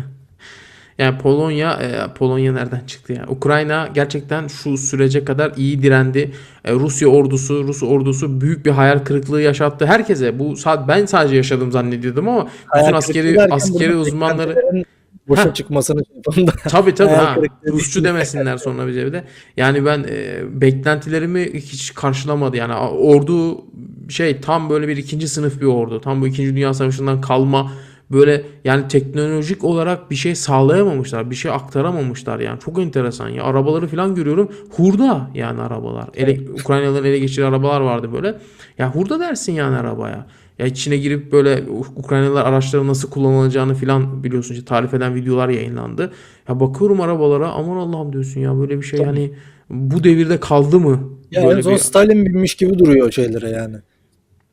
Yani 0.98 1.18
Polonya, 1.18 1.72
e, 1.72 2.14
Polonya 2.14 2.52
nereden 2.52 2.80
çıktı 2.86 3.12
ya? 3.12 3.26
Ukrayna 3.28 3.88
gerçekten 3.94 4.46
şu 4.46 4.76
sürece 4.76 5.24
kadar 5.24 5.52
iyi 5.56 5.82
direndi. 5.82 6.30
E, 6.64 6.72
Rusya 6.72 7.08
ordusu, 7.08 7.64
Rus 7.68 7.82
ordusu 7.82 8.40
büyük 8.40 8.66
bir 8.66 8.70
hayal 8.70 8.98
kırıklığı 8.98 9.42
yaşattı 9.42 9.86
herkese. 9.86 10.38
Bu 10.38 10.44
sa- 10.52 10.88
ben 10.88 11.06
sadece 11.06 11.36
yaşadım 11.36 11.72
zannediyordum 11.72 12.28
ama 12.28 12.48
bütün 12.76 12.92
askeri 12.92 13.42
askeri 13.42 13.96
uzmanları 13.96 14.84
boşa 15.30 15.54
çıkmasını 15.54 16.04
şey 16.06 16.16
yapalım 16.16 16.46
da. 16.46 16.52
Tabii 16.68 16.94
tabii 16.94 17.10
ha. 17.14 17.36
Rusçu 17.66 18.04
demesinler 18.04 18.56
sonra 18.56 18.86
bize 18.86 19.06
bir 19.06 19.12
de. 19.12 19.24
Yani 19.56 19.84
ben 19.84 20.04
e, 20.08 20.40
beklentilerimi 20.60 21.50
hiç 21.54 21.94
karşılamadı. 21.94 22.56
Yani 22.56 22.74
ordu 22.74 23.64
şey 24.08 24.40
tam 24.40 24.70
böyle 24.70 24.88
bir 24.88 24.96
ikinci 24.96 25.28
sınıf 25.28 25.60
bir 25.60 25.66
ordu. 25.66 26.00
Tam 26.00 26.20
bu 26.20 26.26
İkinci 26.26 26.56
Dünya 26.56 26.74
Savaşı'ndan 26.74 27.20
kalma 27.20 27.72
böyle 28.10 28.42
yani 28.64 28.88
teknolojik 28.88 29.64
olarak 29.64 30.10
bir 30.10 30.16
şey 30.16 30.34
sağlayamamışlar. 30.34 31.30
Bir 31.30 31.36
şey 31.36 31.50
aktaramamışlar 31.50 32.40
yani. 32.40 32.60
Çok 32.60 32.78
enteresan 32.78 33.28
ya. 33.28 33.44
Arabaları 33.44 33.86
falan 33.86 34.14
görüyorum. 34.14 34.48
Hurda 34.76 35.30
yani 35.34 35.60
arabalar. 35.60 36.08
Ele, 36.14 36.40
Ukraynalıların 36.52 37.08
ele 37.08 37.18
geçirdiği 37.18 37.46
arabalar 37.46 37.80
vardı 37.80 38.12
böyle. 38.12 38.38
Ya 38.78 38.94
hurda 38.94 39.20
dersin 39.20 39.52
yani 39.52 39.76
arabaya. 39.76 40.26
Ya 40.60 40.66
içine 40.66 40.96
girip 40.96 41.32
böyle 41.32 41.64
Ukraynalılar 41.96 42.44
araçların 42.46 42.88
nasıl 42.88 43.10
kullanılacağını 43.10 43.74
filan 43.74 44.24
biliyorsun 44.24 44.54
işte 44.54 44.64
tarif 44.66 44.94
eden 44.94 45.14
videolar 45.14 45.48
yayınlandı. 45.48 46.12
Ya 46.48 46.60
bakıyorum 46.60 47.00
arabalara 47.00 47.48
aman 47.48 47.76
Allah'ım 47.76 48.12
diyorsun 48.12 48.40
ya 48.40 48.58
böyle 48.58 48.78
bir 48.78 48.82
şey 48.82 49.00
yani 49.00 49.30
bu 49.70 50.04
devirde 50.04 50.40
kaldı 50.40 50.80
mı? 50.80 51.10
Ya 51.30 51.44
Böyle 51.44 51.56
en 51.58 51.60
son 51.62 51.72
bir- 51.72 51.78
Stalin 51.78 52.26
binmiş 52.26 52.54
gibi 52.54 52.78
duruyor 52.78 53.12
şeylere 53.12 53.50
yani. 53.50 53.76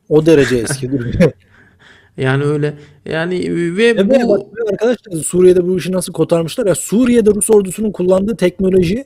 O 0.09 0.25
derece 0.25 0.57
eski 0.57 0.91
duruyor. 0.91 1.31
yani 2.17 2.43
öyle 2.43 2.73
yani 3.05 3.55
ve 3.77 3.95
Ve 3.95 4.09
bu 4.09 4.29
bak 4.29 4.41
arkadaşlar 4.71 5.23
Suriye'de 5.23 5.67
bu 5.67 5.77
işi 5.77 5.91
nasıl 5.91 6.13
kotarmışlar 6.13 6.65
ya 6.65 6.75
Suriye'de 6.75 7.29
Rus 7.31 7.49
ordusunun 7.49 7.91
kullandığı 7.91 8.35
teknoloji 8.35 9.05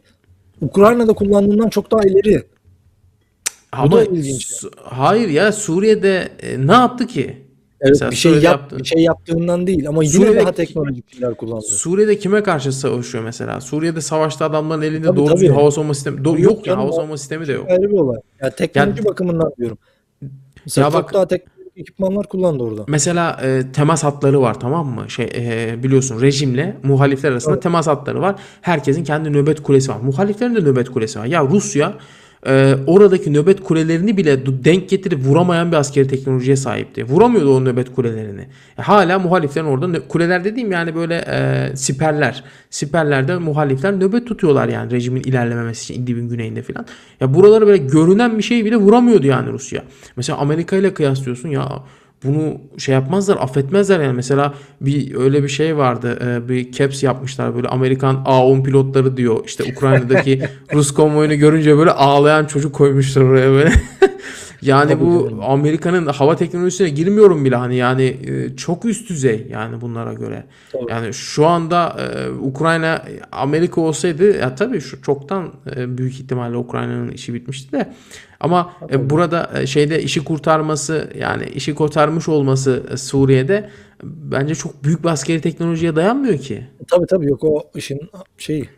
Ukrayna'da 0.61 1.13
kullandığından 1.13 1.69
çok 1.69 1.91
daha 1.91 2.01
ileri. 2.03 2.43
Ama 3.71 3.97
da 3.97 4.03
ilginç. 4.05 4.47
Su- 4.47 4.71
hayır 4.83 5.29
ya 5.29 5.51
Suriye'de 5.51 6.29
e, 6.41 6.67
ne 6.67 6.73
yaptı 6.73 7.07
ki? 7.07 7.37
Evet 7.83 7.89
Mesela 7.91 8.11
bir 8.11 8.15
şey 8.15 8.31
Suriye'de 8.31 8.45
yap 8.45 8.61
yaptı. 8.61 8.77
bir 8.79 8.83
şey 8.83 9.01
yaptığından 9.03 9.67
değil 9.67 9.87
ama 9.87 10.03
yine 10.03 10.13
Suriye'de- 10.13 10.39
daha 10.39 10.51
teknolojik 10.51 11.13
şeyler 11.13 11.33
kullandı. 11.35 11.65
Suriye'de 11.65 12.19
kime 12.19 12.43
karşı 12.43 12.71
savaşıyor 12.73 13.23
mesela? 13.23 13.61
Suriye'de 13.61 14.01
savaşta 14.01 14.45
adamların 14.45 14.81
elinde 14.81 15.07
Tabii, 15.07 15.17
doğru 15.17 15.25
tabii. 15.27 15.35
düzgün 15.39 15.53
hava 15.53 15.71
savunma 15.71 15.93
sistemi 15.93 16.17
Do- 16.21 16.29
Yok 16.29 16.39
yok, 16.39 16.57
ya 16.57 16.63
canım, 16.63 16.79
hava 16.79 16.89
o- 16.89 16.95
savunma 16.95 17.17
sistemi 17.17 17.47
de 17.47 17.53
yok. 17.53 17.65
Ayrı 17.69 17.81
bir 17.81 17.97
olay. 17.97 18.17
Ya 18.41 18.49
teknoloji 18.49 19.05
bakımından 19.05 19.51
diyorum. 19.57 19.77
Mesela 20.65 20.85
Ya 20.87 20.91
çok 20.91 21.03
bak- 21.03 21.13
daha 21.13 21.27
teknolojik 21.27 21.61
ekipmanlar 21.77 22.27
kullandı 22.27 22.63
orada. 22.63 22.83
Mesela 22.87 23.39
e, 23.43 23.63
temas 23.73 24.03
hatları 24.03 24.41
var 24.41 24.59
tamam 24.59 24.87
mı? 24.87 25.09
Şey 25.09 25.29
e, 25.35 25.75
biliyorsun 25.83 26.21
rejimle 26.21 26.77
muhalifler 26.83 27.31
arasında 27.31 27.53
Evet. 27.53 27.63
temas 27.63 27.87
hatları 27.87 28.21
var. 28.21 28.35
Herkesin 28.61 29.03
kendi 29.03 29.33
nöbet 29.33 29.63
kulesi 29.63 29.91
var. 29.91 29.97
Muhaliflerin 30.03 30.55
de 30.55 30.59
nöbet 30.61 30.89
kulesi 30.89 31.19
var. 31.19 31.25
Ya 31.25 31.43
Rusya 31.43 31.93
e, 32.47 32.75
oradaki 32.87 33.33
nöbet 33.33 33.63
kulelerini 33.63 34.17
bile 34.17 34.45
denk 34.45 34.89
getirip 34.89 35.19
vuramayan 35.25 35.71
bir 35.71 35.77
askeri 35.77 36.07
teknolojiye 36.07 36.55
sahipti. 36.55 37.03
Vuramıyordu 37.03 37.55
o 37.55 37.65
nöbet 37.65 37.95
kulelerini. 37.95 38.41
E, 38.77 38.81
hala 38.81 39.19
muhaliflerin 39.19 39.65
orada 39.65 40.07
kuleler 40.07 40.43
dediğim 40.43 40.71
yani 40.71 40.95
böyle 40.95 41.15
e, 41.15 41.75
siperler. 41.75 42.43
Siperlerde 42.69 43.37
muhalifler 43.37 43.99
nöbet 43.99 44.27
tutuyorlar 44.27 44.67
yani 44.67 44.91
rejimin 44.91 45.21
ilerlememesi 45.23 45.93
için 45.93 46.03
İdlib'in 46.03 46.29
güneyinde 46.29 46.61
falan. 46.61 46.85
Ya 47.19 47.33
buraları 47.33 47.67
böyle 47.67 47.77
görünen 47.77 48.37
bir 48.37 48.43
şey 48.43 48.65
bile 48.65 48.75
vuramıyordu 48.75 49.27
yani 49.27 49.51
Rusya. 49.51 49.83
Mesela 50.15 50.37
Amerika 50.37 50.75
ile 50.75 50.93
kıyaslıyorsun 50.93 51.49
ya 51.49 51.83
bunu 52.23 52.57
şey 52.77 52.95
yapmazlar 52.95 53.37
affetmezler 53.37 53.99
yani. 53.99 54.13
Mesela 54.13 54.53
bir 54.81 55.15
öyle 55.15 55.43
bir 55.43 55.47
şey 55.47 55.77
vardı 55.77 56.19
e, 56.25 56.49
bir 56.49 56.71
caps 56.71 57.03
yapmışlar 57.03 57.55
böyle 57.55 57.67
Amerikan 57.67 58.15
A10 58.15 58.63
pilotları 58.63 59.17
diyor. 59.17 59.39
İşte 59.45 59.63
Ukrayna'daki 59.75 60.41
Rus 60.73 60.93
konvoyunu 60.93 61.35
görünce 61.35 61.77
böyle 61.77 61.91
ağlayan 61.91 62.45
çocuk 62.45 62.75
koymuşlar 62.75 63.21
oraya 63.21 63.51
böyle 63.51 63.71
yani 64.61 64.93
Tabii 64.93 65.05
bu. 65.05 65.39
Amerika'nın 65.43 66.05
hava 66.05 66.35
teknolojisine 66.35 66.89
girmiyorum 66.89 67.45
bile 67.45 67.55
hani 67.55 67.75
yani 67.75 68.03
e, 68.03 68.55
çok 68.55 68.85
üst 68.85 69.09
düzey 69.09 69.47
yani 69.51 69.81
bunlara 69.81 70.13
göre 70.13 70.43
Tabii. 70.71 70.91
yani 70.91 71.13
şu 71.13 71.45
anda 71.45 71.97
e, 71.99 72.29
Ukrayna 72.29 73.05
Amerika 73.31 73.81
olsaydı 73.81 74.37
ya 74.37 74.55
tabii 74.55 74.81
şu 74.81 75.01
çoktan 75.01 75.53
e, 75.75 75.97
büyük 75.97 76.13
ihtimalle 76.13 76.57
Ukrayna'nın 76.57 77.11
işi 77.11 77.33
bitmişti 77.33 77.71
de 77.71 77.93
ama 78.39 78.73
e, 78.91 79.09
burada 79.09 79.51
e, 79.55 79.67
şeyde 79.67 80.03
işi 80.03 80.23
kurtarması 80.23 81.09
yani 81.19 81.45
işi 81.45 81.75
kurtarmış 81.75 82.29
olması 82.29 82.83
e, 82.93 82.97
Suriye'de 82.97 83.69
bence 84.03 84.55
çok 84.55 84.83
büyük 84.83 85.03
bir 85.03 85.09
askeri 85.09 85.41
teknolojiye 85.41 85.95
dayanmıyor 85.95 86.37
ki. 86.37 86.67
Tabii 86.87 87.07
tabii 87.07 87.25
yok 87.25 87.43
o 87.43 87.63
işin 87.75 88.01
şeyi. 88.37 88.69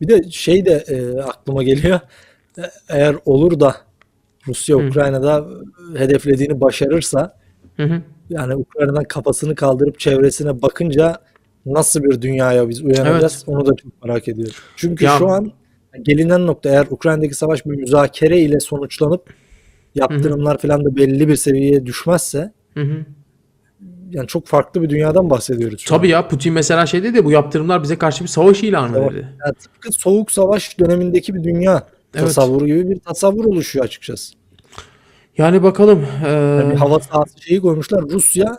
Bir 0.00 0.08
de 0.08 0.30
şey 0.30 0.66
de 0.66 0.84
e, 0.88 1.20
aklıma 1.20 1.62
geliyor. 1.62 2.00
Eğer 2.88 3.16
olur 3.24 3.60
da 3.60 3.87
Rusya 4.48 4.76
Ukrayna'da 4.76 5.46
hedeflediğini 5.96 6.60
başarırsa 6.60 7.36
Hı 7.76 7.82
hı. 7.82 8.02
yani 8.30 8.54
Ukrayna'dan 8.54 9.04
kafasını 9.04 9.54
kaldırıp 9.54 9.98
çevresine 10.00 10.62
bakınca 10.62 11.16
nasıl 11.66 12.02
bir 12.02 12.22
dünyaya 12.22 12.68
biz 12.68 12.82
uyanacağız 12.82 13.44
onu 13.46 13.66
da 13.66 13.70
çok 13.82 14.04
merak 14.04 14.28
ediyorum. 14.28 14.54
Çünkü 14.76 15.04
Ya- 15.04 15.18
şu 15.18 15.28
an 15.28 15.52
gelinen 16.02 16.46
nokta 16.46 16.68
eğer 16.70 16.86
Ukrayna'daki 16.90 17.34
savaş 17.34 17.66
bir 17.66 17.70
müzakere 17.70 18.38
ile 18.40 18.60
sonuçlanıp 18.60 19.34
yaptırımlar 19.94 20.58
falan 20.58 20.84
da 20.84 20.96
belli 20.96 21.28
bir 21.28 21.36
seviyeye 21.36 21.86
düşmezse 21.86 22.52
Hı 22.74 22.80
hı. 22.80 23.04
yani 24.10 24.26
çok 24.26 24.46
farklı 24.46 24.82
bir 24.82 24.88
dünyadan 24.90 25.30
bahsediyoruz 25.30 25.84
an. 25.88 25.96
Tabii 25.98 26.08
ya 26.08 26.28
Putin 26.28 26.52
mesela 26.52 26.86
şey 26.86 27.02
dedi 27.02 27.24
bu 27.24 27.32
yaptırımlar 27.32 27.82
bize 27.82 27.98
karşı 27.98 28.24
bir 28.24 28.28
savaş 28.28 28.62
ilanı 28.62 28.94
Tamam. 28.94 29.10
dedi. 29.10 29.28
Yani 29.44 29.54
tıpkı 29.54 29.92
soğuk 29.92 30.32
savaş 30.32 30.78
dönemindeki 30.80 31.34
bir 31.34 31.44
dünya 31.44 31.82
Evet. 32.14 32.24
tasavvuru 32.26 32.66
gibi 32.66 32.90
bir 32.90 32.98
tasavvur 32.98 33.44
oluşuyor 33.44 33.84
açıkçası. 33.84 34.34
Yani 35.38 35.62
bakalım. 35.62 36.06
e, 36.26 36.30
Yani 36.30 36.74
hava 36.74 37.00
sahası 37.00 37.42
şeyi 37.42 37.60
koymuşlar. 37.60 38.02
Rusya 38.02 38.56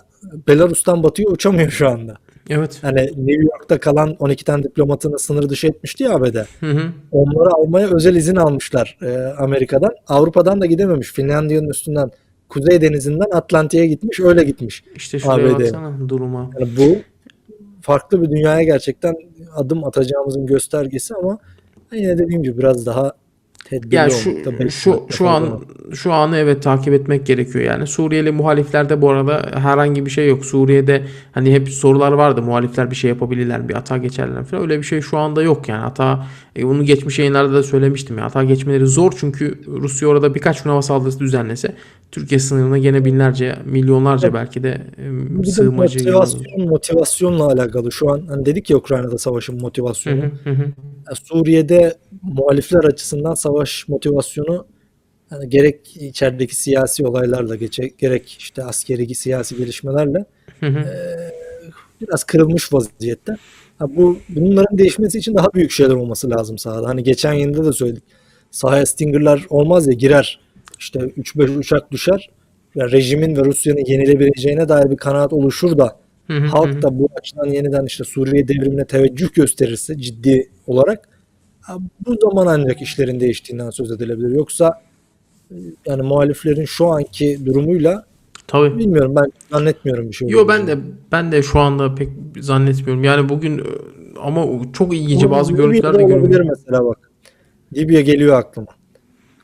Belarus'tan 0.47 1.03
batıya 1.03 1.27
uçamıyor 1.29 1.69
şu 1.69 1.89
anda. 1.89 2.13
evet. 2.49 2.77
Hani 2.81 3.01
New 3.01 3.43
York'ta 3.43 3.79
kalan 3.79 4.15
12 4.19 4.45
tane 4.45 4.63
diplomatını 4.63 5.19
sınır 5.19 5.49
dışı 5.49 5.67
etmişti 5.67 6.03
ya 6.03 6.15
ABD. 6.15 6.35
Hı 6.59 6.71
hı. 6.71 6.81
Onları 7.11 7.49
almaya 7.53 7.87
özel 7.95 8.15
izin 8.15 8.35
almışlar 8.35 8.97
e, 9.01 9.17
Amerika'dan. 9.37 9.91
Avrupa'dan 10.07 10.61
da 10.61 10.65
gidememiş. 10.65 11.13
Finlandiya'nın 11.13 11.69
üstünden 11.69 12.11
Kuzey 12.49 12.81
Denizi'nden 12.81 13.29
Atlantik'e 13.33 13.87
gitmiş. 13.87 14.19
Öyle 14.19 14.43
gitmiş. 14.43 14.83
İşte 14.95 15.19
şuraya 15.19 15.47
ABD. 15.55 15.59
baksana 15.59 16.09
duruma. 16.09 16.49
Yani 16.59 16.69
bu 16.77 16.97
farklı 17.81 18.21
bir 18.21 18.29
dünyaya 18.29 18.63
gerçekten 18.63 19.15
adım 19.55 19.83
atacağımızın 19.83 20.45
göstergesi 20.45 21.15
ama 21.15 21.37
yine 21.93 22.17
dediğim 22.17 22.43
gibi 22.43 22.57
biraz 22.57 22.85
daha 22.85 23.13
tedbirli 23.69 23.95
Ya 23.95 24.07
olmakta, 24.07 24.69
şu 24.69 24.69
şu 24.69 25.07
şu 25.09 25.29
an 25.29 25.51
var. 25.51 25.59
şu 25.93 26.13
anı 26.13 26.37
evet 26.37 26.63
takip 26.63 26.93
etmek 26.93 27.25
gerekiyor 27.25 27.65
yani. 27.65 27.87
Suriyeli 27.87 28.31
muhaliflerde 28.31 29.01
bu 29.01 29.09
arada 29.09 29.51
herhangi 29.53 30.05
bir 30.05 30.11
şey 30.11 30.27
yok. 30.27 30.45
Suriye'de 30.45 31.05
hani 31.31 31.53
hep 31.53 31.69
sorular 31.69 32.11
vardı. 32.11 32.41
Muhalifler 32.41 32.91
bir 32.91 32.95
şey 32.95 33.09
yapabilirler, 33.09 33.69
bir 33.69 33.73
hata 33.73 33.97
geçerler 33.97 34.43
falan. 34.43 34.63
Öyle 34.63 34.77
bir 34.77 34.83
şey 34.83 35.01
şu 35.01 35.17
anda 35.17 35.43
yok 35.43 35.69
yani. 35.69 35.81
Hata 35.81 36.27
e, 36.57 36.67
bunu 36.67 36.83
geçmiş 36.85 37.19
yayınlarda 37.19 37.53
da 37.53 37.63
söylemiştim 37.63 38.17
ya. 38.17 38.23
Hata 38.25 38.43
geçmeleri 38.43 38.87
zor 38.87 39.11
çünkü 39.17 39.61
Rusya 39.67 40.07
orada 40.07 40.35
birkaç 40.35 40.63
gün 40.63 40.69
hava 40.69 40.81
saldırısı 40.81 41.19
düzenlese 41.19 41.75
Türkiye 42.11 42.39
sınırına 42.39 42.77
gene 42.77 43.05
binlerce, 43.05 43.55
milyonlarca 43.65 44.33
belki 44.33 44.63
de 44.63 44.81
e, 44.97 45.03
yığılır. 45.03 45.73
motivasyon, 45.73 46.69
motivasyonla 46.69 47.45
alakalı. 47.45 47.91
Şu 47.91 48.11
an 48.11 48.25
hani 48.27 48.45
dedik 48.45 48.69
ya 48.69 48.77
Ukrayna'da 48.77 49.17
savaşın 49.17 49.61
motivasyonu. 49.61 50.21
hı, 50.21 50.31
hı 50.43 50.49
hı. 50.49 50.61
Yani 50.61 51.17
Suriye'de 51.23 51.97
muhalifler 52.21 52.83
açısından 52.83 53.33
savaş 53.33 53.87
motivasyonu 53.87 54.65
yani 55.31 55.49
gerek 55.49 55.97
içerideki 55.97 56.55
siyasi 56.55 57.07
olaylarla 57.07 57.55
geçe, 57.55 57.91
gerek 57.97 58.35
işte 58.39 58.63
askeri 58.63 59.15
siyasi 59.15 59.57
gelişmelerle 59.57 60.25
Hı 60.59 60.65
hı. 60.65 60.85
biraz 62.01 62.23
kırılmış 62.23 62.73
vaziyette. 62.73 63.37
Ha 63.79 63.85
bu 63.95 64.17
bunların 64.29 64.77
değişmesi 64.77 65.17
için 65.17 65.35
daha 65.35 65.53
büyük 65.53 65.71
şeyler 65.71 65.93
olması 65.93 66.29
lazım 66.29 66.57
sahada. 66.57 66.87
Hani 66.87 67.03
geçen 67.03 67.33
yayında 67.33 67.65
da 67.65 67.73
söyledik. 67.73 68.03
Sahaya 68.51 68.85
Stinger'lar 68.85 69.45
olmaz 69.49 69.87
ya 69.87 69.93
girer. 69.93 70.39
İşte 70.79 70.99
3-5 70.99 71.57
uçak 71.57 71.91
düşer. 71.91 72.29
Yani 72.75 72.91
rejimin 72.91 73.35
ve 73.35 73.45
Rusya'nın 73.45 73.85
yenilebileceğine 73.85 74.69
dair 74.69 74.91
bir 74.91 74.97
kanaat 74.97 75.33
oluşur 75.33 75.77
da 75.77 75.99
Hı 76.27 76.33
hı, 76.33 76.37
hı 76.37 76.43
hı. 76.43 76.47
halk 76.47 76.81
da 76.81 76.99
bu 76.99 77.09
açıdan 77.19 77.45
yeniden 77.45 77.85
işte 77.85 78.03
Suriye 78.03 78.47
devrimine 78.47 78.85
teveccüh 78.85 79.33
gösterirse 79.33 79.97
ciddi 79.97 80.49
olarak 80.67 81.09
bu 82.05 82.15
zaman 82.21 82.47
ancak 82.47 82.81
işlerin 82.81 83.19
değiştiğinden 83.19 83.69
söz 83.69 83.91
edilebilir. 83.91 84.35
Yoksa 84.35 84.81
e, 85.51 85.55
yani 85.85 86.01
muhaliflerin 86.01 86.65
şu 86.65 86.87
anki 86.87 87.45
durumuyla 87.45 88.05
Tabii. 88.47 88.77
bilmiyorum 88.77 89.15
ben 89.15 89.31
zannetmiyorum 89.51 90.07
bir 90.07 90.13
şey. 90.13 90.27
Yo 90.27 90.47
ben 90.47 90.67
de 90.67 90.77
ben 91.11 91.31
de 91.31 91.43
şu 91.43 91.59
anda 91.59 91.95
pek 91.95 92.09
zannetmiyorum. 92.39 93.03
Yani 93.03 93.29
bugün 93.29 93.57
e, 93.59 93.63
ama 94.21 94.45
çok 94.73 94.95
ilginç 94.95 95.29
bazı 95.29 95.53
görüntüler 95.53 95.93
de 95.93 96.03
görüyorum. 96.03 96.47
mesela 96.49 96.85
bak. 96.85 97.11
Libya 97.75 98.01
geliyor 98.01 98.39
aklıma. 98.39 98.78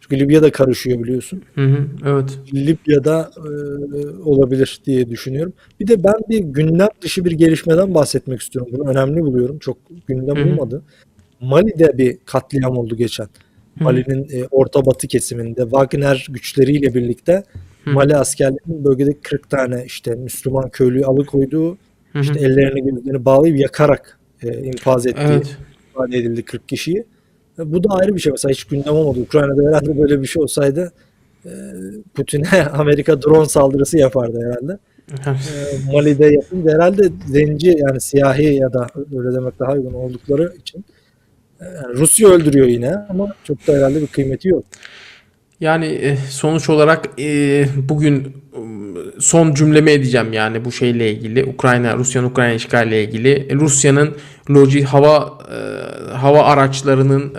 Çünkü 0.09 0.23
Libya 0.23 0.41
da 0.43 0.51
karışıyor 0.51 1.03
biliyorsun. 1.03 1.43
Hı 1.55 1.65
hı, 1.65 1.87
evet. 2.05 2.39
Libya'da 2.53 3.31
e, 3.37 3.49
olabilir 4.23 4.81
diye 4.85 5.09
düşünüyorum. 5.09 5.53
Bir 5.79 5.87
de 5.87 6.03
ben 6.03 6.15
bir 6.29 6.39
gündem 6.39 6.87
dışı 7.01 7.25
bir 7.25 7.31
gelişmeden 7.31 7.93
bahsetmek 7.93 8.41
istiyorum. 8.41 8.71
Bunu 8.77 8.89
önemli 8.89 9.21
buluyorum. 9.21 9.59
Çok 9.59 9.77
gündem 10.07 10.35
Hı 10.35 10.41
hı. 10.41 10.49
olmadı. 10.49 10.81
Mali'de 11.41 11.97
bir 11.97 12.17
katliam 12.25 12.77
oldu 12.77 12.95
geçen. 12.95 13.27
Mali'nin 13.79 14.23
e, 14.23 14.47
orta 14.51 14.85
batı 14.85 15.07
kesiminde 15.07 15.61
Wagner 15.61 16.27
güçleriyle 16.29 16.93
birlikte 16.93 17.43
Hı. 17.83 17.89
Mali 17.91 18.15
askerlerinin 18.15 18.83
bölgedeki 18.83 19.19
40 19.21 19.49
tane 19.49 19.83
işte 19.85 20.15
Müslüman 20.15 20.69
köylüyü 20.69 21.05
alıkoyduğu, 21.05 21.71
Hı 21.71 21.75
hı. 22.13 22.21
işte 22.21 22.39
ellerini 22.39 22.83
gözlerini 22.83 23.25
bağlayıp 23.25 23.59
yakarak 23.59 24.19
e, 24.43 24.63
infaz 24.63 25.07
ettiği 25.07 25.21
Evet. 25.21 25.57
ifade 25.91 26.17
edildi 26.17 26.43
40 26.43 26.69
kişiyi. 26.69 27.05
E, 27.59 27.73
Bu 27.73 27.83
da 27.83 27.89
ayrı 27.89 28.15
bir 28.15 28.19
şey. 28.21 28.31
Mesela 28.31 28.51
hiç 28.51 28.63
gündem 28.63 28.93
olmadı. 28.93 29.19
Ukrayna'da 29.19 29.67
herhalde 29.69 29.97
böyle 30.01 30.21
bir 30.21 30.27
şey 30.27 30.43
olsaydı 30.43 30.91
e, 31.45 31.49
Putin'e 32.13 32.65
Amerika 32.73 33.21
drone 33.21 33.45
saldırısı 33.49 33.97
yapardı 33.97 34.39
herhalde. 34.45 34.77
E, 35.89 35.93
Mali'de 35.93 36.25
yapınca 36.25 36.71
herhalde 36.73 37.09
zenci 37.27 37.75
yani 37.87 38.01
siyahi 38.01 38.55
ya 38.55 38.73
da 38.73 38.87
öyle 39.17 39.33
demek 39.35 39.59
daha 39.59 39.71
uygun 39.73 39.93
oldukları 39.93 40.53
için 40.59 40.85
yani 41.61 41.97
Rusya 41.97 42.29
öldürüyor 42.29 42.67
yine 42.67 42.95
ama 43.09 43.27
çok 43.43 43.67
da 43.67 43.73
herhalde 43.73 44.01
bir 44.01 44.07
kıymeti 44.07 44.47
yok. 44.47 44.63
Yani 45.59 45.85
e, 45.85 46.17
sonuç 46.29 46.69
olarak 46.69 47.09
e, 47.19 47.65
bugün 47.89 48.37
son 49.19 49.53
cümlemi 49.53 49.91
edeceğim 49.91 50.33
yani 50.33 50.65
bu 50.65 50.71
şeyle 50.71 51.11
ilgili. 51.11 51.45
Ukrayna, 51.45 51.97
Rusya'nın 51.97 52.27
Ukrayna 52.27 52.53
işgaliyle 52.53 53.03
ilgili. 53.03 53.47
E, 53.49 53.55
Rusya'nın 53.55 54.15
loji 54.49 54.83
hava 54.83 55.37
hava 56.13 56.43
araçlarının 56.43 57.33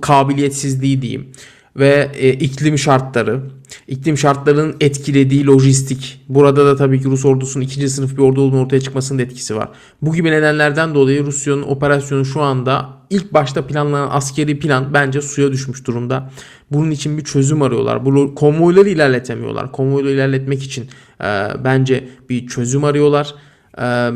kabiliyetsizliği 0.00 1.02
diyeyim 1.02 1.26
ve 1.76 2.10
iklim 2.40 2.78
şartları, 2.78 3.40
iklim 3.88 4.18
şartlarının 4.18 4.76
etkilediği 4.80 5.46
lojistik. 5.46 6.20
Burada 6.28 6.66
da 6.66 6.76
tabii 6.76 7.00
ki 7.00 7.08
Rus 7.08 7.24
ordusunun 7.24 7.64
ikinci 7.64 7.88
sınıf 7.88 8.16
bir 8.16 8.22
ordu 8.22 8.40
olduğunu 8.40 8.60
ortaya 8.60 8.80
çıkmasının 8.80 9.18
etkisi 9.18 9.56
var. 9.56 9.68
Bu 10.02 10.14
gibi 10.14 10.30
nedenlerden 10.30 10.94
dolayı 10.94 11.26
Rusya'nın 11.26 11.62
operasyonu 11.62 12.24
şu 12.24 12.42
anda 12.42 12.88
ilk 13.10 13.32
başta 13.32 13.66
planlanan 13.66 14.08
askeri 14.10 14.58
plan 14.58 14.94
bence 14.94 15.22
suya 15.22 15.52
düşmüş 15.52 15.86
durumda. 15.86 16.30
Bunun 16.70 16.90
için 16.90 17.18
bir 17.18 17.24
çözüm 17.24 17.62
arıyorlar. 17.62 18.04
Bu 18.04 18.34
konvoyları 18.34 18.88
ilerletemiyorlar. 18.88 19.72
Konvoyları 19.72 20.12
ilerletmek 20.12 20.62
için 20.62 20.88
e, 21.20 21.48
bence 21.64 22.08
bir 22.28 22.46
çözüm 22.46 22.84
arıyorlar. 22.84 23.34
E, 23.78 24.10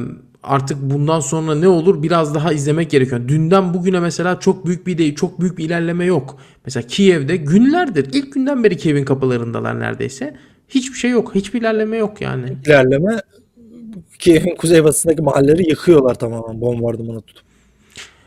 artık 0.48 0.78
bundan 0.80 1.20
sonra 1.20 1.54
ne 1.54 1.68
olur 1.68 2.02
biraz 2.02 2.34
daha 2.34 2.52
izlemek 2.52 2.90
gerekiyor. 2.90 3.28
Dünden 3.28 3.74
bugüne 3.74 4.00
mesela 4.00 4.40
çok 4.40 4.66
büyük 4.66 4.86
bir 4.86 4.98
değil, 4.98 5.14
çok 5.14 5.40
büyük 5.40 5.58
bir 5.58 5.64
ilerleme 5.64 6.04
yok. 6.04 6.38
Mesela 6.64 6.86
Kiev'de 6.86 7.36
günlerdir, 7.36 8.08
ilk 8.12 8.32
günden 8.32 8.64
beri 8.64 8.76
Kiev'in 8.76 9.04
kapılarındalar 9.04 9.80
neredeyse. 9.80 10.36
Hiçbir 10.68 10.98
şey 10.98 11.10
yok, 11.10 11.34
hiçbir 11.34 11.60
ilerleme 11.60 11.96
yok 11.96 12.20
yani. 12.20 12.56
İlerleme 12.66 13.20
Kiev'in 14.18 14.56
kuzeybatısındaki 14.56 15.22
mahalleleri 15.22 15.68
yıkıyorlar 15.68 16.14
tamamen 16.14 16.60
bombardımanı 16.60 17.20
tutup. 17.20 17.44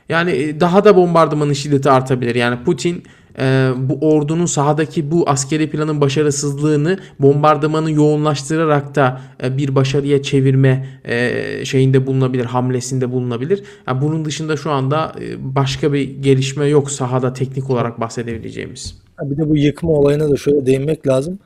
Yani 0.09 0.31
e, 0.31 0.59
daha 0.59 0.85
da 0.85 0.95
bombardımanın 0.95 1.53
şiddeti 1.53 1.89
artabilir. 1.89 2.35
Yani 2.35 2.63
Putin 2.63 3.03
e, 3.39 3.71
bu 3.77 4.07
ordunun 4.13 4.45
sahadaki 4.45 5.11
bu 5.11 5.29
askeri 5.29 5.69
planın 5.69 6.01
başarısızlığını 6.01 6.99
bombardımanı 7.19 7.91
yoğunlaştırarak 7.91 8.95
da 8.95 9.21
e, 9.43 9.57
bir 9.57 9.75
başarıya 9.75 10.23
çevirme 10.23 10.87
e, 11.05 11.65
şeyinde 11.65 12.07
bulunabilir, 12.07 12.45
hamlesinde 12.45 13.11
bulunabilir. 13.11 13.63
Yani 13.87 14.01
bunun 14.01 14.25
dışında 14.25 14.57
şu 14.57 14.71
anda 14.71 15.15
e, 15.21 15.55
başka 15.55 15.93
bir 15.93 16.01
gelişme 16.21 16.65
yok 16.65 16.91
sahada 16.91 17.33
teknik 17.33 17.69
olarak 17.69 17.99
bahsedebileceğimiz. 17.99 19.01
Bir 19.23 19.37
de 19.37 19.49
bu 19.49 19.57
yıkma 19.57 19.91
olayına 19.91 20.29
da 20.29 20.37
şöyle 20.37 20.65
değinmek 20.65 21.07
lazım. 21.07 21.39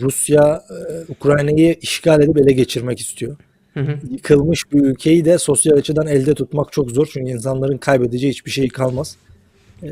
Rusya 0.00 0.62
e, 0.70 1.12
Ukrayna'yı 1.12 1.76
işgal 1.82 2.22
edip 2.22 2.38
ele 2.38 2.52
geçirmek 2.52 3.00
istiyor. 3.00 3.36
Hı 3.74 3.80
hı. 3.80 3.98
Yıkılmış 4.10 4.72
bir 4.72 4.80
ülkeyi 4.80 5.24
de 5.24 5.38
sosyal 5.38 5.76
açıdan 5.76 6.06
elde 6.06 6.34
tutmak 6.34 6.72
çok 6.72 6.90
zor. 6.90 7.08
Çünkü 7.12 7.30
insanların 7.30 7.78
kaybedeceği 7.78 8.32
hiçbir 8.32 8.50
şey 8.50 8.68
kalmaz. 8.68 9.16
E, 9.84 9.90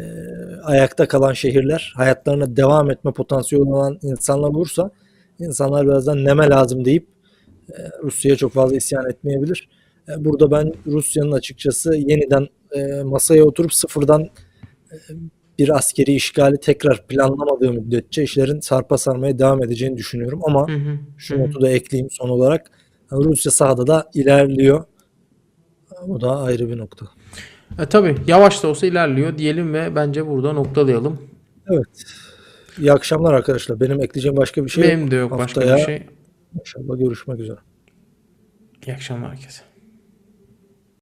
ayakta 0.62 1.08
kalan 1.08 1.32
şehirler, 1.32 1.92
hayatlarına 1.96 2.56
devam 2.56 2.90
etme 2.90 3.12
potansiyeli 3.12 3.64
olan 3.64 3.98
insanlar 4.02 4.48
olursa 4.48 4.90
insanlar 5.38 5.86
birazdan 5.86 6.24
neme 6.24 6.48
lazım 6.48 6.84
deyip 6.84 7.06
e, 7.70 7.76
Rusya'ya 8.02 8.36
çok 8.36 8.52
fazla 8.52 8.76
isyan 8.76 9.10
etmeyebilir. 9.10 9.68
E, 10.08 10.24
burada 10.24 10.50
ben 10.50 10.72
Rusya'nın 10.86 11.32
açıkçası 11.32 11.94
yeniden 11.94 12.48
e, 12.72 13.02
masaya 13.02 13.44
oturup 13.44 13.74
sıfırdan 13.74 14.22
e, 14.22 14.96
bir 15.58 15.76
askeri 15.76 16.12
işgali 16.12 16.60
tekrar 16.60 17.06
planlamadığı 17.06 17.72
müddetçe 17.72 18.22
işlerin 18.22 18.60
sarpa 18.60 18.98
sarmaya 18.98 19.38
devam 19.38 19.64
edeceğini 19.64 19.96
düşünüyorum. 19.96 20.40
Ama 20.44 20.68
Hı 20.68 20.72
hı. 20.72 20.98
şu 21.18 21.38
notu 21.38 21.60
da 21.60 21.70
ekleyeyim 21.70 22.10
son 22.10 22.28
olarak. 22.28 22.70
Rusya 23.12 23.52
sahada 23.52 23.86
da 23.86 24.10
ilerliyor. 24.14 24.84
Bu 26.06 26.20
da 26.20 26.40
ayrı 26.40 26.68
bir 26.68 26.78
nokta. 26.78 27.06
E, 27.78 27.86
tabii 27.86 28.16
yavaş 28.26 28.62
da 28.62 28.68
olsa 28.68 28.86
ilerliyor 28.86 29.38
diyelim 29.38 29.74
ve 29.74 29.96
bence 29.96 30.26
burada 30.26 30.52
noktalayalım. 30.52 31.18
Evet. 31.70 31.86
İyi 32.78 32.92
akşamlar 32.92 33.34
arkadaşlar. 33.34 33.80
Benim 33.80 34.02
ekleyeceğim 34.02 34.36
başka 34.36 34.64
bir 34.64 34.70
şey 34.70 34.84
yok. 34.84 34.92
Benim 34.92 35.10
de 35.10 35.16
yok 35.16 35.30
başka 35.30 35.42
Haftaya 35.42 35.76
bir 35.76 35.82
şey. 35.82 36.06
İnşallah 36.60 36.98
görüşmek 36.98 37.40
üzere. 37.40 37.58
İyi 38.86 38.94
akşamlar 38.94 39.30
herkese. 39.30 39.62